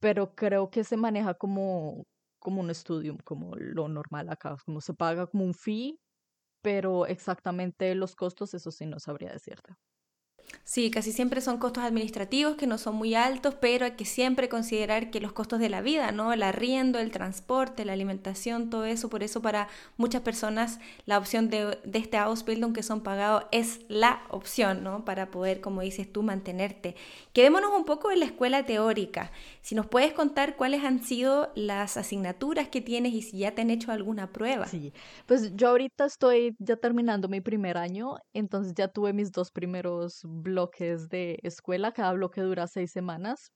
pero 0.00 0.34
creo 0.34 0.70
que 0.70 0.84
se 0.84 0.96
maneja 0.96 1.34
como, 1.34 2.04
como 2.38 2.60
un 2.60 2.70
estudio, 2.70 3.16
como 3.24 3.54
lo 3.56 3.88
normal 3.88 4.28
acá, 4.30 4.56
como 4.64 4.80
se 4.80 4.94
paga 4.94 5.26
como 5.26 5.44
un 5.44 5.54
fee, 5.54 5.98
pero 6.62 7.06
exactamente 7.06 7.94
los 7.96 8.16
costos, 8.16 8.54
eso 8.54 8.70
sí 8.72 8.86
no 8.86 9.00
sabría 9.00 9.32
decirte. 9.32 9.74
Sí, 10.64 10.90
casi 10.90 11.12
siempre 11.12 11.40
son 11.40 11.58
costos 11.58 11.82
administrativos 11.84 12.56
que 12.56 12.66
no 12.66 12.78
son 12.78 12.94
muy 12.94 13.14
altos, 13.14 13.54
pero 13.60 13.84
hay 13.84 13.92
que 13.92 14.04
siempre 14.04 14.48
considerar 14.48 15.10
que 15.10 15.20
los 15.20 15.32
costos 15.32 15.58
de 15.60 15.68
la 15.68 15.80
vida, 15.82 16.12
¿no? 16.12 16.32
El 16.32 16.42
arriendo, 16.42 16.98
el 16.98 17.10
transporte, 17.10 17.84
la 17.84 17.92
alimentación, 17.94 18.70
todo 18.70 18.84
eso, 18.84 19.08
por 19.10 19.22
eso 19.22 19.42
para 19.42 19.68
muchas 19.96 20.22
personas 20.22 20.78
la 21.04 21.18
opción 21.18 21.50
de, 21.50 21.78
de 21.84 21.98
este 21.98 22.16
Ausbildung 22.16 22.72
que 22.74 22.82
son 22.82 23.02
pagados 23.02 23.44
es 23.50 23.80
la 23.88 24.22
opción, 24.30 24.82
¿no? 24.84 25.04
Para 25.04 25.30
poder, 25.30 25.60
como 25.60 25.80
dices 25.82 26.10
tú, 26.12 26.22
mantenerte. 26.22 26.94
Quedémonos 27.32 27.70
un 27.76 27.84
poco 27.84 28.10
en 28.12 28.20
la 28.20 28.26
escuela 28.26 28.64
teórica. 28.64 29.32
Si 29.62 29.74
nos 29.74 29.86
puedes 29.86 30.12
contar 30.12 30.56
cuáles 30.56 30.84
han 30.84 31.02
sido 31.02 31.50
las 31.54 31.96
asignaturas 31.96 32.68
que 32.68 32.80
tienes 32.80 33.12
y 33.14 33.22
si 33.22 33.38
ya 33.38 33.54
te 33.54 33.62
han 33.62 33.70
hecho 33.70 33.90
alguna 33.92 34.32
prueba. 34.32 34.66
Sí, 34.66 34.92
pues 35.26 35.54
yo 35.56 35.68
ahorita 35.68 36.04
estoy 36.06 36.54
ya 36.58 36.76
terminando 36.76 37.28
mi 37.28 37.40
primer 37.40 37.76
año, 37.78 38.16
entonces 38.32 38.74
ya 38.74 38.88
tuve 38.88 39.12
mis 39.12 39.32
dos 39.32 39.50
primeros 39.50 40.24
bloques 40.32 41.08
de 41.08 41.38
escuela, 41.42 41.92
cada 41.92 42.12
bloque 42.12 42.40
dura 42.40 42.66
seis 42.66 42.90
semanas. 42.90 43.52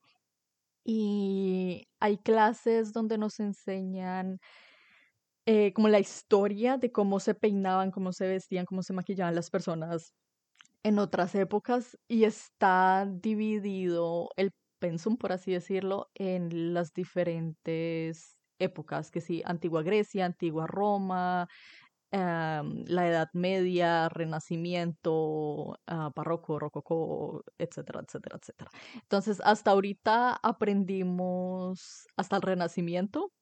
Y 0.85 1.89
hay 2.01 2.19
clases 2.19 2.93
donde 2.93 3.19
nos 3.19 3.41
enseñan 3.41 4.39
eh, 5.47 5.73
como 5.73 5.89
la 5.89 6.01
historia 6.01 6.77
de 6.77 6.91
cómo 6.91 7.21
se 7.21 7.35
peinaban, 7.35 7.91
cómo 7.91 8.13
se 8.13 8.27
vestían, 8.27 8.67
cómo 8.67 8.83
se 8.83 8.93
maquillaban 8.93 9.35
las 9.35 9.51
personas 9.51 10.13
en 10.83 10.99
otras 10.99 11.35
épocas 11.35 11.99
y 12.09 12.25
está 12.25 13.09
dividido 13.09 14.31
el 14.37 14.53
pensum, 14.79 15.17
por 15.17 15.33
así 15.33 15.53
decirlo, 15.53 16.09
en 16.15 16.75
las 16.75 16.93
diferentes 16.93 18.37
épocas, 18.59 19.11
que 19.11 19.21
sí, 19.21 19.43
antigua 19.45 19.83
Grecia, 19.83 20.27
antigua 20.27 20.67
Roma, 20.67 21.49
Em, 22.13 22.85
la 22.87 23.09
Edad 23.09 23.29
Media, 23.33 24.09
Renacimiento, 24.09 25.13
uh, 25.91 26.11
Barroco, 26.15 26.59
Rococó, 26.59 27.43
etcétera, 27.59 28.01
etcétera, 28.07 28.39
etcétera. 28.41 28.71
Entonces, 28.95 29.41
hasta 29.45 29.73
ahorita 29.73 30.39
aprendimos 30.43 32.07
hasta 32.17 32.37
el 32.37 32.43
Renacimiento. 32.43 33.33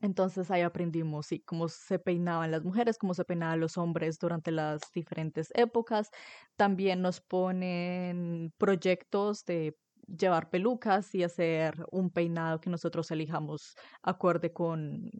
Entonces 0.00 0.50
ahí 0.50 0.60
aprendimos, 0.62 1.28
cómo 1.46 1.68
se 1.68 1.98
peinaban 1.98 2.50
las 2.50 2.62
mujeres, 2.64 2.98
cómo 2.98 3.14
se 3.14 3.24
peinaban 3.24 3.60
los 3.60 3.78
hombres 3.78 4.18
durante 4.18 4.50
las 4.50 4.80
diferentes 4.92 5.48
épocas. 5.54 6.10
También 6.56 7.00
nos 7.00 7.20
ponen 7.20 8.52
proyectos 8.58 9.44
de 9.44 9.76
llevar 10.06 10.50
pelucas 10.50 11.14
y 11.14 11.22
hacer 11.22 11.74
un 11.90 12.10
peinado 12.10 12.60
que 12.60 12.68
nosotros 12.70 13.10
elijamos 13.10 13.74
acorde 14.02 14.52
con, 14.52 15.10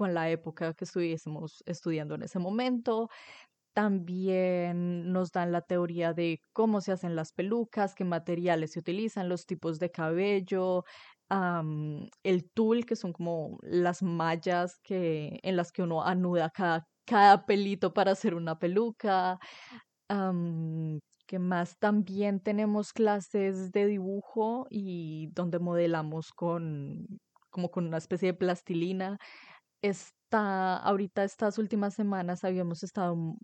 con 0.00 0.14
la 0.14 0.30
época 0.30 0.72
que 0.72 0.86
estuviésemos 0.86 1.62
estudiando 1.66 2.14
en 2.14 2.22
ese 2.22 2.38
momento. 2.38 3.10
También 3.74 5.12
nos 5.12 5.30
dan 5.30 5.52
la 5.52 5.60
teoría 5.60 6.14
de 6.14 6.40
cómo 6.54 6.80
se 6.80 6.92
hacen 6.92 7.14
las 7.16 7.32
pelucas, 7.34 7.94
qué 7.94 8.04
materiales 8.04 8.72
se 8.72 8.78
utilizan, 8.78 9.28
los 9.28 9.44
tipos 9.44 9.78
de 9.78 9.90
cabello, 9.90 10.84
el 12.22 12.50
tul, 12.54 12.86
que 12.86 12.96
son 12.96 13.12
como 13.12 13.58
las 13.62 14.02
mallas 14.02 14.78
que, 14.82 15.38
en 15.42 15.56
las 15.56 15.70
que 15.70 15.82
uno 15.82 16.02
anuda 16.02 16.48
cada, 16.48 16.86
cada 17.04 17.44
pelito 17.44 17.92
para 17.92 18.12
hacer 18.12 18.34
una 18.34 18.58
peluca. 18.58 19.38
¿Qué 21.26 21.38
más? 21.38 21.78
También 21.78 22.40
tenemos 22.40 22.94
clases 22.94 23.70
de 23.70 23.84
dibujo 23.86 24.66
y 24.70 25.28
donde 25.34 25.58
modelamos 25.58 26.32
con 26.32 27.06
como 27.50 27.70
con 27.70 27.86
una 27.86 27.98
especie 27.98 28.28
de 28.28 28.38
plastilina 28.38 29.18
está, 29.82 30.76
ahorita 30.78 31.24
estas 31.24 31.58
últimas 31.58 31.94
semanas 31.94 32.44
habíamos 32.44 32.82
estado 32.82 33.36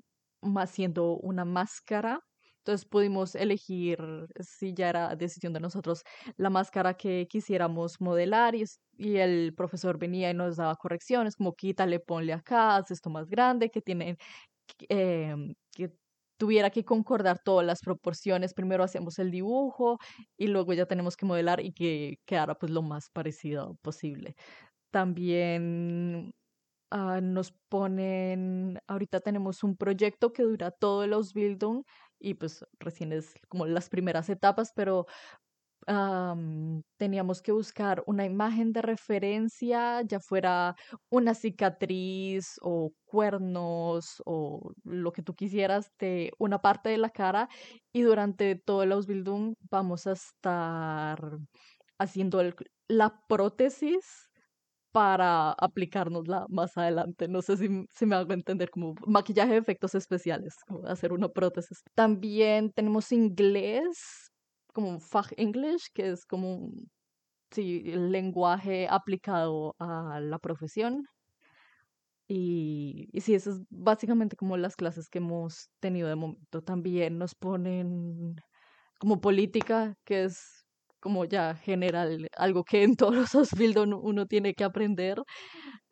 haciendo 0.56 1.16
una 1.18 1.44
máscara. 1.44 2.20
Entonces 2.58 2.84
pudimos 2.88 3.34
elegir, 3.36 3.98
si 4.40 4.74
ya 4.74 4.88
era 4.88 5.14
decisión 5.16 5.52
de 5.52 5.60
nosotros, 5.60 6.02
la 6.36 6.50
máscara 6.50 6.94
que 6.94 7.26
quisiéramos 7.30 8.00
modelar 8.00 8.56
y, 8.56 8.64
y 8.98 9.16
el 9.18 9.54
profesor 9.56 9.98
venía 9.98 10.30
y 10.30 10.34
nos 10.34 10.56
daba 10.56 10.74
correcciones, 10.76 11.36
como 11.36 11.54
quítale, 11.54 12.00
ponle 12.00 12.32
acá, 12.32 12.76
haz 12.76 12.90
esto 12.90 13.08
más 13.10 13.28
grande, 13.28 13.70
que 13.70 13.82
tiene, 13.82 14.16
em, 14.88 15.54
que 15.72 15.92
tuviera 16.38 16.70
que 16.70 16.84
concordar 16.84 17.38
todas 17.44 17.66
las 17.66 17.80
proporciones. 17.82 18.54
Primero 18.54 18.84
hacemos 18.84 19.18
el 19.20 19.30
dibujo 19.30 19.98
y 20.36 20.48
luego 20.48 20.72
ya 20.74 20.86
tenemos 20.86 21.16
que 21.16 21.26
modelar 21.26 21.60
y 21.60 21.72
que 21.72 22.16
quedara 22.26 22.54
pues 22.56 22.72
lo 22.72 22.82
más 22.82 23.10
parecido 23.12 23.76
posible. 23.82 24.34
También 24.90 26.32
ah, 26.90 27.20
nos 27.22 27.52
ponen, 27.68 28.78
ahorita 28.86 29.20
tenemos 29.20 29.62
un 29.64 29.76
proyecto 29.76 30.32
que 30.32 30.42
dura 30.42 30.70
todo 30.70 31.04
el 31.04 31.12
Ausbildung 31.12 31.84
y 32.18 32.34
pues 32.34 32.64
recién 32.78 33.12
es 33.12 33.34
como 33.48 33.66
las 33.66 33.88
primeras 33.88 34.28
etapas, 34.30 34.72
pero 34.74 35.06
teníamos 36.96 37.42
que 37.42 37.52
buscar 37.52 38.02
una 38.06 38.24
imagen 38.24 38.72
de 38.72 38.82
referencia, 38.82 40.02
ya 40.02 40.18
fuera 40.18 40.74
una 41.10 41.34
cicatriz 41.34 42.58
o 42.60 42.92
cuernos 43.04 44.20
o 44.24 44.72
lo 44.84 45.12
que 45.12 45.22
tú 45.22 45.34
quisieras 45.34 45.92
de 45.98 46.32
una 46.38 46.60
parte 46.60 46.88
de 46.88 46.98
la 46.98 47.10
cara 47.10 47.48
y 47.92 48.02
durante 48.02 48.56
todo 48.56 48.82
el 48.82 48.92
Ausbildung 48.92 49.54
vamos 49.70 50.06
a 50.06 50.12
estar 50.12 51.38
haciendo 51.98 52.42
la 52.88 53.22
prótesis 53.28 54.25
para 54.96 55.52
aplicárnosla 55.52 56.46
más 56.48 56.74
adelante. 56.78 57.28
No 57.28 57.42
sé 57.42 57.58
si, 57.58 57.68
si 57.90 58.06
me 58.06 58.16
hago 58.16 58.32
entender 58.32 58.70
como 58.70 58.94
maquillaje 59.06 59.52
de 59.52 59.58
efectos 59.58 59.94
especiales, 59.94 60.54
como 60.66 60.86
hacer 60.86 61.12
una 61.12 61.28
prótesis. 61.28 61.82
También 61.94 62.72
tenemos 62.72 63.12
inglés, 63.12 64.30
como 64.72 64.98
Fach 64.98 65.32
English, 65.36 65.88
que 65.92 66.12
es 66.12 66.24
como 66.24 66.70
sí, 67.50 67.82
el 67.84 68.10
lenguaje 68.10 68.88
aplicado 68.88 69.74
a 69.78 70.18
la 70.18 70.38
profesión. 70.38 71.04
Y, 72.26 73.10
y 73.12 73.20
sí, 73.20 73.34
eso 73.34 73.50
es 73.50 73.60
básicamente 73.68 74.34
como 74.34 74.56
las 74.56 74.76
clases 74.76 75.10
que 75.10 75.18
hemos 75.18 75.68
tenido 75.78 76.08
de 76.08 76.16
momento. 76.16 76.62
También 76.62 77.18
nos 77.18 77.34
ponen 77.34 78.36
como 78.98 79.20
política, 79.20 79.94
que 80.06 80.24
es 80.24 80.55
como 81.06 81.24
ya 81.24 81.54
general, 81.54 82.26
algo 82.36 82.64
que 82.64 82.82
en 82.82 82.96
todos 82.96 83.14
los 83.14 83.34
Ausbildung 83.36 83.94
uno 83.94 84.26
tiene 84.26 84.54
que 84.54 84.64
aprender, 84.64 85.20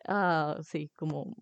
uh, 0.08 0.60
sí, 0.64 0.90
como 0.96 1.36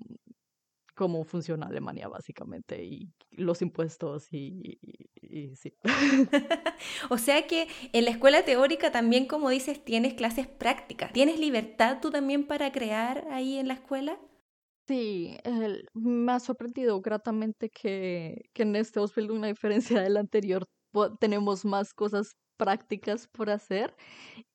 cómo 0.94 1.24
funciona 1.24 1.68
Alemania 1.68 2.06
básicamente 2.06 2.84
y 2.84 3.08
los 3.30 3.62
impuestos 3.62 4.30
y, 4.30 4.78
y, 5.22 5.56
sí. 5.56 5.72
o 7.08 7.16
sea 7.16 7.46
que 7.46 7.66
en 7.94 8.04
la 8.04 8.10
escuela 8.10 8.44
teórica 8.44 8.92
también, 8.92 9.26
como 9.26 9.48
dices, 9.48 9.82
tienes 9.82 10.12
clases 10.12 10.46
prácticas. 10.48 11.10
¿Tienes 11.14 11.40
libertad 11.40 12.00
tú 12.02 12.10
también 12.10 12.46
para 12.46 12.72
crear 12.72 13.26
ahí 13.30 13.56
en 13.56 13.68
la 13.68 13.74
escuela? 13.74 14.20
Sí, 14.86 15.38
me 15.94 16.32
ha 16.32 16.40
sorprendido 16.40 17.00
gratamente 17.00 17.70
que, 17.70 18.42
que 18.52 18.64
en 18.64 18.76
este 18.76 19.00
Ausbildung, 19.00 19.38
una 19.38 19.46
diferencia 19.46 20.02
del 20.02 20.18
anterior, 20.18 20.66
tenemos 21.20 21.64
más 21.64 21.94
cosas 21.94 22.36
prácticas 22.62 23.26
por 23.28 23.50
hacer. 23.50 23.94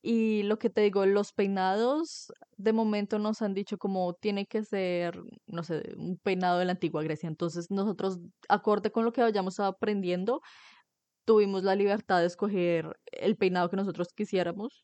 Y 0.02 0.44
lo 0.44 0.58
que 0.60 0.70
te 0.70 0.82
digo, 0.82 1.06
los 1.06 1.34
peinados 1.34 2.32
de 2.58 2.74
momento 2.74 3.20
nos 3.20 3.42
han 3.42 3.54
dicho 3.54 3.78
como 3.78 4.14
tiene 4.14 4.46
que 4.46 4.64
ser, 4.64 5.22
no 5.48 5.64
sé, 5.64 5.94
un 5.98 6.18
peinado 6.18 6.60
de 6.60 6.66
la 6.66 6.72
antigua 6.74 7.04
Grecia. 7.04 7.28
Entonces 7.28 7.68
nosotros, 7.70 8.20
acorde 8.48 8.92
con 8.92 9.04
lo 9.06 9.12
que 9.12 9.22
vayamos 9.22 9.60
aprendiendo, 9.60 10.42
tuvimos 11.26 11.64
la 11.64 11.76
libertad 11.76 12.22
de 12.22 12.28
escoger 12.28 12.98
el 13.12 13.36
peinado 13.38 13.70
que 13.70 13.76
nosotros 13.78 14.10
quisiéramos 14.16 14.84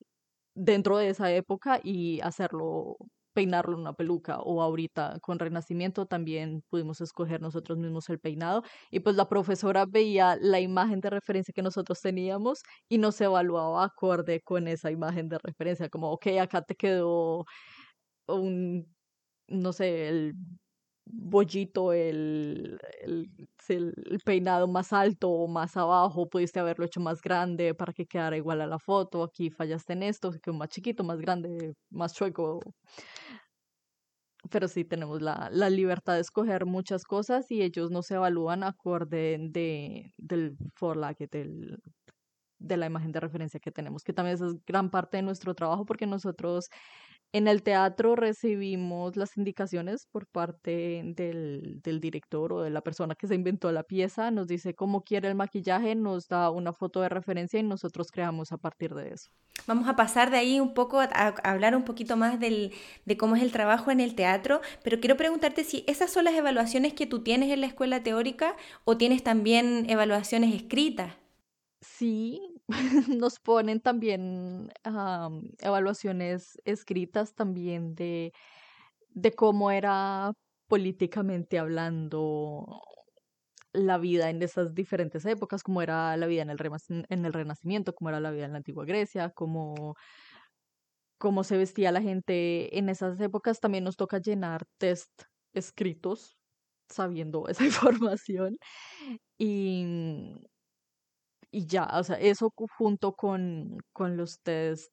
dentro 0.56 0.98
de 0.98 1.10
esa 1.10 1.32
época 1.32 1.80
y 1.84 2.20
hacerlo 2.22 2.98
peinarlo 3.34 3.74
en 3.76 3.82
una 3.82 3.94
peluca 3.94 4.40
o 4.40 4.62
ahorita 4.62 5.18
con 5.22 5.40
Renacimiento 5.40 6.06
también 6.06 6.64
pudimos 6.70 7.02
escoger 7.02 7.42
nosotros 7.42 7.78
mismos 7.78 8.10
el 8.10 8.20
peinado 8.20 8.64
y 8.92 9.00
pues 9.02 9.16
la 9.16 9.28
profesora 9.30 9.86
veía 9.86 10.38
la 10.40 10.60
imagen 10.60 11.00
de 11.02 11.10
referencia 11.10 11.54
que 11.56 11.62
nosotros 11.64 12.00
teníamos 12.02 12.62
y 12.90 12.98
nos 13.00 13.20
evaluaba 13.22 13.84
acorde 13.86 14.42
con 14.42 14.68
esa 14.68 14.92
imagen 14.92 15.30
de 15.30 15.38
referencia, 15.44 15.90
como, 15.90 16.12
ok, 16.12 16.28
acá 16.42 16.62
te 16.62 16.76
quedó 16.76 17.46
un, 18.28 18.94
no 19.48 19.74
sé, 19.74 20.10
el 20.10 20.36
bollito, 21.06 21.94
el, 21.94 22.80
el, 23.02 23.30
el, 23.70 24.20
peinado 24.26 24.68
más 24.68 24.94
alto 24.94 25.30
o 25.30 25.48
más 25.48 25.78
abajo, 25.78 26.30
pudiste 26.30 26.60
haberlo 26.60 26.86
hecho 26.86 27.00
más 27.02 27.22
grande 27.22 27.74
para 27.76 27.94
que 27.94 28.06
quedara 28.06 28.38
igual 28.38 28.62
a 28.62 28.68
la 28.68 28.80
foto, 28.80 29.24
aquí 29.24 29.50
fallaste 29.50 29.94
en 29.94 30.04
esto, 30.04 30.32
que 30.42 30.52
más 30.52 30.70
chiquito, 30.70 31.04
más 31.04 31.20
grande, 31.20 31.74
más 31.90 32.14
chueco. 32.14 32.60
Pero 34.52 34.68
sí 34.68 34.84
tenemos 34.84 35.22
la, 35.22 35.50
la 35.52 35.70
libertad 35.70 36.16
de 36.16 36.22
escoger 36.22 36.66
muchas 36.66 37.06
cosas 37.06 37.50
y 37.50 37.62
ellos 37.62 37.92
nos 37.92 38.12
evalúan 38.12 38.64
acorde 38.64 39.38
de, 39.40 40.14
del 40.18 40.58
forlaget, 40.76 41.32
del, 41.32 41.78
de 42.60 42.78
la 42.78 42.86
imagen 42.86 43.12
de 43.12 43.20
referencia 43.20 43.60
que 43.60 43.72
tenemos, 43.72 44.04
que 44.04 44.14
también 44.14 44.36
es 44.36 44.42
gran 44.66 44.90
parte 44.90 45.18
de 45.18 45.24
nuestro 45.24 45.54
trabajo 45.54 45.86
porque 45.86 46.08
nosotros 46.08 46.70
en 47.34 47.48
el 47.48 47.64
teatro 47.64 48.16
recibimos 48.16 49.18
las 49.18 49.38
indicaciones 49.38 50.06
por 50.06 50.28
parte 50.28 51.02
del, 51.04 51.82
del, 51.84 52.00
director 52.00 52.54
o 52.54 52.62
de 52.62 52.70
la 52.70 52.82
persona 52.82 53.16
que 53.16 53.28
se 53.28 53.34
inventó 53.34 53.72
la 53.72 53.82
pieza, 53.84 54.30
nos 54.30 54.48
dice 54.48 54.76
cómo 54.76 55.04
quiere 55.04 55.28
el 55.28 55.36
maquillaje, 55.36 55.96
nos 55.96 56.28
da 56.28 56.52
una 56.52 56.74
foto 56.74 57.02
de 57.02 57.10
referencia 57.10 57.60
y 57.60 57.64
nosotros 57.64 58.12
creamos 58.12 58.52
a 58.52 58.58
partir 58.58 58.94
de 58.94 59.14
eso. 59.14 59.32
Vamos 59.66 59.88
a 59.88 59.96
pasar 59.96 60.30
de 60.30 60.38
ahí 60.38 60.60
un 60.60 60.76
poco 60.76 61.02
a, 61.02 61.08
hablar 61.08 61.76
un 61.76 61.86
poquito 61.86 62.18
más 62.18 62.40
del, 62.40 62.72
de 63.06 63.18
cómo 63.18 63.36
es 63.36 63.42
el 63.42 63.52
trabajo 63.52 63.90
en 63.90 64.00
el 64.00 64.14
teatro, 64.14 64.62
pero 64.84 65.00
quiero 65.00 65.18
preguntarte 65.18 65.64
si 65.64 65.84
esas 65.88 66.12
son 66.12 66.26
las 66.26 66.36
evaluaciones 66.36 66.94
que 66.94 67.08
tú 67.08 67.24
tienes 67.24 67.50
en 67.50 67.62
la 67.62 67.68
escuela 67.68 68.04
teórica 68.04 68.56
o 68.86 68.98
tienes 68.98 69.24
también 69.24 69.90
evaluaciones 69.90 70.54
escritas. 70.54 71.14
Sí, 71.82 72.53
nos 73.20 73.40
ponen 73.40 73.82
también 73.82 74.72
evaluaciones 75.60 76.58
escritas 76.66 77.36
también 77.36 77.96
de, 77.96 78.32
de 79.10 79.34
cómo 79.34 79.72
era 79.72 80.34
políticamente 80.68 81.60
hablando 81.60 82.82
la 83.74 83.98
vida 83.98 84.30
en 84.30 84.42
esas 84.42 84.74
diferentes 84.74 85.26
épocas, 85.26 85.64
cómo 85.64 85.82
era 85.82 86.16
la 86.16 86.28
vida 86.28 86.44
en 86.44 86.52
el, 86.52 86.60
en 87.10 87.26
el 87.26 87.34
Renacimiento, 87.34 87.94
cómo 87.94 88.10
era 88.10 88.20
la 88.20 88.32
vida 88.32 88.46
en 88.46 88.52
la 88.52 88.58
antigua 88.58 88.86
Grecia, 88.86 89.32
cómo, 89.32 89.96
cómo 91.18 91.44
se 91.44 91.58
vestía 91.58 91.92
la 91.92 92.02
gente 92.02 92.78
en 92.78 92.90
esas 92.90 93.20
épocas. 93.20 93.60
También 93.60 93.84
nos 93.84 93.98
toca 93.98 94.20
llenar 94.20 94.66
test 94.78 95.10
escritos 95.54 96.38
sabiendo 96.90 97.48
esa 97.48 97.66
información. 97.66 98.58
Y, 99.38 99.86
y 101.54 101.68
ya, 101.68 101.88
o 101.94 102.04
sea, 102.04 102.16
eso 102.18 102.52
junto 102.78 103.14
con, 103.14 103.78
con 103.94 104.18
los 104.18 104.40
test 104.42 104.92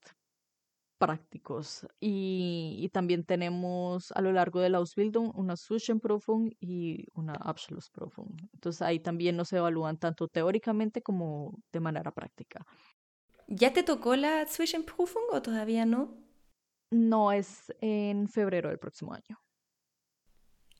prácticos. 0.98 1.86
Y, 2.00 2.76
y, 2.78 2.90
también 2.90 3.24
tenemos 3.24 4.12
a 4.12 4.20
lo 4.20 4.30
largo 4.30 4.60
de 4.60 4.68
la 4.68 4.76
Ausbildung 4.76 5.32
una 5.34 5.56
Zwischenprüfung 5.56 6.52
y 6.60 7.06
una 7.14 7.32
Abschlussprüfung. 7.32 8.36
Entonces 8.52 8.82
ahí 8.82 9.00
también 9.00 9.38
nos 9.38 9.50
evalúan 9.54 9.96
tanto 9.96 10.28
teóricamente 10.28 11.00
como 11.00 11.58
de 11.72 11.80
manera 11.80 12.10
práctica. 12.12 12.66
¿Ya 13.48 13.72
te 13.72 13.82
tocó 13.82 14.14
la 14.14 14.46
Zwischenprüfung 14.46 15.24
o 15.32 15.40
todavía 15.40 15.86
no? 15.86 16.14
No, 16.90 17.32
es 17.32 17.72
en 17.80 18.28
febrero 18.28 18.68
del 18.68 18.78
próximo 18.78 19.14
año. 19.14 19.38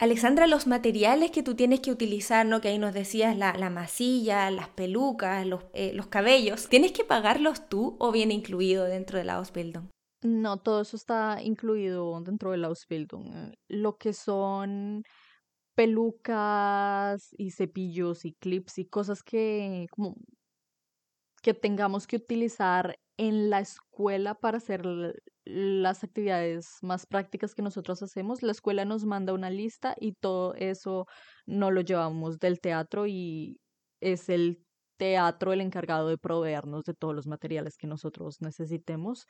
Alexandra, 0.01 0.47
los 0.47 0.67
materiales 0.67 1.31
que 1.31 1.43
tú 1.43 1.55
tienes 1.55 1.81
que 1.81 1.91
utilizar, 1.91 2.47
¿no? 2.47 2.63
Que 2.63 2.69
ahí 2.69 2.79
nos 2.79 2.95
decías 2.95 3.37
la, 3.37 3.53
la 3.53 3.69
masilla, 3.69 4.51
las 4.51 4.71
pelucas, 4.71 5.47
los, 5.47 5.63
eh, 5.75 5.93
los, 5.93 6.07
cabellos, 6.07 6.71
¿tienes 6.71 6.93
que 6.93 7.05
pagarlos 7.05 7.69
tú 7.69 7.97
o 8.01 8.11
viene 8.11 8.33
incluido 8.33 8.85
dentro 8.85 9.19
de 9.19 9.25
la 9.25 9.35
Ausbildung? 9.35 9.91
No, 10.23 10.57
todo 10.57 10.81
eso 10.81 10.97
está 10.97 11.43
incluido 11.43 12.19
dentro 12.23 12.53
de 12.53 12.57
la 12.57 12.69
Ausbildung. 12.69 13.27
Eh, 13.27 13.55
lo 13.69 13.99
que 13.99 14.15
son 14.15 15.03
pelucas 15.75 17.29
y 17.37 17.51
cepillos 17.51 18.25
y 18.25 18.33
clips 18.33 18.79
y 18.79 18.87
cosas 18.87 19.23
que 19.23 19.87
que 21.43 21.55
tengamos 21.55 22.07
que 22.07 22.17
utilizar 22.17 22.97
en 23.20 23.50
la 23.50 23.61
escuela 23.61 24.35
para 24.35 24.56
hacer 24.56 24.83
las 25.44 26.04
actividades 26.04 26.78
más 26.80 27.04
prácticas 27.04 27.54
que 27.54 27.61
nosotros 27.61 28.02
hacemos. 28.02 28.42
La 28.42 28.52
escuela 28.52 28.87
nos 28.87 29.04
manda 29.04 29.35
una 29.35 29.50
lista 29.50 29.94
y 30.00 30.14
todo 30.14 30.54
eso 30.54 31.06
no 31.44 31.70
lo 31.70 31.83
llevamos 31.83 32.38
del 32.38 32.61
teatro 32.61 33.06
y 33.06 33.61
es 34.00 34.30
el 34.30 34.64
teatro 34.96 35.52
el 35.52 35.61
encargado 35.61 36.09
de 36.09 36.16
proveernos 36.16 36.85
de 36.85 36.94
todos 36.94 37.14
los 37.14 37.26
materiales 37.26 37.76
que 37.76 37.87
nosotros 37.87 38.40
necesitemos. 38.40 39.26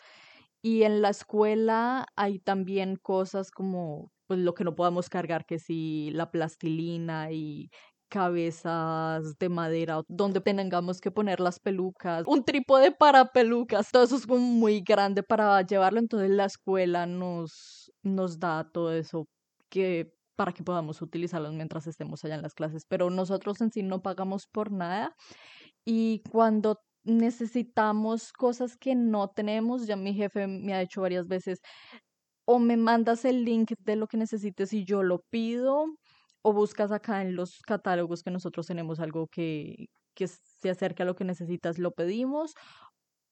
Y 0.63 0.85
en 0.85 1.03
la 1.03 1.11
escuela 1.11 2.07
hay 2.15 2.39
también 2.39 2.95
cosas 2.95 3.51
como 3.51 4.13
pues 4.29 4.39
lo 4.39 4.55
que 4.55 4.63
no 4.63 4.77
podamos 4.77 5.09
cargar, 5.09 5.45
que 5.47 5.59
si 5.59 6.11
la 6.13 6.31
plastilina 6.31 7.33
y 7.33 7.71
cabezas 8.11 9.39
de 9.39 9.49
madera 9.49 10.03
donde 10.09 10.41
tengamos 10.41 11.01
que 11.01 11.11
poner 11.11 11.41
las 11.41 11.59
pelucas, 11.61 12.25
un 12.27 12.45
trípode 12.45 12.93
para 12.93 13.33
pelucas, 13.33 13.91
todo 13.91 14.03
eso 14.03 14.17
es 14.17 14.27
muy 14.29 14.81
grande 14.83 15.23
para 15.23 15.63
llevarlo, 15.63 16.01
entonces 16.01 16.31
la 16.31 16.45
escuela 16.45 17.07
nos, 17.07 17.91
nos 18.03 18.39
da 18.39 18.69
todo 18.71 18.93
eso 18.93 19.27
que 19.71 20.13
para 20.37 20.53
que 20.53 20.65
podamos 20.65 21.03
utilizarlos 21.03 21.53
mientras 21.53 21.87
estemos 21.87 22.25
allá 22.25 22.35
en 22.35 22.43
las 22.43 22.55
clases, 22.55 22.85
pero 22.89 23.11
nosotros 23.11 23.61
en 23.61 23.71
sí 23.71 23.83
no 23.83 24.03
pagamos 24.03 24.47
por 24.47 24.73
nada 24.73 25.15
y 25.85 26.23
cuando 26.31 26.81
necesitamos 27.05 28.33
cosas 28.33 28.77
que 28.77 28.95
no 28.95 29.29
tenemos, 29.29 29.87
ya 29.87 29.97
mi 29.97 30.15
jefe 30.15 30.47
me 30.47 30.75
ha 30.75 30.81
dicho 30.81 31.01
varias 31.01 31.27
veces, 31.27 31.61
o 32.47 32.59
me 32.59 32.77
mandas 32.77 33.25
el 33.25 33.45
link 33.45 33.73
de 33.79 33.97
lo 33.97 34.07
que 34.07 34.17
necesites 34.17 34.73
y 34.73 34.85
yo 34.85 35.03
lo 35.03 35.21
pido, 35.31 35.87
o 36.43 36.53
buscas 36.53 36.93
acá 36.93 37.23
en 37.23 37.37
los 37.37 37.61
catálogos 37.61 38.23
que 38.23 38.31
nosotros 38.31 38.67
tenemos 38.67 39.01
algo 39.01 39.27
que, 39.29 39.87
que 40.15 40.27
se 40.29 40.71
acerque 40.71 41.03
a 41.03 41.07
lo 41.07 41.17
que 41.17 41.25
necesitas, 41.25 41.79
lo 41.79 41.93
pedimos, 41.93 42.55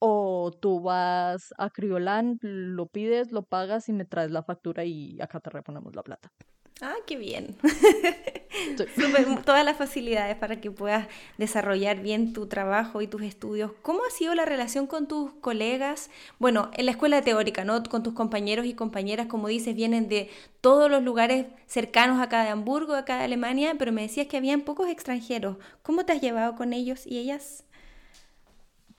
o 0.00 0.52
tú 0.60 0.80
vas 0.80 1.52
a 1.58 1.70
Criolan, 1.70 2.38
lo 2.42 2.86
pides, 2.86 3.32
lo 3.32 3.42
pagas 3.42 3.88
y 3.88 3.92
me 3.92 4.04
traes 4.04 4.30
la 4.30 4.42
factura 4.42 4.84
y 4.84 5.20
acá 5.20 5.40
te 5.40 5.50
reponemos 5.50 5.94
la 5.96 6.02
plata. 6.02 6.30
Ah, 6.80 6.94
qué 7.06 7.16
bien. 7.16 7.56
todas 9.44 9.64
las 9.64 9.76
facilidades 9.76 10.36
para 10.36 10.60
que 10.60 10.70
puedas 10.70 11.08
desarrollar 11.36 12.00
bien 12.00 12.32
tu 12.32 12.46
trabajo 12.46 13.02
y 13.02 13.08
tus 13.08 13.22
estudios. 13.22 13.72
¿Cómo 13.82 14.00
ha 14.06 14.10
sido 14.10 14.34
la 14.34 14.44
relación 14.44 14.86
con 14.86 15.08
tus 15.08 15.32
colegas? 15.34 16.10
Bueno, 16.38 16.70
en 16.74 16.86
la 16.86 16.92
escuela 16.92 17.22
teórica, 17.22 17.64
¿no? 17.64 17.82
Con 17.82 18.02
tus 18.02 18.14
compañeros 18.14 18.66
y 18.66 18.74
compañeras, 18.74 19.26
como 19.26 19.48
dices, 19.48 19.74
vienen 19.74 20.08
de 20.08 20.30
todos 20.60 20.90
los 20.90 21.02
lugares 21.02 21.46
cercanos 21.66 22.20
acá 22.20 22.44
de 22.44 22.50
Hamburgo, 22.50 22.94
acá 22.94 23.18
de 23.18 23.24
Alemania, 23.24 23.74
pero 23.78 23.92
me 23.92 24.02
decías 24.02 24.26
que 24.26 24.36
habían 24.36 24.62
pocos 24.62 24.88
extranjeros. 24.88 25.56
¿Cómo 25.82 26.04
te 26.04 26.12
has 26.12 26.20
llevado 26.20 26.54
con 26.54 26.72
ellos 26.72 27.06
y 27.06 27.18
ellas? 27.18 27.64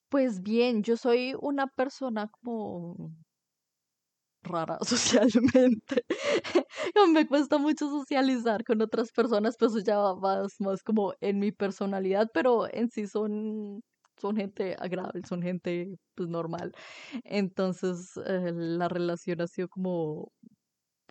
Pues 0.10 0.42
bien, 0.42 0.84
yo 0.84 0.98
soy 0.98 1.36
una 1.40 1.68
persona 1.68 2.30
como 2.42 3.14
rara 4.44 4.78
socialmente. 4.82 6.06
me 7.14 7.28
cuesta 7.28 7.58
mucho 7.58 7.90
socializar 7.90 8.64
con 8.64 8.82
otras 8.82 9.12
personas, 9.12 9.56
pues 9.58 9.84
ya 9.84 9.98
va 9.98 10.46
más, 10.60 10.84
como 10.84 11.14
en 11.22 11.40
mi 11.40 11.52
personalidad, 11.52 12.30
pero 12.34 12.68
en 12.72 12.90
sí 12.90 13.08
son, 13.08 13.82
son 14.18 14.36
gente 14.38 14.76
agradable, 14.80 15.22
son 15.28 15.42
gente 15.42 15.98
pues 16.16 16.30
normal. 16.30 16.74
Entonces 17.24 18.18
eh, 18.26 18.52
la 18.56 18.88
relación 18.90 19.42
ha 19.42 19.48
sido 19.48 19.70
como 19.70 20.32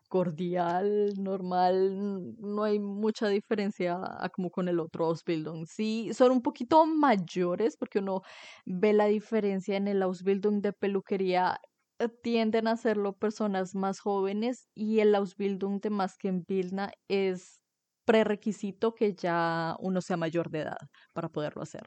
cordial, 0.09 1.13
normal, 1.19 2.35
no 2.39 2.65
hay 2.65 2.79
mucha 2.79 3.29
diferencia 3.29 3.99
como 4.35 4.51
con 4.51 4.69
el 4.69 4.81
otro 4.81 5.07
Ausbildung. 5.07 5.67
Sí, 5.67 6.11
son 6.15 6.33
un 6.33 6.43
poquito 6.43 6.87
mayores 6.87 7.77
porque 7.77 7.99
uno 8.01 8.23
ve 8.65 8.93
la 8.95 9.07
diferencia 9.07 9.77
en 9.77 9.87
el 9.89 10.03
Ausbildung 10.03 10.63
de 10.63 10.73
peluquería 10.73 11.61
tienden 12.23 12.69
a 12.69 12.73
hacerlo 12.73 13.15
personas 13.15 13.75
más 13.75 14.01
jóvenes 14.01 14.69
y 14.75 15.01
el 15.01 15.15
Ausbildung 15.15 15.81
de 15.81 15.91
Maskenbildner 15.91 16.93
es 17.09 17.61
prerequisito 18.05 18.95
que 18.95 19.15
ya 19.15 19.77
uno 19.81 20.01
sea 20.01 20.17
mayor 20.17 20.49
de 20.51 20.61
edad 20.61 20.79
para 21.13 21.29
poderlo 21.29 21.63
hacer. 21.63 21.83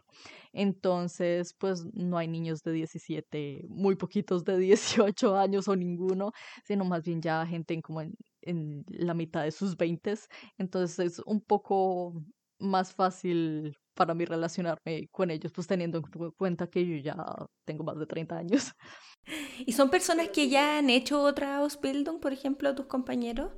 Entonces, 0.53 1.55
pues 1.57 1.83
no 1.93 2.17
hay 2.17 2.27
niños 2.27 2.61
de 2.61 2.73
17, 2.73 3.65
muy 3.69 3.95
poquitos 3.95 4.43
de 4.43 4.57
18 4.59 5.35
años 5.37 5.67
o 5.67 5.75
ninguno, 5.75 6.31
sino 6.63 6.85
más 6.85 7.03
bien 7.03 7.21
ya 7.21 7.45
gente 7.47 7.73
en 7.73 7.81
como 7.81 8.01
en, 8.01 8.13
en 8.41 8.83
la 8.89 9.15
mitad 9.15 9.43
de 9.43 9.51
sus 9.51 9.75
20. 9.77 10.13
Entonces 10.59 10.99
es 10.99 11.19
un 11.25 11.41
poco 11.41 12.13
más 12.59 12.93
fácil 12.93 13.75
para 13.95 14.13
mí 14.13 14.25
relacionarme 14.25 15.07
con 15.11 15.31
ellos, 15.31 15.51
pues 15.53 15.67
teniendo 15.67 15.97
en 15.99 16.31
cuenta 16.37 16.67
que 16.67 16.85
yo 16.85 16.97
ya 16.97 17.15
tengo 17.65 17.83
más 17.83 17.97
de 17.97 18.05
30 18.05 18.37
años. 18.37 18.71
¿Y 19.65 19.73
son 19.73 19.89
personas 19.89 20.29
que 20.29 20.49
ya 20.49 20.77
han 20.77 20.89
hecho 20.89 21.21
otra 21.23 21.57
Ausbildung, 21.57 22.19
por 22.19 22.33
ejemplo, 22.33 22.75
tus 22.75 22.85
compañeros? 22.85 23.51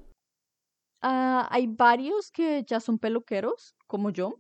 Ah, 1.02 1.48
hay 1.52 1.68
varios 1.68 2.32
que 2.32 2.64
ya 2.66 2.80
son 2.80 2.98
peluqueros, 2.98 3.76
como 3.88 4.10
yo. 4.10 4.40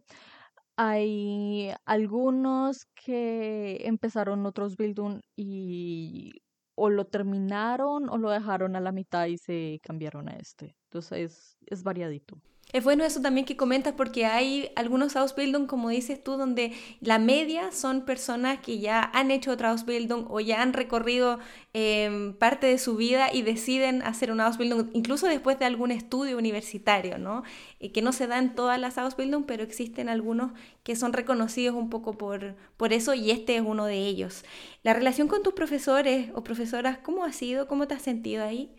Hay 0.78 1.72
algunos 1.86 2.86
que 2.96 3.82
empezaron 3.86 4.46
otros 4.46 4.78
Bildung 4.78 5.22
y 5.36 6.42
o 6.76 6.90
lo 6.90 7.06
terminaron 7.06 8.10
o 8.10 8.18
lo 8.18 8.32
dejaron 8.32 8.76
a 8.76 8.80
la 8.80 8.92
mitad 8.92 9.28
y 9.28 9.38
se 9.38 9.80
cambiaron 9.84 10.30
a 10.30 10.38
este. 10.38 10.76
Entonces 10.86 11.58
es 11.68 11.84
variadito. 11.84 12.42
Es 12.74 12.84
bueno 12.84 13.04
eso 13.04 13.22
también 13.22 13.46
que 13.46 13.56
comentas 13.56 13.94
porque 13.94 14.26
hay 14.26 14.72
algunos 14.76 15.16
Ausbildung, 15.16 15.68
como 15.68 15.90
dices 15.90 16.24
tú, 16.24 16.38
donde 16.38 16.74
la 17.02 17.20
media 17.20 17.72
son 17.72 18.02
personas 18.02 18.60
que 18.62 18.80
ya 18.80 19.12
han 19.14 19.30
hecho 19.30 19.52
otra 19.52 19.70
Ausbildung 19.70 20.26
o 20.28 20.40
ya 20.40 20.64
han 20.64 20.74
recorrido 20.74 21.38
em, 21.74 22.34
parte 22.34 22.66
de 22.66 22.80
su 22.80 22.96
vida 22.96 23.32
y 23.32 23.44
deciden 23.44 24.02
hacer 24.02 24.32
una 24.32 24.48
Ausbildung, 24.48 24.90
incluso 24.94 25.28
después 25.28 25.60
de 25.60 25.66
algún 25.66 25.92
estudio 25.92 26.36
universitario, 26.36 27.20
¿no? 27.20 27.44
Y 27.80 27.90
que 27.90 28.02
no 28.02 28.12
se 28.12 28.26
dan 28.26 28.56
todas 28.56 28.80
las 28.80 28.98
Ausbildung, 28.98 29.46
pero 29.46 29.62
existen 29.62 30.10
algunos 30.10 30.52
que 30.82 30.96
son 30.96 31.14
reconocidos 31.14 31.76
un 31.76 31.92
poco 31.92 32.18
por, 32.18 32.56
por 32.76 32.92
eso 32.92 33.14
y 33.14 33.30
este 33.30 33.56
es 33.56 33.62
uno 33.62 33.86
de 33.86 34.00
ellos. 34.00 34.44
La 34.82 34.96
relación 34.96 35.28
con 35.28 35.44
tus 35.44 35.54
profesores 35.54 36.32
o 36.34 36.44
profesoras, 36.44 36.98
¿cómo 36.98 37.24
ha 37.24 37.34
sido? 37.34 37.68
¿Cómo 37.68 37.88
te 37.88 37.94
has 37.94 38.02
sentido 38.02 38.44
ahí? 38.44 38.72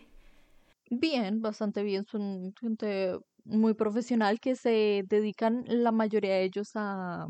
Bien, 0.89 1.41
bastante 1.41 1.81
bien. 1.83 2.05
Son 2.05 2.53
gente 2.59 3.19
muy 3.45 3.73
profesional 3.75 4.39
que 4.39 4.55
se 4.55 5.03
dedican 5.09 5.63
la 5.67 5.91
mayoría 5.91 6.35
de 6.35 6.43
ellos 6.45 6.71
a, 6.75 7.27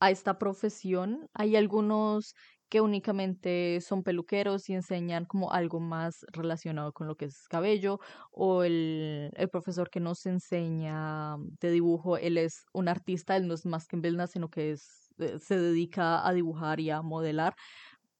a 0.00 0.10
esta 0.10 0.38
profesión. 0.38 1.28
Hay 1.34 1.56
algunos 1.56 2.34
que 2.68 2.80
únicamente 2.80 3.80
son 3.80 4.02
peluqueros 4.02 4.68
y 4.68 4.74
enseñan 4.74 5.24
como 5.24 5.52
algo 5.52 5.78
más 5.80 6.24
relacionado 6.32 6.92
con 6.92 7.06
lo 7.06 7.14
que 7.16 7.26
es 7.26 7.46
cabello, 7.48 8.00
o 8.32 8.64
el, 8.64 9.30
el 9.36 9.48
profesor 9.50 9.88
que 9.90 10.00
nos 10.00 10.26
enseña 10.26 11.36
de 11.60 11.70
dibujo, 11.70 12.16
él 12.18 12.38
es 12.38 12.64
un 12.72 12.88
artista, 12.88 13.36
él 13.36 13.46
no 13.48 13.54
es 13.54 13.66
más 13.66 13.86
que 13.86 13.96
en 13.96 14.02
Belna, 14.02 14.26
sino 14.26 14.48
que 14.48 14.72
es, 14.72 14.82
eh, 15.18 15.38
se 15.38 15.56
dedica 15.58 16.26
a 16.26 16.32
dibujar 16.32 16.80
y 16.80 16.90
a 16.90 17.02
modelar, 17.02 17.54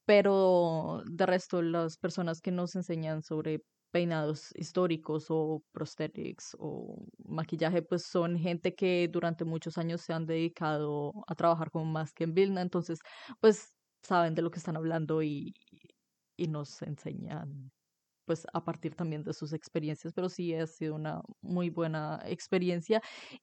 pero 0.04 1.02
de 1.06 1.26
resto 1.26 1.62
las 1.62 1.98
personas 1.98 2.40
que 2.40 2.52
nos 2.52 2.76
enseñan 2.76 3.22
sobre 3.22 3.60
peinados 3.96 4.50
históricos 4.56 5.28
o 5.30 5.62
prosthetics 5.72 6.54
o 6.58 7.06
maquillaje, 7.24 7.80
pues 7.80 8.02
son 8.02 8.36
gente 8.38 8.74
que 8.74 9.08
durante 9.10 9.46
muchos 9.46 9.78
años 9.78 10.02
se 10.02 10.12
han 10.12 10.26
dedicado 10.26 11.14
a 11.26 11.34
trabajar 11.34 11.70
más 11.72 12.12
que 12.12 12.24
en 12.24 12.34
Vilna, 12.34 12.60
entonces 12.60 12.98
pues 13.40 13.72
saben 14.02 14.34
de 14.34 14.42
lo 14.42 14.50
que 14.50 14.58
están 14.58 14.76
hablando 14.76 15.22
y, 15.22 15.54
y 16.36 16.48
nos 16.48 16.82
enseñan 16.82 17.70
pues 18.26 18.46
a 18.52 18.62
partir 18.62 18.94
también 18.94 19.22
de 19.22 19.32
sus 19.32 19.54
experiencias, 19.54 20.12
pero 20.14 20.28
sí 20.28 20.52
ha 20.54 20.66
sido 20.66 20.94
una 20.96 21.22
muy 21.40 21.70
buena 21.70 22.20
experiencia. 22.26 23.00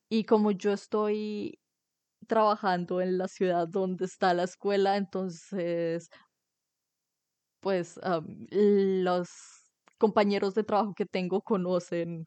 Y 0.09 0.25
como 0.25 0.51
yo 0.51 0.71
estoy 0.71 1.57
trabajando 2.27 3.01
en 3.01 3.17
la 3.17 3.27
ciudad 3.27 3.67
donde 3.67 4.05
está 4.05 4.35
la 4.35 4.43
escuela, 4.43 4.97
entonces 4.97 6.09
pues 7.59 7.99
los 8.51 9.62
compañeros 10.03 10.53
de 10.53 10.65
trabajo 10.65 10.93
que 10.93 11.05
tengo 11.05 11.39
conocen 11.39 12.25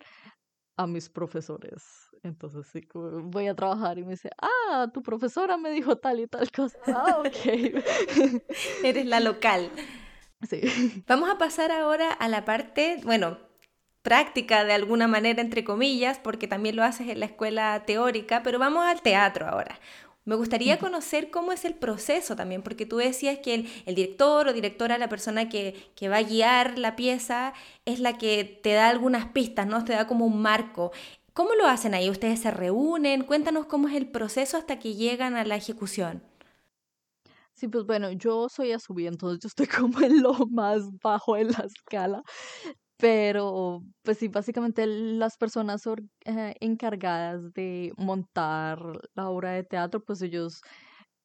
a 0.78 0.86
mis 0.86 1.10
profesores. 1.10 1.82
Entonces, 2.22 2.66
sí, 2.72 2.88
voy 2.94 3.48
a 3.48 3.54
trabajar 3.54 3.98
y 3.98 4.02
me 4.02 4.12
dice, 4.12 4.30
ah, 4.40 4.88
tu 4.94 5.02
profesora 5.02 5.58
me 5.58 5.70
dijo 5.70 5.96
tal 5.96 6.20
y 6.20 6.26
tal 6.26 6.50
cosa. 6.50 6.78
Ah, 6.86 7.18
ok. 7.20 7.36
Eres 8.82 9.04
la 9.04 9.20
local. 9.20 9.70
Sí. 10.48 10.62
Vamos 11.06 11.28
a 11.28 11.36
pasar 11.36 11.70
ahora 11.70 12.12
a 12.12 12.28
la 12.28 12.46
parte, 12.46 12.98
bueno, 13.04 13.36
práctica 14.00 14.64
de 14.64 14.72
alguna 14.72 15.06
manera, 15.06 15.42
entre 15.42 15.62
comillas, 15.62 16.18
porque 16.18 16.48
también 16.48 16.76
lo 16.76 16.82
haces 16.82 17.08
en 17.08 17.20
la 17.20 17.26
escuela 17.26 17.84
teórica, 17.86 18.42
pero 18.42 18.58
vamos 18.58 18.86
al 18.86 19.02
teatro 19.02 19.46
ahora. 19.46 19.78
Me 20.26 20.34
gustaría 20.34 20.78
conocer 20.80 21.30
cómo 21.30 21.52
es 21.52 21.64
el 21.64 21.74
proceso 21.74 22.34
también, 22.34 22.60
porque 22.62 22.84
tú 22.84 22.96
decías 22.96 23.38
que 23.38 23.54
el, 23.54 23.94
director 23.94 24.48
o 24.48 24.52
directora, 24.52 24.98
la 24.98 25.08
persona 25.08 25.48
que, 25.48 25.92
que, 25.94 26.08
va 26.08 26.16
a 26.16 26.22
guiar 26.22 26.78
la 26.78 26.96
pieza, 26.96 27.54
es 27.84 28.00
la 28.00 28.18
que 28.18 28.44
te 28.44 28.72
da 28.72 28.88
algunas 28.88 29.26
pistas, 29.28 29.68
¿no? 29.68 29.84
Te 29.84 29.92
da 29.92 30.08
como 30.08 30.26
un 30.26 30.42
marco. 30.42 30.90
¿Cómo 31.32 31.54
lo 31.54 31.66
hacen 31.66 31.94
ahí? 31.94 32.10
¿Ustedes 32.10 32.40
se 32.40 32.50
reúnen? 32.50 33.22
Cuéntanos 33.22 33.66
cómo 33.66 33.86
es 33.88 33.94
el 33.94 34.08
proceso 34.08 34.56
hasta 34.56 34.80
que 34.80 34.94
llegan 34.96 35.36
a 35.36 35.44
la 35.44 35.54
ejecución. 35.54 36.22
Sí, 37.54 37.68
pues 37.68 37.86
bueno, 37.86 38.10
yo 38.12 38.48
soy 38.48 38.72
a 38.72 38.78
subir, 38.78 39.06
entonces 39.06 39.40
yo 39.40 39.48
estoy 39.48 39.66
como 39.68 40.00
en 40.00 40.22
lo 40.22 40.34
más 40.50 40.82
bajo 41.02 41.36
de 41.36 41.44
la 41.44 41.64
escala. 41.66 42.22
Pero, 42.98 43.82
pues 44.02 44.18
sí, 44.18 44.28
básicamente 44.28 44.86
las 44.86 45.36
personas 45.36 45.82
eh, 46.24 46.54
encargadas 46.60 47.52
de 47.52 47.92
montar 47.98 48.78
la 49.14 49.28
obra 49.28 49.50
de 49.52 49.64
teatro, 49.64 50.02
pues 50.02 50.22
ellos 50.22 50.62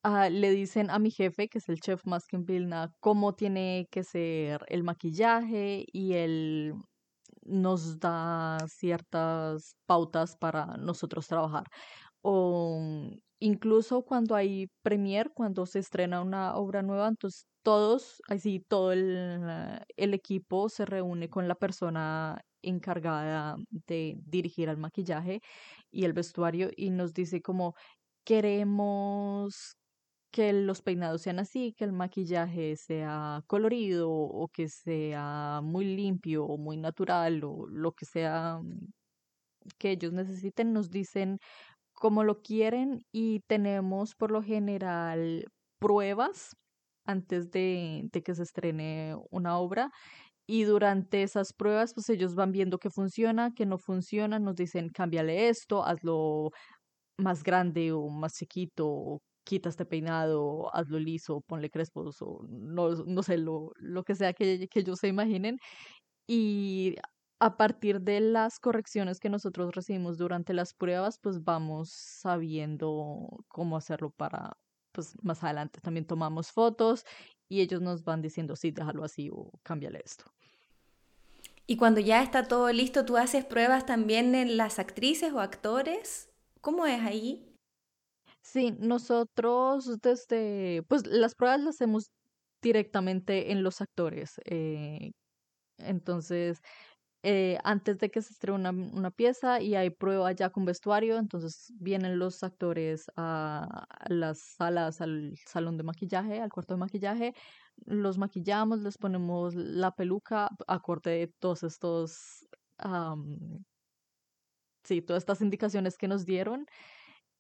ah, 0.04 0.30
le 0.30 0.52
dicen 0.52 0.90
a 0.92 1.00
mi 1.00 1.12
jefe, 1.12 1.48
que 1.50 1.60
es 1.60 1.70
el 1.70 1.80
chef 1.80 2.02
Maskin 2.06 2.46
Vilna, 2.46 2.92
cómo 3.00 3.36
tiene 3.36 3.88
que 3.92 4.04
ser 4.04 4.62
el 4.70 4.84
maquillaje 4.84 5.86
y 5.94 6.14
él 6.14 6.74
nos 7.44 8.00
da 8.00 8.58
ciertas 8.68 9.76
pautas 9.88 10.38
para 10.38 10.78
nosotros 10.78 11.28
trabajar. 11.28 11.66
O 12.22 12.80
incluso 13.42 14.04
cuando 14.04 14.36
hay 14.36 14.68
premier, 14.84 15.32
cuando 15.34 15.66
se 15.66 15.80
estrena 15.80 16.22
una 16.22 16.56
obra 16.56 16.84
nueva, 16.84 17.08
entonces 17.10 17.48
todos, 17.64 18.22
así 18.30 18.60
todo 18.68 18.92
el, 18.94 19.42
el 19.98 20.14
equipo 20.14 20.70
se 20.70 20.86
reúne 20.86 21.30
con 21.30 21.48
la 21.48 21.56
persona 21.56 22.42
encargada 22.64 23.58
de 23.72 24.18
dirigir 24.26 24.70
el 24.70 24.78
maquillaje 24.78 25.42
y 25.92 26.06
el 26.06 26.14
vestuario 26.14 26.70
y 26.76 26.92
nos 26.92 27.14
dice 27.14 27.42
como 27.42 27.76
queremos 28.26 29.78
que 30.32 30.54
los 30.54 30.82
peinados 30.82 31.24
sean 31.24 31.40
así, 31.40 31.74
que 31.78 31.84
el 31.86 31.94
maquillaje 31.94 32.76
sea 32.78 33.42
colorido 33.48 34.10
o 34.12 34.48
que 34.50 34.70
sea 34.70 35.62
muy 35.64 35.86
limpio 35.86 36.46
o 36.46 36.58
muy 36.58 36.78
natural 36.78 37.44
o 37.44 37.68
lo 37.68 37.94
que 37.94 38.06
sea 38.06 38.62
que 39.78 39.92
ellos 39.92 40.14
necesiten, 40.14 40.74
nos 40.74 40.90
dicen 40.90 41.40
cómo 42.02 42.24
lo 42.24 42.42
quieren 42.42 43.04
y 43.14 43.42
tenemos 43.48 44.16
por 44.16 44.32
lo 44.32 44.42
general 44.42 45.46
pruebas 45.80 46.56
antes 47.06 47.52
de, 47.52 48.10
que 48.26 48.36
se 48.36 48.42
estrene 48.44 49.16
una 49.30 49.60
obra 49.60 49.92
y 50.48 50.64
durante 50.64 51.22
esas 51.24 51.54
pruebas 51.54 51.94
pues 51.94 52.10
ellos 52.10 52.34
van 52.36 52.52
viendo 52.52 52.80
qué 52.80 52.90
funciona, 52.90 53.52
qué 53.56 53.68
no 53.68 53.78
funciona, 53.78 54.40
nos 54.40 54.56
dicen 54.56 54.90
cámbiale 54.90 55.50
esto, 55.50 55.86
hazlo 55.86 56.50
más 57.20 57.44
grande 57.44 57.92
o 57.92 58.10
más 58.10 58.34
chiquito, 58.34 59.20
quita 59.46 59.70
este 59.70 59.86
peinado, 59.86 60.76
hazlo 60.76 61.00
liso, 61.00 61.42
ponle 61.48 61.70
crespos 61.70 62.18
o 62.22 62.42
no, 62.50 62.90
no 63.06 63.24
sé, 63.24 63.38
lo, 63.38 63.72
lo 63.78 64.04
que 64.04 64.16
sea 64.16 64.34
que, 64.34 64.68
que 64.70 64.80
ellos 64.80 65.00
se 65.00 65.08
imaginen. 65.08 65.58
Y 66.28 66.96
a 67.42 67.58
partir 67.58 68.02
de 68.02 68.20
las 68.20 68.60
correcciones 68.60 69.20
que 69.20 69.28
nosotros 69.28 69.74
recibimos 69.74 70.20
durante 70.20 70.54
las 70.54 70.76
pruebas, 70.76 71.18
pues 71.18 71.44
vamos 71.44 71.90
sabiendo 71.90 73.44
cómo 73.48 73.78
hacerlo 73.78 74.12
para, 74.12 74.56
pues 74.92 75.16
más 75.24 75.44
adelante 75.44 75.82
también 75.82 76.06
tomamos 76.06 76.52
fotos 76.52 77.04
y 77.50 77.62
ellos 77.62 77.82
nos 77.82 78.04
van 78.04 78.22
diciendo, 78.22 78.56
sí, 78.56 78.70
déjalo 78.70 79.04
así 79.04 79.32
o 79.34 79.50
cámbiale 79.64 80.04
esto. 80.06 80.26
Y 81.66 81.78
cuando 81.78 82.00
ya 82.00 82.22
está 82.22 82.48
todo 82.48 82.72
listo, 82.72 83.06
¿tú 83.06 83.18
haces 83.18 83.44
pruebas 83.44 83.88
también 83.88 84.36
en 84.36 84.56
las 84.56 84.78
actrices 84.78 85.34
o 85.34 85.40
actores? 85.40 86.30
¿Cómo 86.62 86.86
es 86.86 87.02
ahí? 87.02 87.56
Sí, 88.44 88.76
nosotros 88.78 90.00
desde, 90.02 90.84
pues 90.88 91.08
las 91.08 91.34
pruebas 91.34 91.62
las 91.62 91.76
hacemos 91.76 92.12
directamente 92.62 93.52
en 93.52 93.64
los 93.64 93.82
actores. 93.82 94.40
Eh, 94.46 95.14
entonces, 95.84 96.62
eh, 97.24 97.60
antes 97.64 98.00
de 98.00 98.10
que 98.10 98.22
se 98.22 98.34
estrene 98.34 98.58
una, 98.58 98.72
una, 98.72 99.12
pieza 99.12 99.62
y 99.62 99.76
hay 99.76 99.92
prueba 99.92 100.32
ya 100.32 100.50
con 100.50 100.66
vestuario, 100.66 101.18
entonces 101.18 101.72
vienen 101.80 102.18
los 102.18 102.44
actores 102.44 103.12
a 103.16 103.86
las 104.08 104.40
salas, 104.40 105.02
al 105.02 105.36
salón 105.46 105.78
de 105.78 105.84
maquillaje, 105.84 106.42
al 106.42 106.52
cuarto 106.52 106.74
de 106.74 106.80
maquillaje, 106.80 107.36
los 107.86 108.18
maquillamos, 108.18 108.80
les 108.80 108.98
ponemos 108.98 109.56
la 109.56 109.92
peluca 109.96 110.50
acorde 110.68 111.12
de 111.12 111.28
todos 111.28 111.64
estos, 111.64 112.48
sí, 114.84 115.02
todas 115.02 115.22
estas 115.22 115.42
indicaciones 115.42 115.98
que 115.98 116.08
nos 116.08 116.26
dieron. 116.26 116.66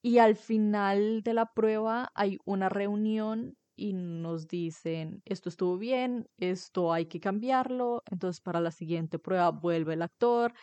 Y 0.03 0.17
al 0.17 0.35
final 0.35 1.21
de 1.23 1.33
la 1.33 1.53
prueba 1.53 2.11
hay 2.15 2.39
una 2.45 2.69
reunión 2.69 3.55
y 3.81 3.93
nos 3.93 4.47
dicen, 4.47 5.23
esto 5.25 5.49
estuvo 5.49 5.75
bien, 5.75 6.29
esto 6.37 6.93
hay 6.93 7.07
que 7.07 7.19
cambiarlo, 7.19 8.03
entonces 8.11 8.39
para 8.39 8.61
la 8.61 8.69
siguiente 8.69 9.17
prueba 9.17 9.49
vuelve 9.49 9.95
el 9.95 10.03
actor, 10.03 10.53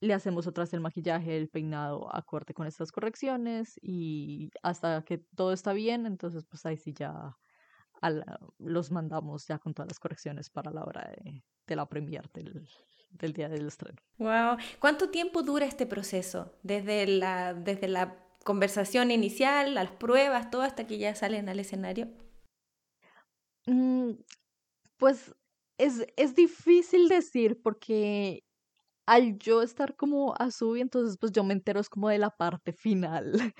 le 0.00 0.12
hacemos 0.12 0.46
otra 0.46 0.64
vez 0.64 0.74
el 0.74 0.80
maquillaje, 0.80 1.38
el 1.38 1.48
peinado 1.48 2.14
acorde 2.14 2.52
con 2.52 2.66
estas 2.66 2.92
correcciones 2.92 3.80
y 3.80 4.50
hasta 4.62 5.02
que 5.02 5.16
todo 5.34 5.54
está 5.54 5.72
bien, 5.72 6.04
entonces 6.04 6.44
pues 6.44 6.66
ahí 6.66 6.76
sí 6.76 6.92
ya 6.92 7.38
los 8.58 8.90
mandamos 8.90 9.46
ya 9.46 9.58
con 9.58 9.72
todas 9.72 9.88
las 9.88 9.98
correcciones 9.98 10.50
para 10.50 10.70
la 10.70 10.84
hora 10.84 11.10
de, 11.66 11.74
la 11.74 11.86
premier 11.88 12.28
del, 12.34 12.68
del, 13.12 13.32
día 13.32 13.48
del 13.48 13.66
estreno. 13.66 13.96
Wow, 14.18 14.58
¿cuánto 14.78 15.08
tiempo 15.08 15.42
dura 15.42 15.64
este 15.64 15.86
proceso? 15.86 16.52
Desde 16.62 17.06
la, 17.06 17.54
desde 17.54 17.88
la 17.88 18.14
conversación 18.44 19.10
inicial, 19.10 19.74
las 19.74 19.90
pruebas, 19.90 20.50
todo 20.50 20.62
hasta 20.62 20.86
que 20.86 20.98
ya 20.98 21.14
salen 21.14 21.48
al 21.48 21.60
escenario. 21.60 22.08
Mm, 23.68 24.12
pues 24.98 25.34
es, 25.78 26.06
es 26.16 26.34
difícil 26.36 27.08
decir 27.08 27.60
porque 27.62 28.44
al 29.06 29.38
yo 29.38 29.62
estar 29.62 29.96
como 29.96 30.34
a 30.38 30.50
subir, 30.52 30.82
entonces 30.82 31.18
pues 31.20 31.32
yo 31.32 31.44
me 31.44 31.54
entero 31.54 31.80
es 31.80 31.90
como 31.90 32.08
de 32.10 32.18
la 32.18 32.30
parte 32.30 32.72
final. 32.72 33.32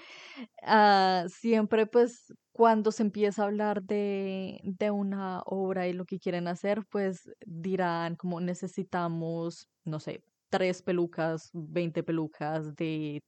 Ah, 0.63 1.27
siempre 1.29 1.87
pues 1.87 2.35
cuando 2.53 2.93
se 2.93 3.03
empieza 3.05 3.43
a 3.43 3.47
hablar 3.47 3.83
de, 3.85 4.61
de 4.65 4.91
una 4.93 5.43
obra 5.47 5.89
y 5.89 5.93
lo 5.95 6.07
que 6.07 6.19
quieren 6.21 6.49
hacer, 6.49 6.85
pues 6.91 7.31
dirán 7.47 8.17
como 8.17 8.41
necesitamos, 8.41 9.69
no 9.85 10.01
sé, 10.01 10.25
tres 10.51 10.83
pelucas, 10.83 11.51
veinte 11.55 12.03
pelucas 12.05 12.77
de 12.77 13.23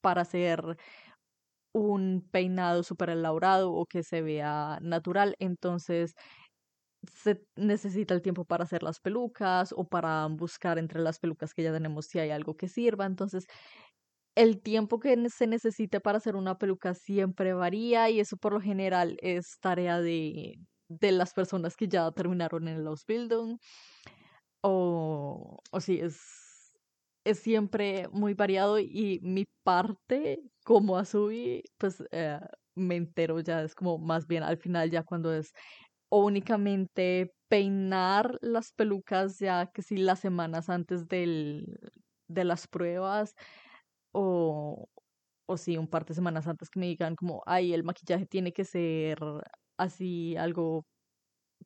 para 0.00 0.22
hacer 0.22 0.76
un 1.72 2.28
peinado 2.30 2.82
súper 2.82 3.10
elaborado 3.10 3.72
o 3.72 3.86
que 3.86 4.02
se 4.02 4.22
vea 4.22 4.78
natural. 4.82 5.36
Entonces, 5.38 6.14
se 7.12 7.44
necesita 7.56 8.14
el 8.14 8.22
tiempo 8.22 8.44
para 8.44 8.64
hacer 8.64 8.82
las 8.82 9.00
pelucas 9.00 9.72
o 9.76 9.88
para 9.88 10.26
buscar 10.28 10.78
entre 10.78 11.00
las 11.00 11.18
pelucas 11.18 11.52
que 11.54 11.62
ya 11.64 11.72
tenemos 11.72 12.06
si 12.06 12.18
hay 12.20 12.30
algo 12.30 12.56
que 12.56 12.68
sirva. 12.68 13.06
Entonces, 13.06 13.46
el 14.36 14.62
tiempo 14.62 14.98
que 15.00 15.16
se 15.30 15.46
necesite 15.46 16.00
para 16.00 16.18
hacer 16.18 16.36
una 16.36 16.58
peluca 16.58 16.94
siempre 16.94 17.54
varía 17.54 18.10
y 18.10 18.20
eso 18.20 18.36
por 18.38 18.54
lo 18.54 18.60
general 18.60 19.16
es 19.20 19.58
tarea 19.60 20.00
de, 20.00 20.54
de 20.88 21.12
las 21.12 21.34
personas 21.34 21.76
que 21.76 21.88
ya 21.88 22.10
terminaron 22.12 22.68
en 22.68 22.76
el 22.78 22.86
Ausbildung. 22.86 23.58
O, 24.64 25.58
o 25.72 25.80
sí, 25.80 25.98
es, 26.00 26.16
es 27.24 27.38
siempre 27.40 28.08
muy 28.12 28.34
variado 28.34 28.78
y 28.78 29.20
mi 29.22 29.44
parte 29.64 30.40
como 30.64 30.96
Azubi, 30.98 31.62
pues 31.78 32.02
eh, 32.12 32.38
me 32.74 32.96
entero 32.96 33.40
ya, 33.40 33.62
es 33.62 33.74
como 33.74 33.98
más 33.98 34.26
bien 34.26 34.42
al 34.42 34.56
final 34.58 34.90
ya 34.90 35.02
cuando 35.04 35.32
es 35.34 35.52
únicamente 36.10 37.32
peinar 37.48 38.38
las 38.42 38.72
pelucas 38.72 39.38
ya 39.38 39.66
que 39.72 39.82
si 39.82 39.96
las 39.98 40.20
semanas 40.20 40.68
antes 40.70 41.08
del, 41.08 41.66
de 42.28 42.44
las 42.44 42.68
pruebas 42.68 43.34
o, 44.12 44.88
o 45.46 45.56
si 45.58 45.76
un 45.78 45.88
par 45.88 46.04
de 46.06 46.14
semanas 46.14 46.46
antes 46.48 46.70
que 46.70 46.80
me 46.80 46.86
digan 46.88 47.16
como, 47.16 47.42
ay, 47.46 47.74
el 47.74 47.84
maquillaje 47.84 48.26
tiene 48.26 48.52
que 48.52 48.64
ser 48.64 49.18
así, 49.78 50.36
algo 50.36 50.86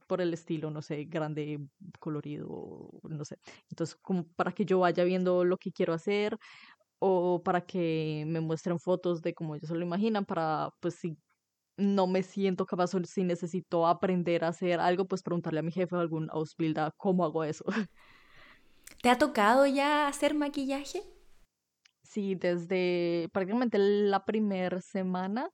por 0.06 0.20
el 0.20 0.32
estilo, 0.34 0.70
no 0.70 0.82
sé, 0.82 1.04
grande, 1.06 1.58
colorido, 2.00 2.90
no 3.02 3.24
sé. 3.24 3.38
Entonces, 3.70 3.96
como 4.02 4.28
para 4.36 4.52
que 4.52 4.64
yo 4.64 4.80
vaya 4.80 5.04
viendo 5.04 5.44
lo 5.44 5.56
que 5.58 5.72
quiero 5.72 5.94
hacer 5.94 6.36
o 6.98 7.42
para 7.42 7.60
que 7.62 8.24
me 8.26 8.40
muestren 8.40 8.78
fotos 8.78 9.22
de 9.22 9.34
cómo 9.34 9.54
ellos 9.54 9.68
se 9.68 9.74
lo 9.74 9.82
imaginan, 9.82 10.24
para, 10.24 10.70
pues, 10.80 10.94
si 10.94 11.16
no 11.76 12.06
me 12.06 12.22
siento 12.22 12.66
capaz 12.66 12.94
o 12.94 13.04
si 13.04 13.24
necesito 13.24 13.86
aprender 13.86 14.44
a 14.44 14.48
hacer 14.48 14.80
algo, 14.80 15.06
pues 15.06 15.22
preguntarle 15.22 15.60
a 15.60 15.62
mi 15.62 15.72
jefe 15.72 15.94
o 15.94 16.00
algún 16.00 16.30
Ausbilder 16.30 16.92
cómo 16.96 17.24
hago 17.24 17.44
eso. 17.44 17.64
¿Te 19.02 19.10
ha 19.10 19.18
tocado 19.18 19.66
ya 19.66 20.08
hacer 20.08 20.34
maquillaje? 20.34 21.02
Sí, 22.02 22.34
desde 22.34 23.28
prácticamente 23.32 23.78
la 23.78 24.24
primera 24.24 24.80
semana 24.80 25.50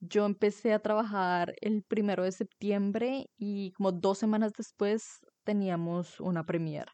yo 0.00 0.24
empecé 0.24 0.72
a 0.72 0.80
trabajar 0.80 1.54
el 1.60 1.82
primero 1.82 2.24
de 2.24 2.32
septiembre 2.32 3.30
y 3.36 3.72
como 3.72 3.92
dos 3.92 4.18
semanas 4.18 4.52
después 4.56 5.20
teníamos 5.44 6.20
una 6.20 6.44
premier. 6.46 6.88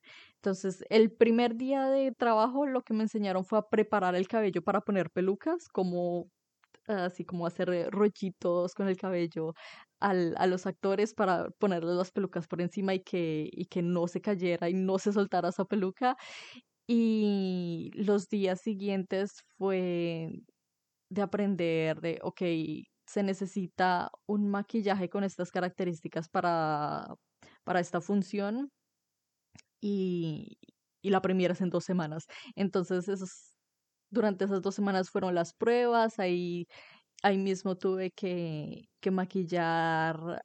Entonces, 0.46 0.84
el 0.90 1.10
primer 1.12 1.56
día 1.56 1.86
de 1.88 2.12
trabajo 2.12 2.66
lo 2.66 2.82
que 2.82 2.94
me 2.94 3.02
enseñaron 3.02 3.44
fue 3.44 3.58
a 3.58 3.68
preparar 3.68 4.14
el 4.14 4.28
cabello 4.28 4.62
para 4.62 4.80
poner 4.80 5.10
pelucas, 5.10 5.66
como 5.68 6.30
así 6.86 7.24
como 7.24 7.46
hacer 7.46 7.68
eh, 7.70 7.90
rollitos 7.90 8.74
con 8.74 8.88
el 8.88 8.96
cabello 8.96 9.54
al, 10.00 10.36
a 10.38 10.46
los 10.46 10.66
actores 10.66 11.14
para 11.14 11.48
ponerles 11.58 11.96
las 11.96 12.12
pelucas 12.12 12.46
por 12.48 12.60
encima 12.60 12.94
y 12.94 13.00
que, 13.02 13.48
y 13.52 13.66
que 13.66 13.82
no 13.82 14.06
se 14.08 14.20
cayera 14.20 14.70
y 14.70 14.74
no 14.74 14.98
se 15.00 15.12
soltara 15.12 15.48
esa 15.50 15.64
peluca. 15.64 16.16
Y 16.88 17.90
los 17.94 18.28
días 18.28 18.60
siguientes 18.62 19.42
fue 19.58 20.30
de 21.10 21.22
aprender 21.22 22.00
de, 22.00 22.20
ok, 22.22 22.42
se 23.06 23.22
necesita 23.24 24.10
un 24.26 24.48
maquillaje 24.50 25.08
con 25.10 25.24
estas 25.24 25.50
características 25.52 26.28
para, 26.28 27.16
para 27.64 27.80
esta 27.80 28.00
función 28.00 28.70
y, 29.80 30.58
y 31.02 31.10
la 31.10 31.22
premiera 31.22 31.54
es 31.54 31.60
en 31.60 31.70
dos 31.70 31.84
semanas. 31.84 32.26
Entonces, 32.56 33.08
durante 34.10 34.44
esas 34.44 34.62
dos 34.62 34.74
semanas 34.74 35.10
fueron 35.10 35.34
las 35.34 35.52
pruebas, 35.54 36.18
ahí, 36.18 36.66
ahí 37.22 37.38
mismo 37.38 37.76
tuve 37.76 38.10
que, 38.12 38.88
que 39.00 39.10
maquillar. 39.10 40.42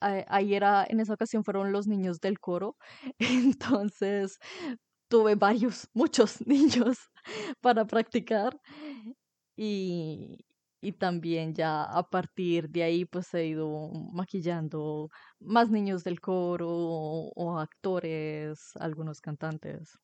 Ahí 0.00 0.54
era, 0.54 0.84
en 0.88 0.98
esa 0.98 1.14
ocasión 1.14 1.44
fueron 1.44 1.70
los 1.70 1.86
niños 1.86 2.18
del 2.20 2.40
coro, 2.40 2.76
entonces 3.18 4.38
tuve 5.08 5.36
varios, 5.36 5.88
muchos 5.94 6.40
niños 6.46 6.98
para 7.60 7.86
practicar 7.86 8.58
y, 9.56 10.38
y 10.82 10.92
también 10.92 11.54
ya 11.54 11.84
a 11.84 12.10
partir 12.10 12.68
de 12.68 12.82
ahí 12.82 13.04
pues 13.04 13.32
he 13.34 13.46
ido 13.46 13.88
maquillando 14.12 15.10
más 15.38 15.70
niños 15.70 16.02
del 16.02 16.20
coro 16.20 16.68
o, 16.68 17.58
actores, 17.58 18.76
algunos 18.80 19.20
cantantes. 19.20 19.98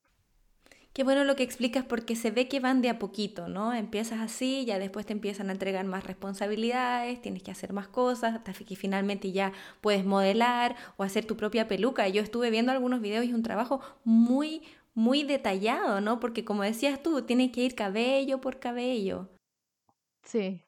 Qué 0.92 1.04
bueno 1.04 1.24
lo 1.24 1.36
que 1.36 1.42
explicas 1.42 1.84
porque 1.84 2.16
se 2.16 2.30
ve 2.30 2.48
que 2.48 2.60
van 2.60 2.80
de 2.80 2.88
a 2.90 2.98
poquito, 2.98 3.48
¿no? 3.48 3.74
Empiezas 3.74 4.20
así, 4.20 4.64
ya 4.64 4.78
después 4.78 5.04
te 5.04 5.12
empiezan 5.12 5.48
a 5.48 5.52
entregar 5.52 5.84
más 5.84 6.04
responsabilidades, 6.04 7.20
tienes 7.20 7.42
que 7.42 7.50
hacer 7.50 7.72
más 7.72 7.88
cosas, 7.88 8.34
hasta 8.34 8.52
que 8.52 8.76
finalmente 8.76 9.32
ya 9.32 9.52
puedes 9.80 10.04
modelar 10.04 10.76
o 10.96 11.02
hacer 11.02 11.24
tu 11.24 11.36
propia 11.36 11.68
peluca. 11.68 12.08
Yo 12.08 12.22
estuve 12.22 12.50
viendo 12.50 12.72
algunos 12.72 13.00
videos 13.00 13.24
y 13.24 13.28
es 13.28 13.34
un 13.34 13.42
trabajo 13.42 13.80
muy, 14.04 14.62
muy 14.94 15.24
detallado, 15.24 16.00
¿no? 16.00 16.20
Porque 16.20 16.44
como 16.44 16.62
decías 16.62 17.02
tú, 17.02 17.22
tiene 17.22 17.52
que 17.52 17.62
ir 17.62 17.74
cabello 17.74 18.40
por 18.40 18.58
cabello. 18.58 19.28
Sí, 20.24 20.62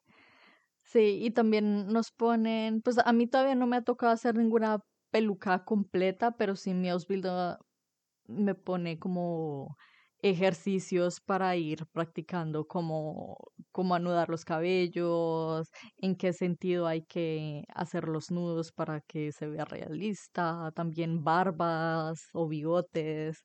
Sí, 0.91 1.21
y 1.23 1.31
también 1.31 1.87
nos 1.89 2.11
ponen, 2.11 2.83
pues 2.83 2.99
a 2.99 3.13
mí 3.13 3.29
todavía 3.29 3.55
no 3.55 3.67
me 3.69 3.77
ha 3.77 3.83
tocado 3.83 4.11
hacer 4.13 4.35
ninguna 4.37 4.81
peluca 5.11 5.65
completa, 5.65 6.33
pero 6.37 6.57
sí 6.57 6.75
mi 6.75 6.89
Ausbilder 6.91 7.59
me 8.27 8.55
pone 8.57 8.99
como 8.99 9.77
ejercicios 10.23 11.21
para 11.21 11.57
ir 11.57 11.87
practicando 11.93 12.67
cómo, 12.67 13.37
cómo 13.73 13.95
anudar 13.95 14.31
los 14.31 14.45
cabellos, 14.45 15.69
en 15.99 16.17
qué 16.17 16.33
sentido 16.35 16.87
hay 16.89 17.05
que 17.07 17.65
hacer 17.75 18.09
los 18.09 18.31
nudos 18.33 18.73
para 18.73 19.01
que 19.03 19.33
se 19.33 19.47
vea 19.49 19.65
realista, 19.67 20.73
también 20.75 21.25
barbas 21.25 22.29
o 22.35 22.49
bigotes. 22.49 23.45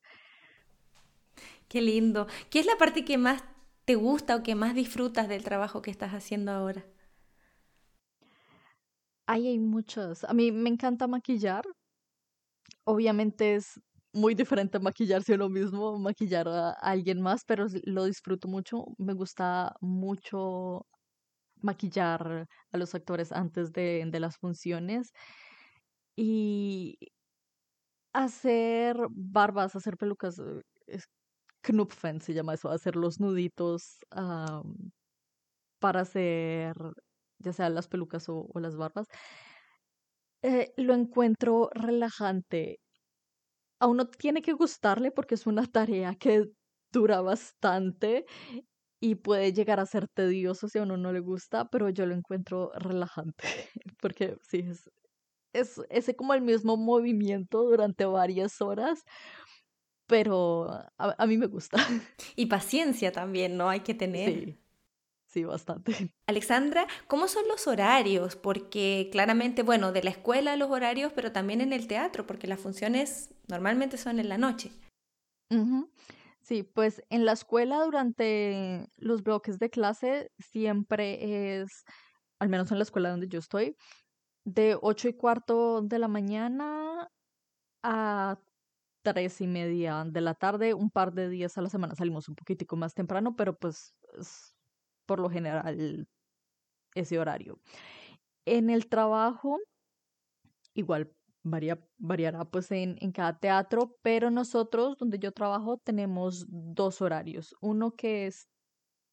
Qué 1.68 1.82
lindo. 1.82 2.28
¿Qué 2.50 2.60
es 2.60 2.66
la 2.66 2.78
parte 2.78 3.06
que 3.06 3.18
más 3.18 3.43
te 3.86 3.96
gusta 3.96 4.36
o 4.36 4.43
que 4.43 4.56
más 4.56 4.76
disfrutas 4.76 5.28
del 5.28 5.43
trabajo 5.43 5.82
que 5.82 5.91
estás 5.91 6.14
haciendo 6.14 6.52
ahora? 6.52 6.86
Ahí 9.28 9.48
hay 9.48 9.60
muchos. 9.60 10.24
A 10.24 10.34
mí 10.34 10.52
me 10.52 10.70
encanta 10.70 11.08
maquillar. 11.08 11.64
Obviamente 12.86 13.56
es 13.56 13.80
muy 14.14 14.36
diferente 14.36 14.80
maquillarse 14.80 15.34
uno 15.36 15.50
mismo, 15.50 15.98
maquillar 16.00 16.48
a 16.48 16.72
alguien 16.72 17.22
más, 17.22 17.44
pero 17.46 17.66
lo 17.86 18.06
disfruto 18.06 18.48
mucho. 18.48 18.86
Me 18.98 19.14
gusta 19.14 19.74
mucho 19.82 20.86
maquillar 21.62 22.48
a 22.72 22.78
los 22.78 22.96
actores 22.96 23.32
antes 23.34 23.72
de, 23.74 24.06
de 24.08 24.20
las 24.22 24.38
funciones 24.38 25.12
y 26.18 26.98
hacer 28.14 28.98
barbas, 29.12 29.76
hacer 29.76 29.98
pelucas, 29.98 30.40
eh, 30.40 30.62
es 30.88 31.06
Knupfen 31.64 32.22
se 32.22 32.34
llama 32.34 32.54
eso, 32.56 32.70
hacer 32.70 32.96
los 32.96 33.20
nuditos 33.20 34.00
para 35.80 36.02
hacer 36.02 36.76
ya 37.46 37.54
sea 37.54 37.70
las 37.70 37.88
pelucas 37.88 38.26
o, 38.28 38.50
las 38.56 38.76
barbas. 38.76 39.08
Eh, 40.41 40.74
lo 40.78 40.93
encuentro 40.93 41.70
relajante. 41.74 42.80
A 43.80 43.88
uno 43.88 44.08
tiene 44.08 44.41
que 44.41 44.54
gustarle 44.54 45.12
porque 45.12 45.36
es 45.36 45.48
una 45.48 45.66
tarea 45.66 46.16
que 46.16 46.46
dura 46.91 47.22
bastante 47.22 48.26
y 49.00 49.16
puede 49.16 49.54
llegar 49.54 49.80
a 49.80 49.86
ser 49.86 50.08
tedioso 50.08 50.68
si 50.68 50.80
a 50.80 50.84
uno 50.84 50.98
no 50.98 51.12
le 51.12 51.20
gusta, 51.20 51.66
pero 51.70 51.89
yo 51.89 52.06
lo 52.06 52.16
encuentro 52.16 52.72
relajante 52.76 53.43
porque 54.02 54.38
sí, 54.41 54.60
es, 54.60 54.89
es 55.54 55.82
ese 55.89 56.16
como 56.16 56.34
el 56.34 56.41
mismo 56.41 56.78
movimiento 56.78 57.64
durante 57.64 58.06
varias 58.06 58.62
horas, 58.62 59.04
pero 60.08 60.70
a, 60.72 60.89
a 60.98 61.28
mí 61.28 61.38
me 61.38 61.48
gusta. 61.48 61.78
Y 62.36 62.46
paciencia 62.48 63.12
también, 63.12 63.58
¿no? 63.58 63.70
Hay 63.70 63.82
que 63.82 63.93
tener. 63.93 64.34
Sí. 64.34 64.64
Sí, 65.36 65.44
bastante. 65.44 65.92
Alexandra, 66.28 66.88
¿cómo 67.08 67.28
son 67.28 67.46
los 67.50 67.68
horarios? 67.68 68.38
Porque 68.38 69.10
claramente, 69.12 69.64
bueno, 69.64 69.92
de 69.92 70.02
la 70.02 70.12
escuela 70.12 70.56
los 70.56 70.72
horarios, 70.72 71.12
pero 71.14 71.34
también 71.34 71.60
en 71.60 71.74
el 71.74 71.88
teatro, 71.88 72.26
porque 72.26 72.48
las 72.48 72.62
funciones 72.62 73.36
normalmente 73.50 73.98
son 73.98 74.22
en 74.22 74.30
la 74.30 74.38
noche. 74.38 74.72
Sí, 76.42 76.64
pues 76.64 77.04
en 77.10 77.26
la 77.26 77.34
escuela 77.34 77.84
durante 77.84 78.88
los 78.96 79.24
bloques 79.24 79.60
de 79.60 79.70
clase 79.70 80.32
siempre 80.40 81.58
es, 81.60 81.84
al 82.40 82.48
menos 82.48 82.72
en 82.72 82.78
la 82.78 82.84
escuela 82.84 83.10
donde 83.10 83.28
yo 83.28 83.40
estoy, 83.40 83.76
de 84.46 84.78
ocho 84.82 85.10
y 85.10 85.16
cuarto 85.16 85.82
de 85.82 86.00
la 86.00 86.08
mañana 86.08 87.10
a 87.84 88.40
tres 89.04 89.42
y 89.42 89.48
media 89.48 90.06
de 90.06 90.22
la 90.22 90.34
tarde, 90.34 90.74
un 90.74 90.92
par 90.92 91.12
de 91.12 91.28
días 91.28 91.58
a 91.58 91.62
la 91.62 91.70
semana 91.70 91.94
salimos 91.94 92.30
un 92.30 92.36
poquitico 92.36 92.78
más 92.78 92.94
temprano, 92.94 93.36
pero 93.36 93.58
pues 93.58 93.94
por 95.06 95.20
lo 95.20 95.30
general 95.30 96.08
ese 96.93 97.20
horario. 97.20 97.60
En 98.45 98.70
el 98.70 98.88
trabajo, 98.88 99.60
igual 100.74 101.12
varía, 101.43 101.80
variará 101.97 102.45
pues 102.45 102.72
en, 102.72 102.97
en 103.01 103.12
cada 103.12 103.39
teatro, 103.39 103.97
pero 104.01 104.32
nosotros, 104.32 104.97
donde 104.97 105.20
yo 105.20 105.32
trabajo, 105.32 105.78
tenemos 105.78 106.45
dos 106.47 107.01
horarios. 107.01 107.56
Uno 107.62 107.91
que 107.91 108.28
es 108.28 108.47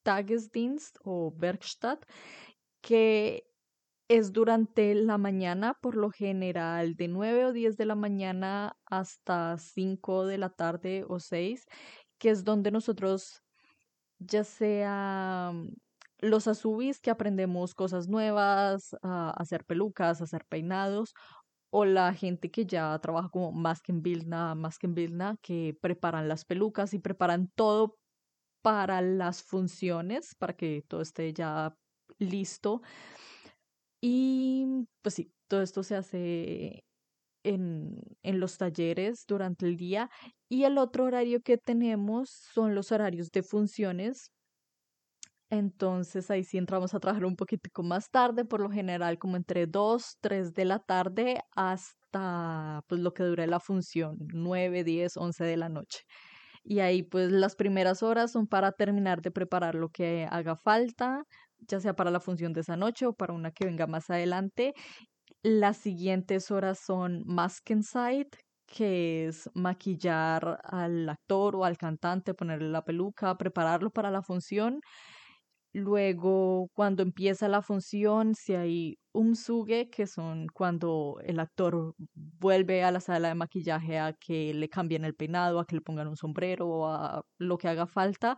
Tagesdienst 0.03 0.97
o 1.03 1.33
Werkstatt, 1.39 2.05
que 2.81 3.49
es 4.09 4.33
durante 4.33 4.93
la 4.95 5.17
mañana, 5.17 5.75
por 5.81 5.95
lo 5.95 6.11
general 6.11 6.95
de 6.95 7.07
9 7.07 7.45
o 7.45 7.53
10 7.53 7.77
de 7.77 7.85
la 7.85 7.95
mañana 7.95 8.77
hasta 8.85 9.57
5 9.57 10.25
de 10.25 10.37
la 10.37 10.49
tarde 10.49 11.05
o 11.07 11.19
6, 11.19 11.65
que 12.19 12.29
es 12.29 12.43
donde 12.43 12.71
nosotros 12.71 13.42
ya 14.25 14.43
sea 14.43 15.51
mm, 15.53 15.69
los 16.19 16.47
azubis 16.47 16.99
que 16.99 17.11
aprendemos 17.11 17.75
cosas 17.75 18.07
nuevas, 18.07 18.95
a 19.01 19.31
hacer 19.31 19.65
pelucas, 19.65 20.21
a 20.21 20.23
hacer 20.25 20.45
peinados, 20.45 21.13
o 21.71 21.85
la 21.85 22.13
gente 22.13 22.51
que 22.51 22.65
ya 22.65 22.97
trabaja 22.99 23.29
como 23.29 23.51
que 23.83 23.91
en 23.91 24.03
Vilna, 24.03 24.55
que 24.79 24.87
en 24.87 24.95
Vilna, 24.95 25.37
que 25.41 25.77
preparan 25.81 26.27
las 26.27 26.45
pelucas 26.45 26.93
y 26.93 26.99
preparan 26.99 27.49
todo 27.55 27.97
para 28.61 29.01
las 29.01 29.43
funciones, 29.43 30.35
para 30.35 30.53
que 30.55 30.83
todo 30.87 31.01
esté 31.01 31.33
ya 31.33 31.75
listo. 32.19 32.81
Y 34.01 34.87
pues 35.01 35.15
sí, 35.15 35.33
todo 35.47 35.61
esto 35.61 35.83
se 35.83 35.95
hace 35.95 36.85
en, 37.43 37.99
en 38.23 38.39
los 38.39 38.57
talleres 38.57 39.25
durante 39.27 39.65
el 39.65 39.77
día 39.77 40.09
y 40.49 40.63
el 40.65 40.77
otro 40.77 41.05
horario 41.05 41.41
que 41.41 41.57
tenemos 41.57 42.29
son 42.29 42.75
los 42.75 42.91
horarios 42.91 43.31
de 43.31 43.43
funciones. 43.43 44.31
Entonces 45.49 46.31
ahí 46.31 46.43
sí 46.43 46.57
entramos 46.57 46.93
a 46.95 46.99
trabajar 46.99 47.25
un 47.25 47.35
poquitico 47.35 47.83
más 47.83 48.09
tarde, 48.09 48.43
por 48.45 48.59
lo 48.59 48.71
general 48.71 49.19
como 49.19 49.37
entre 49.37 49.67
2, 49.67 50.17
3 50.19 50.53
de 50.53 50.65
la 50.65 50.79
tarde 50.79 51.41
hasta 51.55 52.81
pues 52.87 53.01
lo 53.01 53.13
que 53.13 53.23
dure 53.23 53.45
la 53.47 53.59
función, 53.59 54.17
9, 54.33 54.83
10, 54.83 55.15
11 55.17 55.43
de 55.43 55.57
la 55.57 55.69
noche. 55.69 55.99
Y 56.63 56.79
ahí 56.79 57.03
pues 57.03 57.31
las 57.31 57.55
primeras 57.55 58.03
horas 58.03 58.31
son 58.31 58.47
para 58.47 58.71
terminar 58.71 59.21
de 59.21 59.31
preparar 59.31 59.75
lo 59.75 59.89
que 59.89 60.27
haga 60.31 60.55
falta, 60.55 61.23
ya 61.59 61.79
sea 61.79 61.95
para 61.95 62.11
la 62.11 62.19
función 62.19 62.53
de 62.53 62.61
esa 62.61 62.77
noche 62.77 63.05
o 63.05 63.13
para 63.13 63.33
una 63.33 63.51
que 63.51 63.65
venga 63.65 63.87
más 63.87 64.09
adelante. 64.09 64.73
Las 65.45 65.75
siguientes 65.77 66.51
horas 66.51 66.79
son 66.79 67.23
mask 67.25 67.69
inside, 67.71 68.29
que 68.65 69.27
es 69.27 69.49
maquillar 69.53 70.61
al 70.63 71.09
actor 71.09 71.57
o 71.57 71.65
al 71.65 71.77
cantante, 71.77 72.33
ponerle 72.33 72.69
la 72.69 72.85
peluca, 72.85 73.37
prepararlo 73.37 73.89
para 73.91 74.09
la 74.09 74.21
función. 74.21 74.79
Luego, 75.73 76.69
cuando 76.73 77.03
empieza 77.03 77.47
la 77.49 77.61
función, 77.63 78.35
si 78.35 78.55
hay 78.55 78.99
umsuge, 79.13 79.89
que 79.89 80.07
son 80.07 80.47
cuando 80.53 81.17
el 81.25 81.39
actor 81.39 81.95
vuelve 82.13 82.83
a 82.83 82.91
la 82.91 82.99
sala 83.01 83.29
de 83.29 83.35
maquillaje 83.35 83.99
a 83.99 84.13
que 84.13 84.53
le 84.53 84.69
cambien 84.69 85.05
el 85.05 85.15
peinado, 85.15 85.59
a 85.59 85.65
que 85.65 85.75
le 85.75 85.81
pongan 85.81 86.07
un 86.07 86.17
sombrero 86.17 86.67
o 86.69 86.87
a 86.87 87.23
lo 87.39 87.57
que 87.57 87.67
haga 87.69 87.87
falta, 87.87 88.37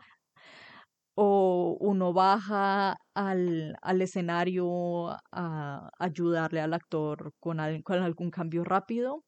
o 1.16 1.78
uno 1.80 2.14
baja 2.14 2.98
al, 3.14 3.76
al 3.82 4.02
escenario 4.02 5.10
a 5.32 5.90
ayudarle 6.00 6.62
al 6.62 6.74
actor 6.74 7.34
con, 7.40 7.58
con 7.84 8.00
algún 8.04 8.32
cambio 8.32 8.64
rápido. 8.64 9.24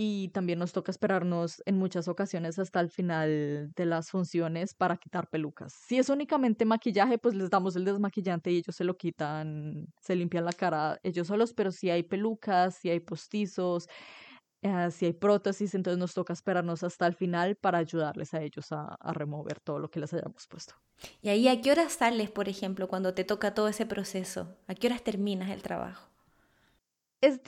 Y 0.00 0.28
también 0.28 0.60
nos 0.60 0.72
toca 0.72 0.92
esperarnos 0.92 1.60
en 1.66 1.76
muchas 1.76 2.06
ocasiones 2.06 2.60
hasta 2.60 2.78
el 2.78 2.88
final 2.88 3.72
de 3.74 3.84
las 3.84 4.10
funciones 4.10 4.72
para 4.74 4.96
quitar 4.96 5.28
pelucas. 5.28 5.72
Si 5.88 5.98
es 5.98 6.08
únicamente 6.08 6.64
maquillaje, 6.64 7.18
pues 7.18 7.34
les 7.34 7.50
damos 7.50 7.74
el 7.74 7.84
desmaquillante 7.84 8.52
y 8.52 8.58
ellos 8.58 8.76
se 8.76 8.84
lo 8.84 8.96
quitan, 8.96 9.86
se 10.00 10.14
limpian 10.14 10.44
la 10.44 10.52
cara 10.52 11.00
ellos 11.02 11.26
solos, 11.26 11.52
pero 11.52 11.72
si 11.72 11.90
hay 11.90 12.04
pelucas, 12.04 12.76
si 12.76 12.90
hay 12.90 13.00
postizos, 13.00 13.88
eh, 14.62 14.90
si 14.90 15.06
hay 15.06 15.12
prótesis, 15.12 15.74
entonces 15.74 15.98
nos 15.98 16.14
toca 16.14 16.32
esperarnos 16.32 16.82
hasta 16.82 17.06
el 17.06 17.14
final 17.14 17.56
para 17.56 17.78
ayudarles 17.78 18.34
a 18.34 18.42
ellos 18.42 18.72
a, 18.72 18.96
remover 19.12 19.60
todo 19.60 19.78
lo 19.78 19.88
que 19.88 20.00
les 20.00 20.12
hayamos 20.12 20.46
puesto. 20.48 20.74
¿Y 21.22 21.28
ahí 21.28 21.46
a 21.46 21.60
qué 21.60 21.70
horas 21.70 21.92
sales, 21.92 22.30
por 22.30 22.48
ejemplo, 22.48 22.88
cuando 22.88 23.14
te 23.14 23.24
toca 23.24 23.54
todo 23.54 23.68
ese 23.68 23.86
proceso? 23.86 24.56
¿A 24.66 24.74
qué 24.74 24.88
horas 24.88 25.02
terminas 25.02 25.50
el 25.50 25.62
trabajo? 25.62 26.10
Es, 27.20 27.40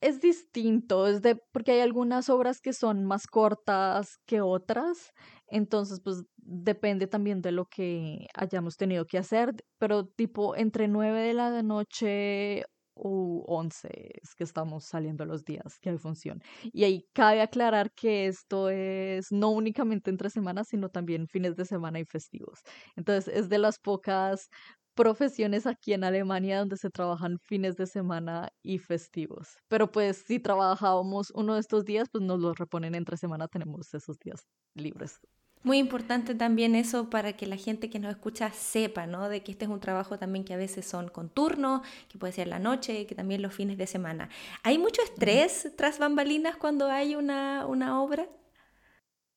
es 0.00 0.20
distinto, 0.20 1.06
es 1.06 1.22
de, 1.22 1.36
porque 1.52 1.72
hay 1.72 1.80
algunas 1.80 2.28
obras 2.28 2.60
que 2.60 2.72
son 2.72 3.04
más 3.04 3.26
cortas 3.26 4.18
que 4.26 4.40
otras, 4.40 5.12
entonces 5.46 6.00
pues 6.00 6.24
depende 6.36 7.06
también 7.06 7.40
de 7.40 7.52
lo 7.52 7.66
que 7.66 8.26
hayamos 8.34 8.76
tenido 8.76 9.06
que 9.06 9.18
hacer, 9.18 9.54
pero 9.78 10.06
tipo 10.06 10.56
entre 10.56 10.88
9 10.88 11.20
de 11.20 11.34
la 11.34 11.62
noche 11.62 12.64
u 12.94 13.42
11 13.46 13.88
es 14.22 14.34
que 14.34 14.44
estamos 14.44 14.84
saliendo 14.84 15.24
los 15.24 15.44
días 15.44 15.78
que 15.80 15.90
hay 15.90 15.98
función. 15.98 16.40
Y 16.72 16.84
ahí 16.84 17.08
cabe 17.12 17.40
aclarar 17.42 17.92
que 17.94 18.26
esto 18.26 18.68
es 18.70 19.32
no 19.32 19.50
únicamente 19.50 20.10
entre 20.10 20.30
semanas, 20.30 20.68
sino 20.68 20.88
también 20.90 21.26
fines 21.28 21.56
de 21.56 21.64
semana 21.64 22.00
y 22.00 22.04
festivos. 22.04 22.60
Entonces 22.96 23.32
es 23.34 23.48
de 23.48 23.58
las 23.58 23.78
pocas 23.78 24.48
profesiones 24.94 25.66
aquí 25.66 25.92
en 25.94 26.04
Alemania 26.04 26.58
donde 26.58 26.76
se 26.76 26.90
trabajan 26.90 27.38
fines 27.38 27.76
de 27.76 27.86
semana 27.86 28.50
y 28.62 28.78
festivos. 28.78 29.56
Pero 29.68 29.90
pues 29.90 30.18
si 30.26 30.38
trabajábamos 30.40 31.30
uno 31.34 31.54
de 31.54 31.60
estos 31.60 31.84
días, 31.84 32.08
pues 32.10 32.22
nos 32.24 32.40
lo 32.40 32.52
reponen 32.54 32.94
entre 32.94 33.16
semana, 33.16 33.48
tenemos 33.48 33.92
esos 33.94 34.18
días 34.18 34.46
libres. 34.74 35.18
Muy 35.64 35.78
importante 35.78 36.34
también 36.34 36.74
eso 36.74 37.08
para 37.08 37.34
que 37.34 37.46
la 37.46 37.56
gente 37.56 37.88
que 37.88 38.00
nos 38.00 38.10
escucha 38.10 38.50
sepa, 38.52 39.06
¿no? 39.06 39.28
De 39.28 39.42
que 39.42 39.52
este 39.52 39.64
es 39.66 39.70
un 39.70 39.78
trabajo 39.78 40.18
también 40.18 40.44
que 40.44 40.54
a 40.54 40.56
veces 40.56 40.84
son 40.84 41.08
con 41.08 41.28
turno, 41.28 41.82
que 42.08 42.18
puede 42.18 42.32
ser 42.32 42.48
la 42.48 42.58
noche, 42.58 43.06
que 43.06 43.14
también 43.14 43.42
los 43.42 43.54
fines 43.54 43.78
de 43.78 43.86
semana. 43.86 44.28
¿Hay 44.64 44.78
mucho 44.78 45.02
estrés 45.02 45.72
tras 45.76 46.00
bambalinas 46.00 46.56
cuando 46.56 46.90
hay 46.90 47.14
una, 47.14 47.64
una 47.66 48.02
obra? 48.02 48.28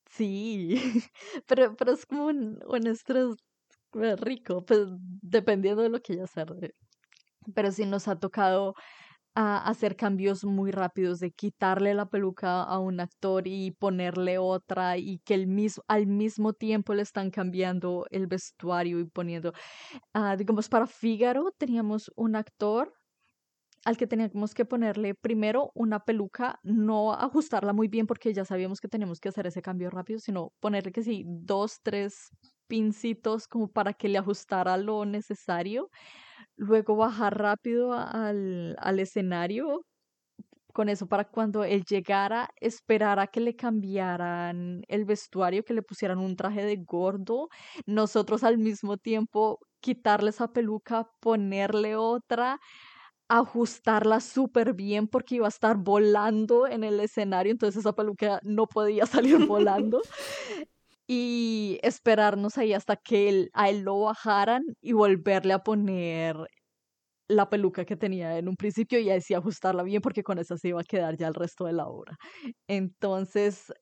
Sí, 0.09 0.75
pero, 1.47 1.75
pero 1.75 1.93
es 1.93 2.05
como 2.05 2.25
un, 2.25 2.87
estrés 2.87 3.35
rico, 4.17 4.65
pues 4.65 4.87
dependiendo 5.21 5.83
de 5.83 5.89
lo 5.89 6.01
que 6.01 6.13
haya 6.13 6.23
hacer. 6.23 6.73
Pero 7.53 7.71
sí 7.71 7.85
nos 7.85 8.07
ha 8.07 8.19
tocado 8.19 8.73
a 9.35 9.67
hacer 9.67 9.95
cambios 9.97 10.45
muy 10.45 10.71
rápidos 10.71 11.19
de 11.19 11.31
quitarle 11.31 11.93
la 11.93 12.07
peluca 12.09 12.63
a 12.63 12.79
un 12.79 12.99
actor 13.01 13.47
y 13.47 13.71
ponerle 13.71 14.37
otra 14.37 14.97
y 14.97 15.19
que 15.25 15.33
el 15.33 15.47
mismo, 15.47 15.83
al 15.87 16.07
mismo 16.07 16.53
tiempo 16.53 16.93
le 16.93 17.01
están 17.03 17.31
cambiando 17.31 18.07
el 18.11 18.27
vestuario 18.27 18.99
y 18.99 19.05
poniendo, 19.05 19.53
uh, 20.15 20.37
digamos, 20.37 20.69
para 20.69 20.87
Fígaro 20.87 21.51
teníamos 21.57 22.11
un 22.15 22.35
actor 22.35 22.93
al 23.85 23.97
que 23.97 24.07
teníamos 24.07 24.53
que 24.55 24.65
ponerle 24.65 25.13
primero 25.13 25.71
una 25.75 25.99
peluca, 25.99 26.59
no 26.63 27.13
ajustarla 27.13 27.71
muy 27.71 27.87
bien 27.87 28.07
porque 28.07 28.33
ya 28.33 28.43
sabíamos 28.43 28.81
que 28.81 28.87
teníamos 28.87 29.19
que 29.19 29.29
hacer 29.29 29.45
ese 29.47 29.61
cambio 29.61 29.91
rápido, 29.91 30.19
sino 30.19 30.53
ponerle 30.59 30.91
que 30.91 31.03
sí, 31.03 31.23
dos, 31.27 31.79
tres 31.83 32.29
pincitos 32.67 33.47
como 33.47 33.67
para 33.67 33.93
que 33.93 34.09
le 34.09 34.17
ajustara 34.17 34.75
lo 34.77 35.05
necesario 35.05 35.89
luego 36.57 36.95
bajar 36.95 37.37
rápido 37.37 37.93
al, 37.93 38.75
al 38.79 38.99
escenario 38.99 39.81
con 40.73 40.89
eso 40.89 41.07
para 41.07 41.23
cuando 41.25 41.63
él 41.63 41.83
llegara, 41.89 42.49
esperar 42.59 43.19
a 43.19 43.27
que 43.27 43.39
le 43.39 43.55
cambiaran 43.55 44.83
el 44.89 45.05
vestuario, 45.05 45.63
que 45.63 45.73
le 45.73 45.81
pusieran 45.81 46.19
un 46.19 46.35
traje 46.35 46.65
de 46.65 46.75
gordo, 46.77 47.47
nosotros 47.85 48.43
al 48.43 48.57
mismo 48.57 48.97
tiempo 48.97 49.59
quitarle 49.81 50.31
esa 50.31 50.51
peluca, 50.51 51.09
ponerle 51.21 51.95
otra, 51.95 52.59
ajustarla 53.29 54.19
súper 54.19 54.73
bien 54.73 55.07
porque 55.07 55.35
iba 55.35 55.47
a 55.47 55.49
estar 55.49 55.77
volando 55.77 56.67
en 56.67 56.83
el 56.83 56.99
escenario, 56.99 57.51
entonces 57.53 57.79
esa 57.79 57.93
peluca 57.93 58.39
no 58.43 58.67
podía 58.67 59.05
salir 59.05 59.37
volando. 59.47 60.01
Y 61.07 61.79
esperarnos 61.83 62.57
ahí 62.57 62.73
hasta 62.73 62.95
que 62.97 63.29
él, 63.29 63.49
a 63.53 63.69
él 63.69 63.81
lo 63.81 63.99
bajaran 64.01 64.63
y 64.81 64.93
volverle 64.93 65.53
a 65.53 65.59
poner 65.59 66.37
la 67.27 67.49
peluca 67.49 67.85
que 67.85 67.95
tenía 67.95 68.37
en 68.37 68.47
un 68.47 68.55
principio 68.55 68.99
y 68.99 69.09
así 69.09 69.33
ajustarla 69.33 69.83
bien 69.83 70.01
porque 70.01 70.23
con 70.23 70.37
esa 70.39 70.57
se 70.57 70.69
iba 70.69 70.81
a 70.81 70.83
quedar 70.83 71.17
ya 71.17 71.27
el 71.27 71.33
resto 71.33 71.65
de 71.65 71.73
la 71.73 71.87
obra. 71.87 72.15
Entonces, 72.67 73.73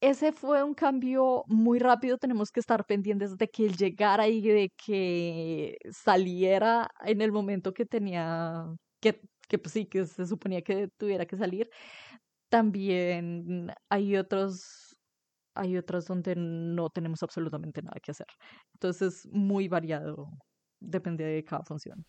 ese 0.00 0.32
fue 0.32 0.62
un 0.64 0.74
cambio 0.74 1.44
muy 1.48 1.78
rápido. 1.80 2.18
Tenemos 2.18 2.50
que 2.52 2.60
estar 2.60 2.84
pendientes 2.86 3.36
de 3.36 3.48
que 3.48 3.66
él 3.66 3.76
llegara 3.76 4.28
y 4.28 4.42
de 4.42 4.70
que 4.84 5.76
saliera 5.92 6.88
en 7.04 7.22
el 7.22 7.32
momento 7.32 7.72
que 7.74 7.86
tenía, 7.86 8.64
que, 9.00 9.22
que 9.48 9.58
pues 9.58 9.72
sí, 9.74 9.86
que 9.86 10.06
se 10.06 10.26
suponía 10.26 10.62
que 10.62 10.88
tuviera 10.98 11.26
que 11.26 11.36
salir. 11.36 11.70
También 12.50 13.72
hay 13.90 14.16
otros, 14.16 14.87
hay 15.58 15.76
otros 15.76 16.06
donde 16.06 16.34
no 16.36 16.90
tenemos 16.90 17.22
absolutamente 17.22 17.82
nada 17.82 17.98
que 18.02 18.12
hacer. 18.12 18.26
Entonces, 18.74 19.28
muy 19.32 19.68
variado, 19.68 20.30
depende 20.80 21.24
de 21.24 21.44
cada 21.44 21.62
función. 21.64 22.04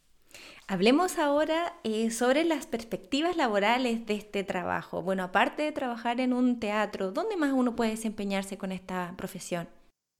Hablemos 0.68 1.18
ahora 1.18 1.74
eh, 1.84 2.12
sobre 2.12 2.44
las 2.44 2.68
perspectivas 2.68 3.36
laborales 3.36 4.06
de 4.06 4.14
este 4.14 4.44
trabajo. 4.44 5.02
Bueno, 5.02 5.24
aparte 5.24 5.64
de 5.64 5.72
trabajar 5.72 6.20
en 6.22 6.34
un 6.34 6.60
teatro, 6.60 7.12
¿dónde 7.12 7.38
más 7.38 7.52
uno 7.54 7.76
puede 7.76 7.92
desempeñarse 7.92 8.58
con 8.58 8.72
esta 8.72 9.16
profesión? 9.18 9.68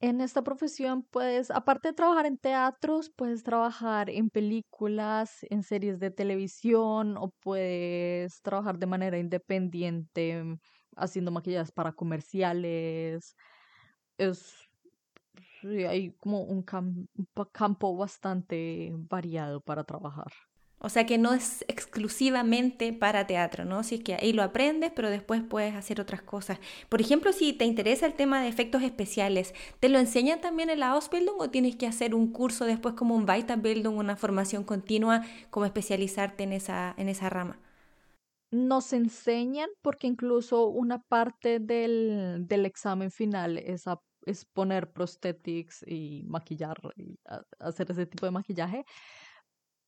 En 0.02 0.22
esta 0.22 0.42
profesión, 0.42 1.06
pues, 1.10 1.50
aparte 1.50 1.88
de 1.88 1.94
trabajar 1.94 2.24
en 2.24 2.38
teatros, 2.38 3.10
puedes 3.14 3.44
trabajar 3.44 4.08
en 4.08 4.30
películas, 4.30 5.44
en 5.50 5.62
series 5.62 6.00
de 6.00 6.10
televisión 6.10 7.16
o 7.18 7.34
puedes 7.42 8.40
trabajar 8.40 8.78
de 8.78 8.86
manera 8.86 9.18
independiente 9.18 10.42
haciendo 11.00 11.30
maquillajes 11.30 11.72
para 11.72 11.92
comerciales. 11.92 13.36
Es 14.18 14.70
hay 15.62 16.12
como 16.12 16.42
un, 16.42 16.64
campo 17.52 17.96
bastante 17.96 18.92
variado 18.94 19.60
para 19.60 19.84
trabajar. 19.84 20.32
O 20.82 20.88
sea 20.88 21.04
que 21.04 21.18
no 21.18 21.34
es 21.34 21.62
exclusivamente 21.68 22.94
para 22.94 23.26
teatro, 23.26 23.66
¿no? 23.66 23.82
Si 23.82 23.96
es 23.96 24.02
que 24.02 24.14
ahí 24.14 24.32
lo 24.32 24.42
aprendes, 24.42 24.90
pero 24.96 25.10
después 25.10 25.42
puedes 25.42 25.74
hacer 25.74 26.00
otras 26.00 26.22
cosas. 26.22 26.58
Por 26.88 27.02
ejemplo, 27.02 27.34
si 27.34 27.52
te 27.52 27.66
interesa 27.66 28.06
el 28.06 28.14
tema 28.14 28.40
de 28.40 28.48
efectos 28.48 28.82
especiales, 28.82 29.54
¿te 29.78 29.90
lo 29.90 29.98
enseñan 29.98 30.40
también 30.40 30.70
en 30.70 30.80
la 30.80 30.92
Ausbildung 30.92 31.38
o 31.38 31.50
tienes 31.50 31.76
que 31.76 31.86
hacer 31.86 32.14
un 32.14 32.32
curso 32.32 32.64
después 32.64 32.94
como 32.94 33.14
un 33.14 33.28
Weiterbildung, 33.28 33.98
una 33.98 34.16
formación 34.16 34.64
continua, 34.64 35.22
como 35.50 35.66
especializarte 35.66 36.44
en 36.44 36.54
esa, 36.54 36.94
en 36.96 37.10
esa 37.10 37.28
rama? 37.28 37.58
Nos 38.52 38.92
enseñan 38.92 39.68
porque 39.80 40.08
incluso 40.08 40.66
una 40.68 41.02
parte 41.02 41.60
del, 41.60 42.46
del 42.48 42.66
examen 42.66 43.10
final 43.10 43.58
es 43.58 43.84
es 44.26 44.44
poner 44.44 44.92
prosthetics 44.92 45.82
y 45.86 46.24
maquillar 46.26 46.76
y 46.96 47.18
hacer 47.58 47.90
ese 47.90 48.04
tipo 48.06 48.26
de 48.26 48.32
maquillaje, 48.32 48.84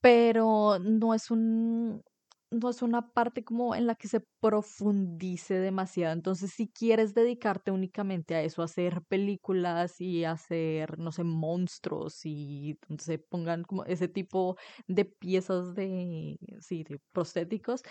pero 0.00 0.78
no 0.80 1.14
es 1.14 1.30
un 1.30 2.02
no 2.50 2.68
es 2.68 2.82
una 2.82 3.12
parte 3.12 3.44
como 3.44 3.74
en 3.74 3.86
la 3.86 3.94
que 3.94 4.08
se 4.08 4.20
profundice 4.40 5.54
demasiado. 5.58 6.12
Entonces, 6.12 6.50
si 6.54 6.68
quieres 6.70 7.14
dedicarte 7.14 7.70
únicamente 7.70 8.34
a 8.34 8.42
eso, 8.42 8.60
a 8.60 8.66
hacer 8.66 9.00
películas 9.08 9.98
y 10.02 10.24
hacer, 10.24 10.98
no 10.98 11.12
sé, 11.12 11.24
monstruos 11.24 12.20
y 12.26 12.78
se 12.98 13.18
pongan 13.18 13.62
como 13.64 13.84
ese 13.86 14.06
tipo 14.08 14.56
de 14.86 15.06
piezas 15.06 15.74
de, 15.74 16.36
sí, 16.60 16.84
de 16.84 17.00
prostéticos, 17.12 17.82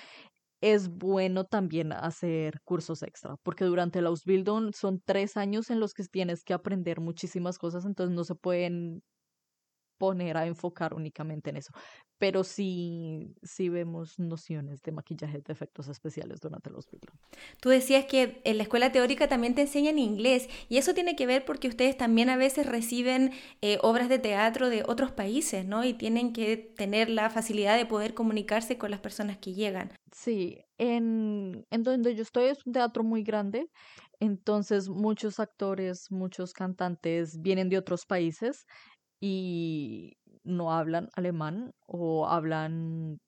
es 0.62 0.90
bueno 0.90 1.46
también 1.46 1.92
hacer 1.94 2.62
cursos 2.64 3.04
extra, 3.04 3.38
porque 3.44 3.66
durante 3.66 4.00
el 4.00 4.08
Ausbildung 4.08 4.74
son 4.76 5.02
tres 5.06 5.38
años 5.38 5.70
en 5.72 5.80
los 5.80 5.94
que 5.94 6.04
tienes 6.04 6.44
que 6.44 6.54
aprender 6.54 7.02
muchísimas 7.02 7.58
cosas, 7.58 7.86
entonces 7.86 8.16
no 8.16 8.24
se 8.24 8.36
pueden 8.36 9.04
poner 10.02 10.36
a 10.36 10.48
enfocar 10.48 10.96
únicamente 10.96 11.52
en 11.52 11.58
eso. 11.58 11.72
Pero 12.18 12.44
sí, 12.44 13.36
sí 13.44 13.70
vemos 13.70 14.18
nociones 14.18 14.82
de 14.82 14.92
maquillaje 14.92 15.42
de 15.42 15.54
efectos 15.54 15.88
especiales 15.90 16.40
durante 16.40 16.72
el 16.72 16.76
Ausbildung. 16.76 17.16
Tú 17.60 17.70
decías 17.70 18.06
que 18.06 18.42
en 18.44 18.58
la 18.58 18.64
escuela 18.64 18.92
teórica 18.92 19.28
también 19.28 19.54
te 19.54 19.62
enseñan 19.62 20.00
inglés 20.00 20.50
y 20.70 20.78
eso 20.78 20.96
tiene 20.96 21.16
que 21.16 21.28
ver 21.28 21.46
porque 21.46 21.68
ustedes 21.68 21.98
también 21.98 22.32
a 22.32 22.36
veces 22.36 22.66
reciben 22.66 23.30
eh, 23.62 23.78
obras 23.84 24.10
de 24.10 24.18
teatro 24.18 24.70
de 24.70 24.82
otros 24.88 25.12
países, 25.12 25.68
¿no? 25.68 25.86
Y 25.86 25.94
tienen 25.94 26.34
que 26.34 26.58
tener 26.58 27.08
la 27.08 27.30
facilidad 27.30 27.78
de 27.78 27.86
poder 27.86 28.16
comunicarse 28.16 28.80
con 28.80 28.90
las 28.90 29.02
personas 29.02 29.38
que 29.38 29.54
llegan. 29.54 29.92
Sí, 30.12 30.58
en, 30.80 31.64
en 31.70 31.84
donde 31.84 32.16
yo 32.16 32.24
estoy 32.24 32.46
es 32.46 32.66
un 32.66 32.74
teatro 32.74 33.04
muy 33.04 33.22
grande, 33.22 33.68
entonces 34.20 34.88
muchos 34.88 35.40
actores, 35.40 36.12
muchos 36.12 36.54
cantantes 36.54 37.40
vienen 37.40 37.70
de 37.70 37.78
otros 37.78 38.06
países 38.06 38.66
y 39.22 40.18
no 40.44 40.74
hablan 40.74 41.10
alemán 41.16 41.74
o 41.88 42.28
hablan 42.28 43.20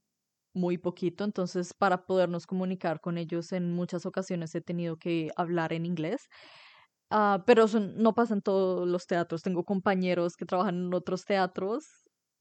muy 0.56 0.78
poquito, 0.80 1.24
entonces 1.26 1.74
para 1.74 2.06
podernos 2.06 2.48
comunicar 2.48 3.02
con 3.02 3.18
ellos 3.18 3.52
en 3.54 3.74
muchas 3.74 4.06
ocasiones 4.06 4.56
he 4.56 4.62
tenido 4.62 4.98
que 4.98 5.32
hablar 5.38 5.74
en 5.74 5.86
inglés. 5.86 6.30
Uh, 7.12 7.44
pero 7.46 7.68
no 7.98 8.14
pasa 8.16 8.34
en 8.36 8.42
todos 8.42 8.88
los 8.88 9.06
teatros. 9.08 9.44
Tengo 9.44 9.64
compañeros 9.66 10.36
que 10.38 10.46
trabajan 10.46 10.76
en 10.88 10.94
otros 10.94 11.26
teatros 11.26 11.86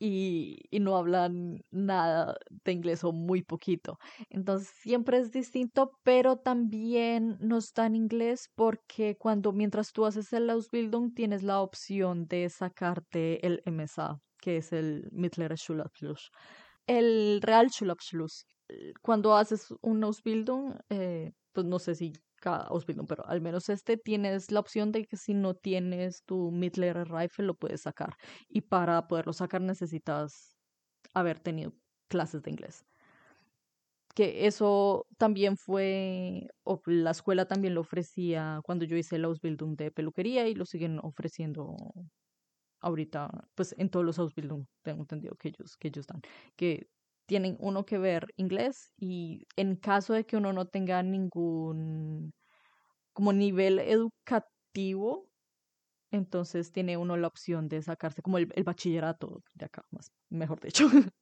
y, 0.04 0.80
no 0.80 0.96
hablan 0.96 1.64
nada 1.70 2.36
de 2.64 2.72
inglés 2.72 3.04
o 3.04 3.12
muy 3.12 3.42
poquito. 3.42 3.98
Entonces 4.30 4.68
siempre 4.80 5.18
es 5.18 5.30
distinto, 5.30 5.92
pero 6.02 6.38
también 6.38 7.36
nos 7.40 7.72
dan 7.72 7.94
inglés 7.94 8.50
porque 8.56 9.16
cuando 9.16 9.52
mientras 9.52 9.92
tú 9.92 10.04
haces 10.04 10.32
el 10.32 10.50
Ausbildung 10.50 11.14
tienes 11.14 11.44
la 11.44 11.60
opción 11.60 12.26
de 12.26 12.48
sacarte 12.50 13.46
el 13.46 13.62
MSA, 13.64 14.18
que 14.40 14.56
es 14.56 14.72
el 14.72 15.08
Mittlere 15.12 15.56
Schulabschluss. 15.56 16.30
El 16.86 17.40
Real 17.40 17.70
Schulabschluss. 17.70 18.44
Cuando 19.02 19.36
haces 19.36 19.72
un 19.82 20.02
Ausbildung, 20.02 20.74
eh, 20.88 21.32
pues 21.52 21.64
no 21.64 21.78
sé 21.78 21.94
si 21.94 22.12
cada 22.42 22.64
Ausbildung, 22.64 23.06
pero 23.06 23.26
al 23.26 23.40
menos 23.40 23.68
este 23.70 23.96
tienes 23.96 24.50
la 24.50 24.60
opción 24.60 24.92
de 24.92 25.06
que 25.06 25.16
si 25.16 25.34
no 25.34 25.54
tienes 25.54 26.24
tu 26.24 26.50
Midler 26.52 27.08
Rifle 27.08 27.46
lo 27.46 27.54
puedes 27.56 27.82
sacar. 27.82 28.14
Y 28.48 28.62
para 28.62 29.06
poderlo 29.08 29.32
sacar 29.32 29.62
necesitas 29.62 30.56
haber 31.14 31.40
tenido 31.40 31.72
clases 32.08 32.42
de 32.42 32.50
inglés. 32.50 32.84
Que 34.14 34.46
eso 34.46 35.06
también 35.18 35.56
fue, 35.56 36.48
o 36.64 36.82
la 36.86 37.12
escuela 37.12 37.46
también 37.46 37.74
lo 37.74 37.80
ofrecía 37.80 38.60
cuando 38.64 38.84
yo 38.84 38.96
hice 38.96 39.16
el 39.16 39.24
Ausbildung 39.24 39.76
de 39.76 39.90
peluquería 39.90 40.48
y 40.48 40.54
lo 40.54 40.66
siguen 40.66 40.98
ofreciendo 41.02 41.76
ahorita, 42.82 43.30
pues 43.54 43.74
en 43.78 43.88
todos 43.88 44.04
los 44.04 44.18
Ausbildung, 44.18 44.66
tengo 44.82 45.02
entendido 45.02 45.36
que 45.36 45.48
ellos, 45.48 45.76
que 45.78 45.88
ellos 45.88 46.06
dan, 46.06 46.20
que 46.56 46.88
tienen 47.26 47.56
uno 47.60 47.84
que 47.84 47.98
ver 47.98 48.26
inglés 48.36 48.92
y 48.96 49.46
en 49.56 49.76
caso 49.76 50.12
de 50.12 50.24
que 50.24 50.36
uno 50.36 50.52
no 50.52 50.66
tenga 50.66 51.02
ningún 51.02 52.32
como 53.12 53.32
nivel 53.32 53.78
educativo, 53.78 55.28
entonces 56.10 56.72
tiene 56.72 56.96
uno 56.96 57.16
la 57.16 57.26
opción 57.26 57.68
de 57.68 57.82
sacarse 57.82 58.22
como 58.22 58.38
el, 58.38 58.46
bachillerato 58.64 59.42
de 59.54 59.66
acá, 59.66 59.84
más 59.90 60.12
mejor 60.30 60.60
dicho. 60.60 60.86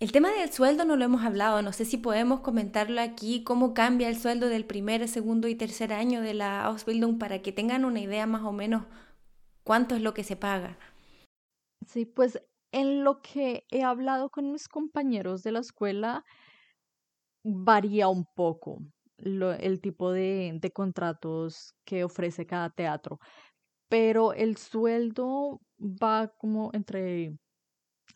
El 0.00 0.12
tema 0.12 0.30
del 0.30 0.52
sueldo 0.52 0.84
no 0.84 0.94
lo 0.94 1.04
hemos 1.04 1.24
hablado, 1.24 1.60
no 1.60 1.72
sé 1.72 1.84
si 1.84 1.96
podemos 1.96 2.38
comentarlo 2.38 3.00
aquí, 3.00 3.42
cómo 3.42 3.74
cambia 3.74 4.08
el 4.08 4.16
sueldo 4.16 4.48
del 4.48 4.64
primer, 4.64 5.08
segundo 5.08 5.48
y 5.48 5.56
tercer 5.56 5.92
año 5.92 6.20
de 6.20 6.34
la 6.34 6.66
Ausbildung 6.66 7.18
para 7.18 7.42
que 7.42 7.50
tengan 7.50 7.84
una 7.84 7.98
idea 7.98 8.24
más 8.24 8.42
o 8.42 8.52
menos 8.52 8.84
cuánto 9.64 9.96
es 9.96 10.02
lo 10.02 10.14
que 10.14 10.22
se 10.22 10.36
paga. 10.36 10.78
Sí, 11.84 12.04
pues 12.04 12.40
en 12.72 13.04
lo 13.04 13.20
que 13.22 13.64
he 13.70 13.82
hablado 13.82 14.30
con 14.30 14.52
mis 14.52 14.68
compañeros 14.68 15.42
de 15.42 15.52
la 15.52 15.60
escuela, 15.60 16.24
varía 17.44 18.08
un 18.08 18.24
poco 18.34 18.78
el 19.18 19.80
tipo 19.80 20.12
de, 20.12 20.52
de 20.60 20.70
contratos 20.70 21.74
que 21.84 22.04
ofrece 22.04 22.46
cada 22.46 22.70
teatro, 22.70 23.18
pero 23.88 24.32
el 24.32 24.56
sueldo 24.56 25.60
va 25.80 26.28
como 26.38 26.70
entre 26.72 27.36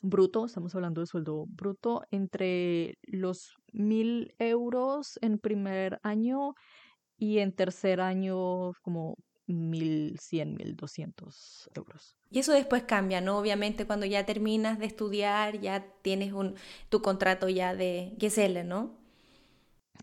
bruto, 0.00 0.46
estamos 0.46 0.74
hablando 0.74 1.00
de 1.00 1.06
sueldo 1.06 1.46
bruto, 1.48 2.02
entre 2.10 2.98
los 3.02 3.56
mil 3.72 4.34
euros 4.38 5.18
en 5.22 5.38
primer 5.38 6.00
año 6.02 6.54
y 7.16 7.38
en 7.38 7.54
tercer 7.54 8.00
año 8.00 8.72
como 8.82 9.16
1.100, 9.46 10.56
1.200 10.56 11.68
euros. 11.74 12.16
Y 12.30 12.38
eso 12.38 12.52
después 12.52 12.84
cambia, 12.84 13.20
¿no? 13.20 13.38
Obviamente 13.38 13.86
cuando 13.86 14.06
ya 14.06 14.24
terminas 14.24 14.78
de 14.78 14.86
estudiar, 14.86 15.60
ya 15.60 15.84
tienes 16.02 16.32
un, 16.32 16.54
tu 16.88 17.02
contrato 17.02 17.48
ya 17.48 17.74
de 17.74 18.16
GSL, 18.18 18.64
¿no? 18.64 18.98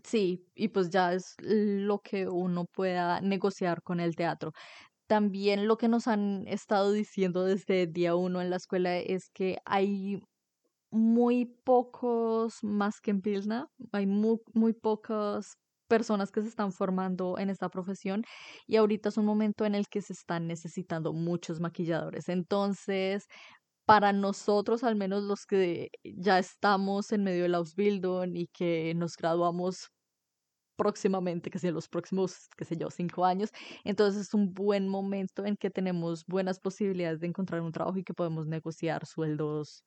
Sí, 0.04 0.46
y 0.54 0.68
pues 0.68 0.90
ya 0.90 1.12
es 1.12 1.36
lo 1.40 1.98
que 2.00 2.28
uno 2.28 2.64
pueda 2.66 3.20
negociar 3.20 3.82
con 3.82 4.00
el 4.00 4.16
teatro. 4.16 4.52
También 5.06 5.66
lo 5.66 5.76
que 5.76 5.88
nos 5.88 6.06
han 6.06 6.46
estado 6.46 6.92
diciendo 6.92 7.44
desde 7.44 7.86
día 7.86 8.14
uno 8.14 8.40
en 8.40 8.50
la 8.50 8.56
escuela 8.56 8.96
es 8.96 9.28
que 9.30 9.58
hay 9.64 10.22
muy 10.90 11.46
pocos 11.46 12.62
más 12.62 13.00
que 13.00 13.10
en 13.10 13.22
Pilsna, 13.22 13.68
hay 13.92 14.06
muy, 14.06 14.38
muy 14.54 14.72
pocas 14.72 15.56
personas 15.90 16.30
que 16.32 16.42
se 16.42 16.48
están 16.48 16.72
formando 16.72 17.38
en 17.38 17.50
esta 17.50 17.68
profesión 17.68 18.24
y 18.66 18.76
ahorita 18.76 19.10
es 19.10 19.18
un 19.18 19.26
momento 19.26 19.66
en 19.66 19.74
el 19.74 19.88
que 19.88 20.02
se 20.02 20.14
están 20.14 20.46
necesitando 20.48 21.12
muchos 21.12 21.60
maquilladores. 21.60 22.28
Entonces, 22.30 23.26
para 23.86 24.12
nosotros, 24.12 24.84
al 24.84 24.96
menos 24.96 25.24
los 25.24 25.46
que 25.46 25.90
ya 26.04 26.38
estamos 26.38 27.12
en 27.12 27.24
medio 27.24 27.44
del 27.44 27.56
Ausbildung 27.56 28.36
y 28.36 28.48
que 28.48 28.94
nos 28.96 29.16
graduamos 29.16 29.90
próximamente, 30.76 31.50
que 31.50 31.58
sea 31.58 31.72
los 31.72 31.88
próximos, 31.88 32.48
qué 32.56 32.64
sé 32.64 32.76
yo, 32.76 32.90
cinco 32.90 33.26
años. 33.26 33.50
Entonces 33.84 34.22
es 34.22 34.34
un 34.34 34.54
buen 34.54 34.88
momento 34.88 35.44
en 35.46 35.56
que 35.56 35.70
tenemos 35.70 36.24
buenas 36.26 36.60
posibilidades 36.60 37.20
de 37.20 37.26
encontrar 37.28 37.60
un 37.62 37.72
trabajo 37.72 37.98
y 37.98 38.04
que 38.04 38.14
podemos 38.14 38.46
negociar 38.46 39.06
sueldos 39.06 39.84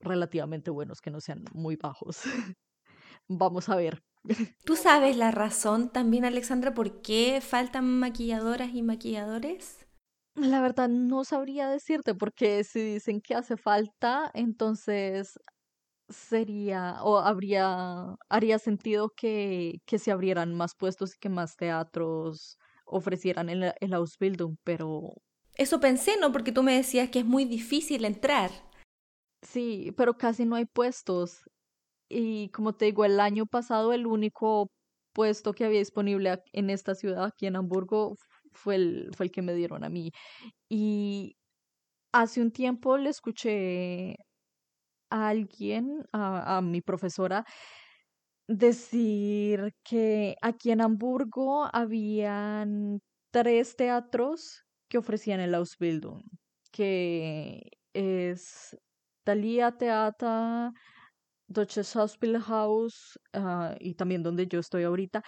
relativamente 0.00 0.70
buenos, 0.70 1.00
que 1.00 1.10
no 1.10 1.20
sean 1.20 1.44
muy 1.52 1.76
bajos. 1.76 2.20
Vamos 3.28 3.68
a 3.68 3.76
ver. 3.76 4.00
¿Tú 4.64 4.76
sabes 4.76 5.16
la 5.16 5.30
razón 5.30 5.90
también, 5.90 6.24
Alexandra, 6.24 6.74
por 6.74 7.00
qué 7.02 7.40
faltan 7.40 7.98
maquilladoras 7.98 8.74
y 8.74 8.82
maquilladores? 8.82 9.86
La 10.34 10.60
verdad 10.60 10.88
no 10.88 11.24
sabría 11.24 11.68
decirte 11.68 12.14
porque 12.14 12.62
si 12.64 12.80
dicen 12.80 13.20
que 13.20 13.34
hace 13.34 13.56
falta, 13.56 14.30
entonces 14.34 15.38
sería 16.08 17.02
o 17.02 17.18
habría 17.18 18.16
haría 18.28 18.58
sentido 18.58 19.10
que, 19.16 19.80
que 19.84 19.98
se 19.98 20.10
abrieran 20.10 20.54
más 20.54 20.74
puestos 20.74 21.14
y 21.14 21.18
que 21.18 21.28
más 21.28 21.56
teatros 21.56 22.58
ofrecieran 22.86 23.48
el, 23.48 23.74
el 23.80 23.94
Ausbildung, 23.94 24.56
pero 24.64 25.12
eso 25.56 25.80
pensé, 25.80 26.16
¿no? 26.18 26.32
Porque 26.32 26.52
tú 26.52 26.62
me 26.62 26.74
decías 26.74 27.10
que 27.10 27.18
es 27.18 27.24
muy 27.24 27.44
difícil 27.44 28.04
entrar. 28.04 28.50
Sí, 29.42 29.92
pero 29.96 30.16
casi 30.16 30.44
no 30.44 30.56
hay 30.56 30.66
puestos. 30.66 31.42
Y 32.08 32.50
como 32.50 32.74
te 32.74 32.86
digo, 32.86 33.04
el 33.04 33.20
año 33.20 33.46
pasado 33.46 33.92
el 33.92 34.06
único 34.06 34.70
puesto 35.12 35.52
que 35.54 35.64
había 35.64 35.80
disponible 35.80 36.42
en 36.52 36.70
esta 36.70 36.94
ciudad, 36.94 37.24
aquí 37.24 37.46
en 37.46 37.56
Hamburgo, 37.56 38.16
fue 38.52 38.76
el, 38.76 39.10
fue 39.16 39.26
el 39.26 39.32
que 39.32 39.42
me 39.42 39.54
dieron 39.54 39.84
a 39.84 39.88
mí. 39.90 40.10
Y 40.70 41.36
hace 42.12 42.40
un 42.42 42.52
tiempo 42.52 42.98
le 42.98 43.10
escuché 43.10 44.16
a 45.10 45.28
alguien, 45.28 46.04
a, 46.12 46.58
a 46.58 46.62
mi 46.62 46.80
profesora, 46.82 47.44
decir 48.48 49.72
que 49.84 50.36
aquí 50.42 50.70
en 50.70 50.80
Hamburgo 50.80 51.68
habían 51.72 53.00
tres 53.30 53.76
teatros 53.76 54.64
que 54.88 54.98
ofrecían 54.98 55.40
el 55.40 55.54
Ausbildung, 55.54 56.22
que 56.72 57.60
es 57.92 58.76
Thalia 59.24 59.72
Theater, 59.76 60.70
Deutsches 61.48 61.88
Schauspielhaus 61.88 63.18
uh, 63.34 63.74
y 63.80 63.94
también 63.94 64.22
donde 64.22 64.46
yo 64.46 64.60
estoy 64.60 64.84
ahorita, 64.84 65.22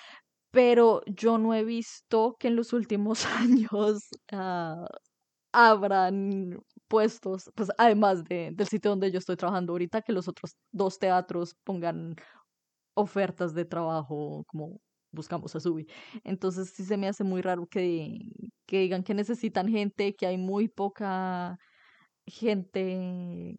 pero 0.51 1.03
yo 1.07 1.39
no 1.39 1.55
he 1.55 1.65
visto 1.65 2.37
que 2.39 2.49
en 2.49 2.57
los 2.57 2.73
últimos 2.73 3.25
años 3.27 4.09
uh, 4.33 4.87
puestos, 6.89 7.51
pues 7.55 7.71
además 7.79 8.25
de, 8.25 8.51
del 8.53 8.69
sitio 8.69 8.91
donde 8.91 9.11
yo 9.11 9.19
estoy 9.19 9.37
trabajando 9.37 9.73
ahorita, 9.73 10.03
que 10.03 10.13
los 10.13 10.29
otros 10.29 10.57
dos 10.73 10.99
teatros 10.99 11.55
pongan 11.65 12.17
ofertas 12.95 13.55
de 13.55 13.65
trabajo 13.65 14.45
como 14.47 14.81
buscamos 15.13 15.55
a 15.57 15.61
Subi. 15.61 15.87
Entonces 16.25 16.71
sí 16.71 16.85
se 16.85 16.97
me 16.97 17.09
hace 17.09 17.25
muy 17.25 17.43
raro 17.43 17.67
que, 17.67 18.19
que 18.67 18.81
digan 18.81 19.03
que 19.05 19.15
necesitan 19.15 19.69
gente, 19.69 20.15
que 20.15 20.27
hay 20.27 20.39
muy 20.39 20.69
poca 20.69 21.59
gente 22.27 23.57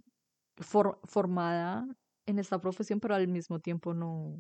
formada 0.58 1.86
en 2.28 2.40
esta 2.40 2.60
profesión, 2.62 3.00
pero 3.00 3.16
al 3.16 3.28
mismo 3.28 3.60
tiempo 3.60 3.94
no, 3.94 4.38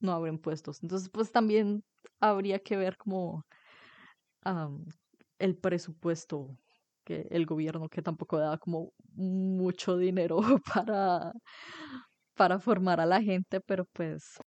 no 0.00 0.12
abren 0.12 0.38
puestos. 0.38 0.82
Entonces, 0.82 1.08
pues 1.10 1.32
también 1.32 1.82
habría 2.20 2.58
que 2.60 2.76
ver 2.76 2.96
como 2.96 3.44
el 5.38 5.56
presupuesto 5.56 6.56
que 7.04 7.26
el 7.30 7.46
gobierno 7.46 7.88
que 7.88 8.02
tampoco 8.02 8.38
da 8.38 8.58
como 8.58 8.92
mucho 9.14 9.96
dinero 9.96 10.38
para, 10.74 11.32
para 12.34 12.58
formar 12.58 13.00
a 13.00 13.06
la 13.06 13.22
gente, 13.22 13.60
pero 13.60 13.84
pues 13.92 14.38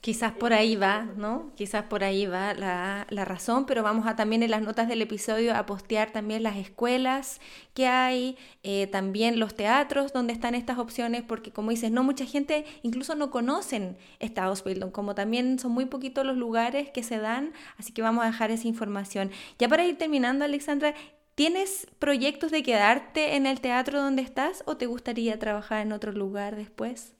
Quizás 0.00 0.30
por 0.30 0.52
ahí 0.52 0.76
va, 0.76 1.08
¿no? 1.16 1.50
Quizás 1.56 1.82
por 1.82 2.04
ahí 2.04 2.24
va 2.26 2.54
la, 2.54 3.04
la, 3.10 3.24
razón, 3.24 3.66
pero 3.66 3.82
vamos 3.82 4.06
a 4.06 4.14
también 4.14 4.44
en 4.44 4.52
las 4.52 4.62
notas 4.62 4.86
del 4.86 5.02
episodio 5.02 5.56
a 5.56 5.66
postear 5.66 6.12
también 6.12 6.44
las 6.44 6.56
escuelas 6.56 7.40
que 7.74 7.88
hay, 7.88 8.38
eh, 8.62 8.86
también 8.86 9.40
los 9.40 9.56
teatros 9.56 10.12
donde 10.12 10.32
están 10.32 10.54
estas 10.54 10.78
opciones, 10.78 11.24
porque 11.24 11.50
como 11.50 11.70
dices, 11.70 11.90
no 11.90 12.04
mucha 12.04 12.24
gente 12.26 12.64
incluso 12.82 13.16
no 13.16 13.32
conocen 13.32 13.96
esta 14.20 14.44
Ausbildung, 14.44 14.92
como 14.92 15.16
también 15.16 15.58
son 15.58 15.72
muy 15.72 15.86
poquitos 15.86 16.24
los 16.24 16.36
lugares 16.36 16.90
que 16.90 17.02
se 17.02 17.18
dan, 17.18 17.52
así 17.76 17.92
que 17.92 18.00
vamos 18.00 18.22
a 18.22 18.28
dejar 18.28 18.52
esa 18.52 18.68
información. 18.68 19.32
Ya 19.58 19.68
para 19.68 19.84
ir 19.84 19.98
terminando, 19.98 20.44
Alexandra, 20.44 20.94
¿tienes 21.34 21.88
proyectos 21.98 22.52
de 22.52 22.62
quedarte 22.62 23.34
en 23.34 23.46
el 23.46 23.60
teatro 23.60 24.00
donde 24.00 24.22
estás 24.22 24.62
o 24.64 24.76
te 24.76 24.86
gustaría 24.86 25.40
trabajar 25.40 25.80
en 25.82 25.90
otro 25.90 26.12
lugar 26.12 26.54
después? 26.54 27.17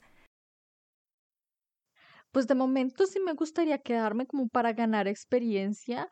Pues 2.33 2.45
de 2.47 2.53
momento 2.55 3.05
sí 3.07 3.19
me 3.19 3.33
gustaría 3.33 3.79
quedarme 3.79 4.27
como 4.27 4.47
para 4.49 4.73
ganar 4.73 5.07
experiencia, 5.07 6.07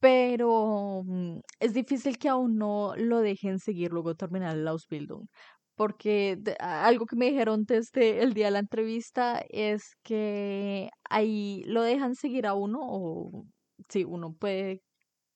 pero 0.00 1.02
mm, 1.06 1.40
es 1.60 1.74
difícil 1.74 2.18
que 2.18 2.28
aún 2.30 2.56
no 2.58 2.94
lo 2.96 3.20
dejen 3.20 3.58
seguir 3.60 3.92
luego 3.92 4.14
terminar 4.16 4.56
el 4.56 4.68
Ausbildung. 4.68 5.26
Porque 5.76 6.38
algo 6.60 7.06
que 7.06 7.16
me 7.16 7.26
dijeron 7.30 7.64
desde 7.66 8.22
el 8.22 8.34
día 8.34 8.46
de 8.46 8.52
la 8.52 8.58
entrevista 8.60 9.42
es 9.50 9.96
que 10.04 10.90
ahí 11.10 11.64
lo 11.66 11.82
dejan 11.82 12.14
seguir 12.16 12.46
a 12.46 12.54
uno 12.54 12.78
o 12.82 13.46
sí, 13.90 14.04
uno 14.04 14.34
puede 14.34 14.82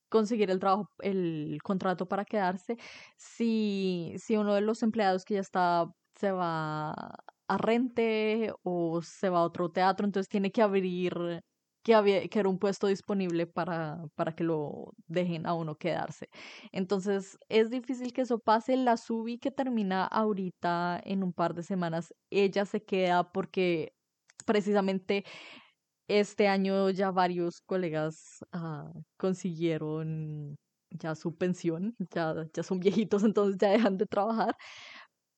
conseguir 0.09 0.51
el 0.51 0.59
trabajo, 0.59 0.89
el 0.99 1.59
contrato 1.63 2.07
para 2.07 2.25
quedarse 2.25 2.77
si, 3.17 4.13
si 4.17 4.37
uno 4.37 4.53
de 4.55 4.61
los 4.61 4.83
empleados 4.83 5.25
que 5.25 5.35
ya 5.35 5.41
está 5.41 5.87
se 6.19 6.31
va 6.31 6.93
a 7.47 7.57
rente 7.57 8.51
o 8.63 9.01
se 9.01 9.29
va 9.29 9.39
a 9.39 9.43
otro 9.43 9.69
teatro, 9.71 10.05
entonces 10.05 10.29
tiene 10.29 10.51
que 10.51 10.61
abrir 10.61 11.41
que, 11.83 11.93
había, 11.93 12.27
que 12.27 12.39
era 12.39 12.49
un 12.49 12.57
puesto 12.59 12.87
disponible 12.87 13.45
para, 13.47 13.99
para 14.15 14.33
que 14.35 14.43
lo 14.43 14.93
dejen 15.07 15.45
a 15.45 15.53
uno 15.53 15.75
quedarse. 15.77 16.29
Entonces 16.71 17.37
es 17.47 17.69
difícil 17.69 18.11
que 18.13 18.21
eso 18.21 18.39
pase. 18.39 18.75
La 18.75 18.97
Subi 18.97 19.37
que 19.37 19.51
termina 19.51 20.05
ahorita 20.05 20.99
en 21.05 21.23
un 21.23 21.33
par 21.33 21.53
de 21.53 21.63
semanas, 21.63 22.13
ella 22.31 22.65
se 22.65 22.83
queda 22.83 23.31
porque 23.31 23.93
precisamente 24.45 25.25
este 26.07 26.47
año 26.47 26.89
ya 26.89 27.11
varios 27.11 27.61
colegas 27.61 28.39
uh, 28.53 29.01
consiguieron 29.17 30.55
ya 30.91 31.15
su 31.15 31.35
pensión, 31.37 31.95
ya, 32.13 32.47
ya 32.53 32.63
son 32.63 32.79
viejitos, 32.79 33.23
entonces 33.25 33.57
ya 33.59 33.69
dejan 33.69 33.97
de 33.97 34.05
trabajar 34.07 34.55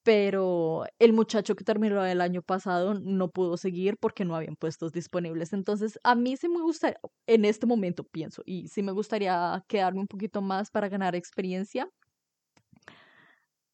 pero 0.07 0.85
el 0.99 1.11
muchacho 1.11 1.57
que 1.57 1.65
terminó 1.65 2.05
el 2.05 2.21
año 2.21 2.41
pasado 2.41 2.93
no 2.93 3.29
pudo 3.29 3.57
seguir 3.57 3.97
porque 3.97 4.23
no 4.23 4.37
habían 4.37 4.55
puestos 4.55 4.93
disponibles. 4.93 5.51
Entonces, 5.51 5.99
a 6.01 6.15
mí 6.15 6.37
sí 6.37 6.47
me 6.47 6.61
gusta, 6.61 6.95
en 7.25 7.43
este 7.43 7.65
momento 7.65 8.05
pienso, 8.05 8.41
y 8.45 8.69
sí 8.69 8.83
me 8.83 8.93
gustaría 8.93 9.61
quedarme 9.67 9.99
un 9.99 10.07
poquito 10.07 10.41
más 10.41 10.71
para 10.71 10.87
ganar 10.87 11.13
experiencia, 11.13 11.89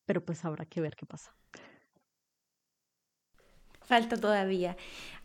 pero 0.07 0.25
pues 0.25 0.43
habrá 0.43 0.65
que 0.65 0.81
ver 0.81 0.95
qué 0.95 1.05
pasa. 1.05 1.35
Falta 3.83 4.17
todavía. 4.17 4.75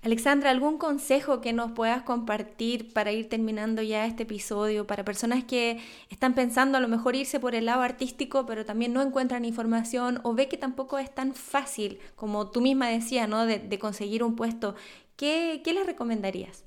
Alexandra, 0.09 0.49
¿algún 0.49 0.79
consejo 0.79 1.43
que 1.43 1.53
nos 1.53 1.73
puedas 1.73 2.03
compartir 2.03 2.95
para 2.95 3.13
ir 3.13 3.29
terminando 3.29 3.83
ya 3.83 4.07
este 4.07 4.23
episodio 4.23 4.87
para 4.87 5.05
personas 5.05 5.45
que 5.45 5.83
están 6.09 6.35
pensando 6.35 6.79
a 6.79 6.81
lo 6.81 6.89
mejor 6.89 7.15
irse 7.15 7.39
por 7.39 7.55
el 7.55 7.67
lado 7.67 7.83
artístico, 7.83 8.47
pero 8.47 8.65
también 8.65 8.95
no 8.95 9.03
encuentran 9.03 9.45
información 9.45 10.21
o 10.25 10.33
ve 10.33 10.49
que 10.49 10.57
tampoco 10.57 10.99
es 10.99 11.15
tan 11.15 11.35
fácil, 11.35 12.01
como 12.17 12.51
tú 12.51 12.63
misma 12.63 12.89
decías, 12.89 13.29
¿no? 13.29 13.45
de, 13.45 13.79
conseguir 13.79 14.23
un 14.25 14.35
puesto? 14.35 14.75
¿Qué, 15.15 15.61
¿Qué 15.63 15.75
les 15.75 15.85
recomendarías? 15.85 16.65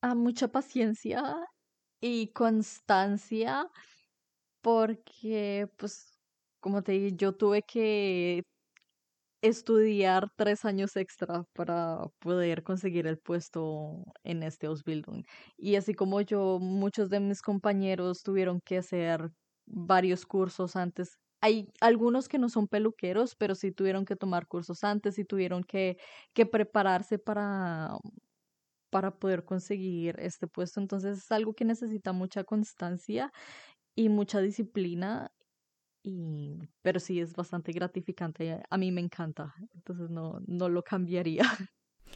A 0.00 0.14
mucha 0.14 0.48
paciencia 0.48 1.36
y 2.00 2.28
constancia, 2.28 3.68
porque, 4.62 5.68
pues, 5.76 6.18
como 6.60 6.82
te 6.82 6.92
dije, 6.92 7.16
yo 7.16 7.34
tuve 7.34 7.62
que 7.62 8.44
estudiar 9.48 10.28
tres 10.36 10.64
años 10.64 10.96
extra 10.96 11.44
para 11.54 12.06
poder 12.20 12.62
conseguir 12.62 13.06
el 13.06 13.18
puesto 13.18 14.04
en 14.24 14.42
este 14.42 14.66
Ausbildung. 14.66 15.24
Y 15.56 15.76
así 15.76 15.94
como 15.94 16.20
yo, 16.20 16.58
muchos 16.60 17.10
de 17.10 17.20
mis 17.20 17.42
compañeros 17.42 18.22
tuvieron 18.22 18.60
que 18.64 18.78
hacer 18.78 19.30
varios 19.66 20.26
cursos 20.26 20.76
antes. 20.76 21.18
Hay 21.40 21.68
algunos 21.80 22.28
que 22.28 22.38
no 22.38 22.48
son 22.48 22.66
peluqueros, 22.68 23.34
pero 23.36 23.54
sí 23.54 23.72
tuvieron 23.72 24.04
que 24.04 24.16
tomar 24.16 24.46
cursos 24.48 24.84
antes 24.84 25.18
y 25.18 25.24
tuvieron 25.24 25.64
que, 25.64 25.96
que 26.34 26.46
prepararse 26.46 27.18
para, 27.18 27.90
para 28.90 29.18
poder 29.18 29.44
conseguir 29.44 30.16
este 30.20 30.46
puesto. 30.46 30.80
Entonces 30.80 31.18
es 31.18 31.32
algo 31.32 31.54
que 31.54 31.64
necesita 31.64 32.12
mucha 32.12 32.44
constancia 32.44 33.32
y 33.96 34.08
mucha 34.10 34.40
disciplina 34.40 35.32
Y, 36.08 36.56
pero 36.82 37.00
sí 37.00 37.20
es 37.20 37.34
bastante 37.34 37.72
gratificante. 37.72 38.62
A 38.70 38.78
mí 38.78 38.92
me 38.92 39.00
encanta, 39.00 39.52
entonces 39.74 40.08
no, 40.08 40.40
no 40.46 40.68
lo 40.68 40.84
cambiaría. 40.84 41.42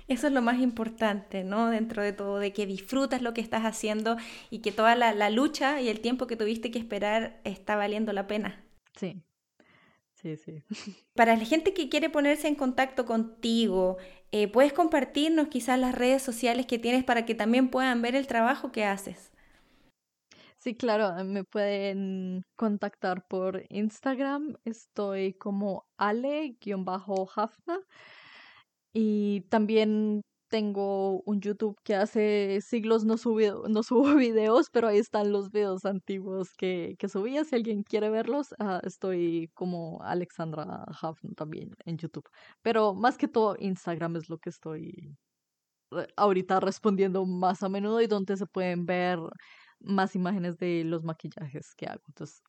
Eso 0.07 0.29
es 0.29 0.33
lo 0.33 0.43
más 0.43 0.61
importante, 0.61 1.43
¿no? 1.43 1.69
Dentro 1.71 2.01
de 2.01 2.13
todo, 2.13 2.39
de 2.39 2.53
que 2.53 2.67
disfrutas 2.67 3.21
lo 3.21 3.35
que 3.35 3.41
estás 3.41 3.65
haciendo 3.65 4.17
y 4.49 4.61
que 4.61 4.71
toda 4.71 4.95
la, 4.95 5.13
la 5.13 5.29
lucha 5.29 5.81
y 5.81 5.89
el 5.89 6.01
tiempo 6.01 6.29
que 6.29 6.37
tuviste 6.37 6.71
que 6.71 6.79
esperar 6.79 7.41
está 7.43 7.75
valiendo 7.75 8.13
la 8.13 8.29
pena. 8.29 8.65
Sí, 8.97 9.25
Sí, 10.21 10.37
sí. 10.37 10.63
Para 11.15 11.37
la 11.37 11.45
gente 11.45 11.73
que 11.73 11.89
quiere 11.89 12.11
ponerse 12.11 12.49
en 12.49 12.55
contacto 12.55 13.07
contigo, 13.07 13.97
eh, 14.33 14.49
¿puedes 14.49 14.73
compartirnos 14.73 15.49
quizás 15.49 15.79
las 15.79 15.95
redes 15.95 16.23
sociales 16.23 16.67
que 16.67 16.79
tienes 16.79 17.05
para 17.05 17.25
que 17.25 17.35
también 17.35 17.69
puedan 17.69 18.03
ver 18.03 18.15
el 18.15 18.27
trabajo 18.27 18.71
que 18.71 18.85
haces? 18.85 19.31
Sí, 20.63 20.75
claro, 20.77 21.25
me 21.25 21.43
pueden 21.45 22.45
contactar 22.55 23.27
por 23.27 23.65
Instagram. 23.71 24.57
Estoy 24.65 25.33
como 25.33 25.87
ale-hafna. 25.97 27.81
Y 28.93 29.43
también 29.49 30.23
tengo 30.49 31.23
un 31.23 31.41
YouTube 31.41 31.77
que 31.83 31.95
hace 31.95 32.61
siglos 32.61 33.05
no, 33.05 33.17
subido, 33.17 33.69
no 33.69 33.83
subo 33.85 34.15
videos, 34.17 34.69
pero 34.71 34.89
ahí 34.89 34.99
están 34.99 35.33
los 35.33 35.51
videos 35.51 35.87
antiguos 35.87 36.51
que, 36.59 36.95
que 36.99 37.09
subía. 37.09 37.45
Si 37.45 37.55
alguien 37.57 37.83
quiere 37.83 38.11
verlos, 38.11 38.55
ah, 38.59 38.81
estoy 38.85 39.51
como 39.55 40.03
Alexandra 40.03 40.85
Hafn 41.01 41.35
también 41.37 41.75
en 41.87 41.97
YouTube. 41.97 42.29
Pero 42.63 42.95
más 42.95 43.17
que 43.17 43.29
todo, 43.29 43.57
Instagram 43.59 44.17
es 44.17 44.29
lo 44.29 44.37
que 44.39 44.51
estoy 44.51 45.17
ahorita 46.17 46.61
respondiendo 46.61 47.25
más 47.27 47.63
a 47.63 47.69
menudo 47.69 48.01
y 48.01 48.07
donde 48.07 48.37
se 48.37 48.47
pueden 48.47 48.87
ver 48.87 49.19
más 49.81 50.17
imágenes 50.17 50.59
de 50.59 50.85
los 50.85 51.05
maquillajes 51.05 51.75
que 51.75 51.87
hago. 51.87 52.03
Entonces, 52.09 52.43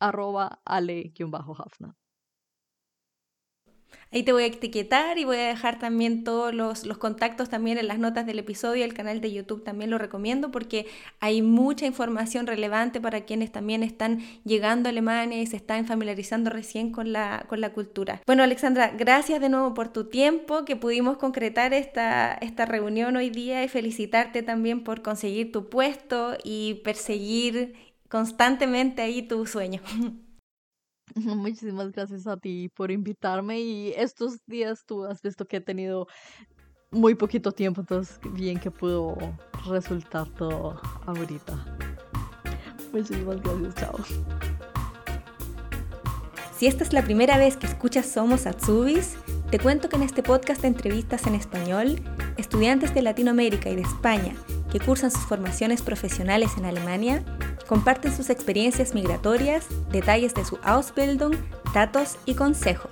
arroba 0.00 0.60
ale-hafna. 0.64 1.96
Ahí 4.12 4.22
te 4.22 4.32
voy 4.32 4.44
a 4.44 4.46
etiquetar 4.46 5.18
y 5.18 5.24
voy 5.24 5.38
a 5.38 5.48
dejar 5.48 5.78
también 5.78 6.22
todos 6.22 6.54
los, 6.54 6.84
contactos 6.98 7.48
también 7.48 7.78
en 7.78 7.88
las 7.88 7.98
notas 7.98 8.26
del 8.26 8.38
episodio. 8.38 8.84
El 8.84 8.94
canal 8.94 9.20
de 9.20 9.32
YouTube 9.32 9.64
también 9.64 9.90
lo 9.90 9.98
recomiendo 9.98 10.50
porque 10.50 10.86
hay 11.20 11.42
mucha 11.42 11.86
información 11.86 12.46
relevante 12.46 13.00
para 13.00 13.22
quienes 13.22 13.50
también 13.50 13.82
están 13.82 14.20
llegando 14.44 14.88
a 14.88 14.90
Alemania 14.90 15.42
y 15.42 15.46
se 15.46 15.56
están 15.56 15.84
familiarizando 15.86 16.50
recién 16.50 16.92
con 16.92 17.12
la, 17.12 17.44
con 17.48 17.60
la 17.60 17.72
cultura. 17.72 18.22
Bueno, 18.26 18.42
Alexandra, 18.42 18.92
gracias 18.96 19.40
de 19.40 19.48
nuevo 19.48 19.74
por 19.74 19.88
tu 19.88 20.04
tiempo, 20.04 20.64
que 20.64 20.76
pudimos 20.76 21.16
concretar 21.16 21.74
esta, 21.74 22.34
esta 22.34 22.66
reunión 22.66 23.16
hoy 23.16 23.30
día 23.30 23.64
y 23.64 23.68
felicitarte 23.68 24.42
también 24.42 24.84
por 24.84 25.02
conseguir 25.02 25.50
tu 25.50 25.68
puesto 25.68 26.36
y 26.44 26.74
perseguir 26.84 27.74
constantemente 28.08 29.02
ahí 29.02 29.22
tu 29.22 29.44
sueño. 29.46 29.80
Muchísimas 31.36 31.92
gracias 31.92 32.26
a 32.26 32.36
ti 32.36 32.68
por 32.68 32.90
invitarme 32.90 33.60
y 33.60 33.92
estos 33.96 34.44
días 34.46 34.84
tú 34.86 35.04
has 35.04 35.22
visto 35.22 35.46
que 35.46 35.58
he 35.58 35.60
tenido 35.60 36.06
muy 36.90 37.14
poquito 37.14 37.52
tiempo, 37.52 37.80
entonces 37.80 38.20
bien 38.32 38.58
que 38.58 38.70
pudo 38.70 39.16
resultar 39.68 40.28
todo 40.30 40.80
ahorita. 41.06 41.64
Muchísimas 42.92 43.42
gracias, 43.42 43.74
chao. 43.74 43.98
Si 46.56 46.68
esta 46.68 46.84
es 46.84 46.92
la 46.92 47.02
primera 47.02 47.36
vez 47.36 47.56
que 47.56 47.66
escuchas 47.66 48.06
Somos 48.06 48.46
Atsubis, 48.46 49.16
te 49.50 49.58
cuento 49.58 49.88
que 49.88 49.96
en 49.96 50.04
este 50.04 50.22
podcast 50.22 50.62
de 50.62 50.68
entrevistas 50.68 51.26
en 51.26 51.34
español, 51.34 52.00
estudiantes 52.36 52.94
de 52.94 53.02
Latinoamérica 53.02 53.70
y 53.70 53.76
de 53.76 53.82
España 53.82 54.34
que 54.70 54.80
cursan 54.80 55.10
sus 55.10 55.22
formaciones 55.22 55.82
profesionales 55.82 56.52
en 56.56 56.64
Alemania 56.64 57.24
comparten 57.66 58.14
sus 58.14 58.30
experiencias 58.30 58.94
migratorias, 58.94 59.66
detalles 59.90 60.34
de 60.34 60.44
su 60.44 60.58
Ausbildung, 60.62 61.36
datos 61.74 62.18
y 62.26 62.34
consejos. 62.34 62.90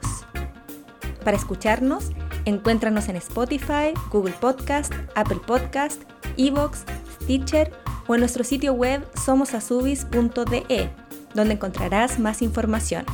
Para 1.25 1.37
escucharnos, 1.37 2.11
encuéntranos 2.45 3.09
en 3.09 3.17
Spotify, 3.17 3.93
Google 4.11 4.35
Podcast, 4.41 4.93
Apple 5.15 5.41
Podcast, 5.47 6.03
Evox, 6.37 6.85
Stitcher 7.23 7.73
o 8.07 8.15
en 8.15 8.21
nuestro 8.21 8.45
sitio 8.45 8.73
web 8.73 9.07
somosasubis.de, 9.25 10.91
donde 11.35 11.55
encontrarás 11.55 12.19
más 12.19 12.43
información. 12.43 13.05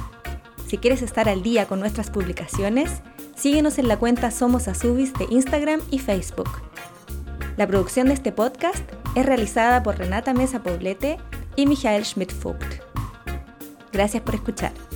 Si 0.66 0.78
quieres 0.78 1.02
estar 1.02 1.28
al 1.28 1.42
día 1.42 1.66
con 1.66 1.80
nuestras 1.80 2.10
publicaciones, 2.10 3.02
síguenos 3.36 3.78
en 3.78 3.88
la 3.88 3.96
cuenta 3.98 4.30
Somos 4.30 4.66
de 4.66 5.26
Instagram 5.30 5.80
y 5.90 5.98
Facebook. 5.98 6.50
La 7.56 7.66
producción 7.66 8.08
de 8.08 8.14
este 8.14 8.32
podcast 8.32 8.82
es 9.14 9.26
realizada 9.26 9.82
por 9.82 9.98
Renata 9.98 10.32
Mesa 10.32 10.62
Poblete 10.62 11.18
y 11.58 11.66
Michael 11.66 12.04
Schmidt-Vogt. 12.04 12.80
Gracias 13.92 14.22
por 14.22 14.36
escuchar. 14.36 14.87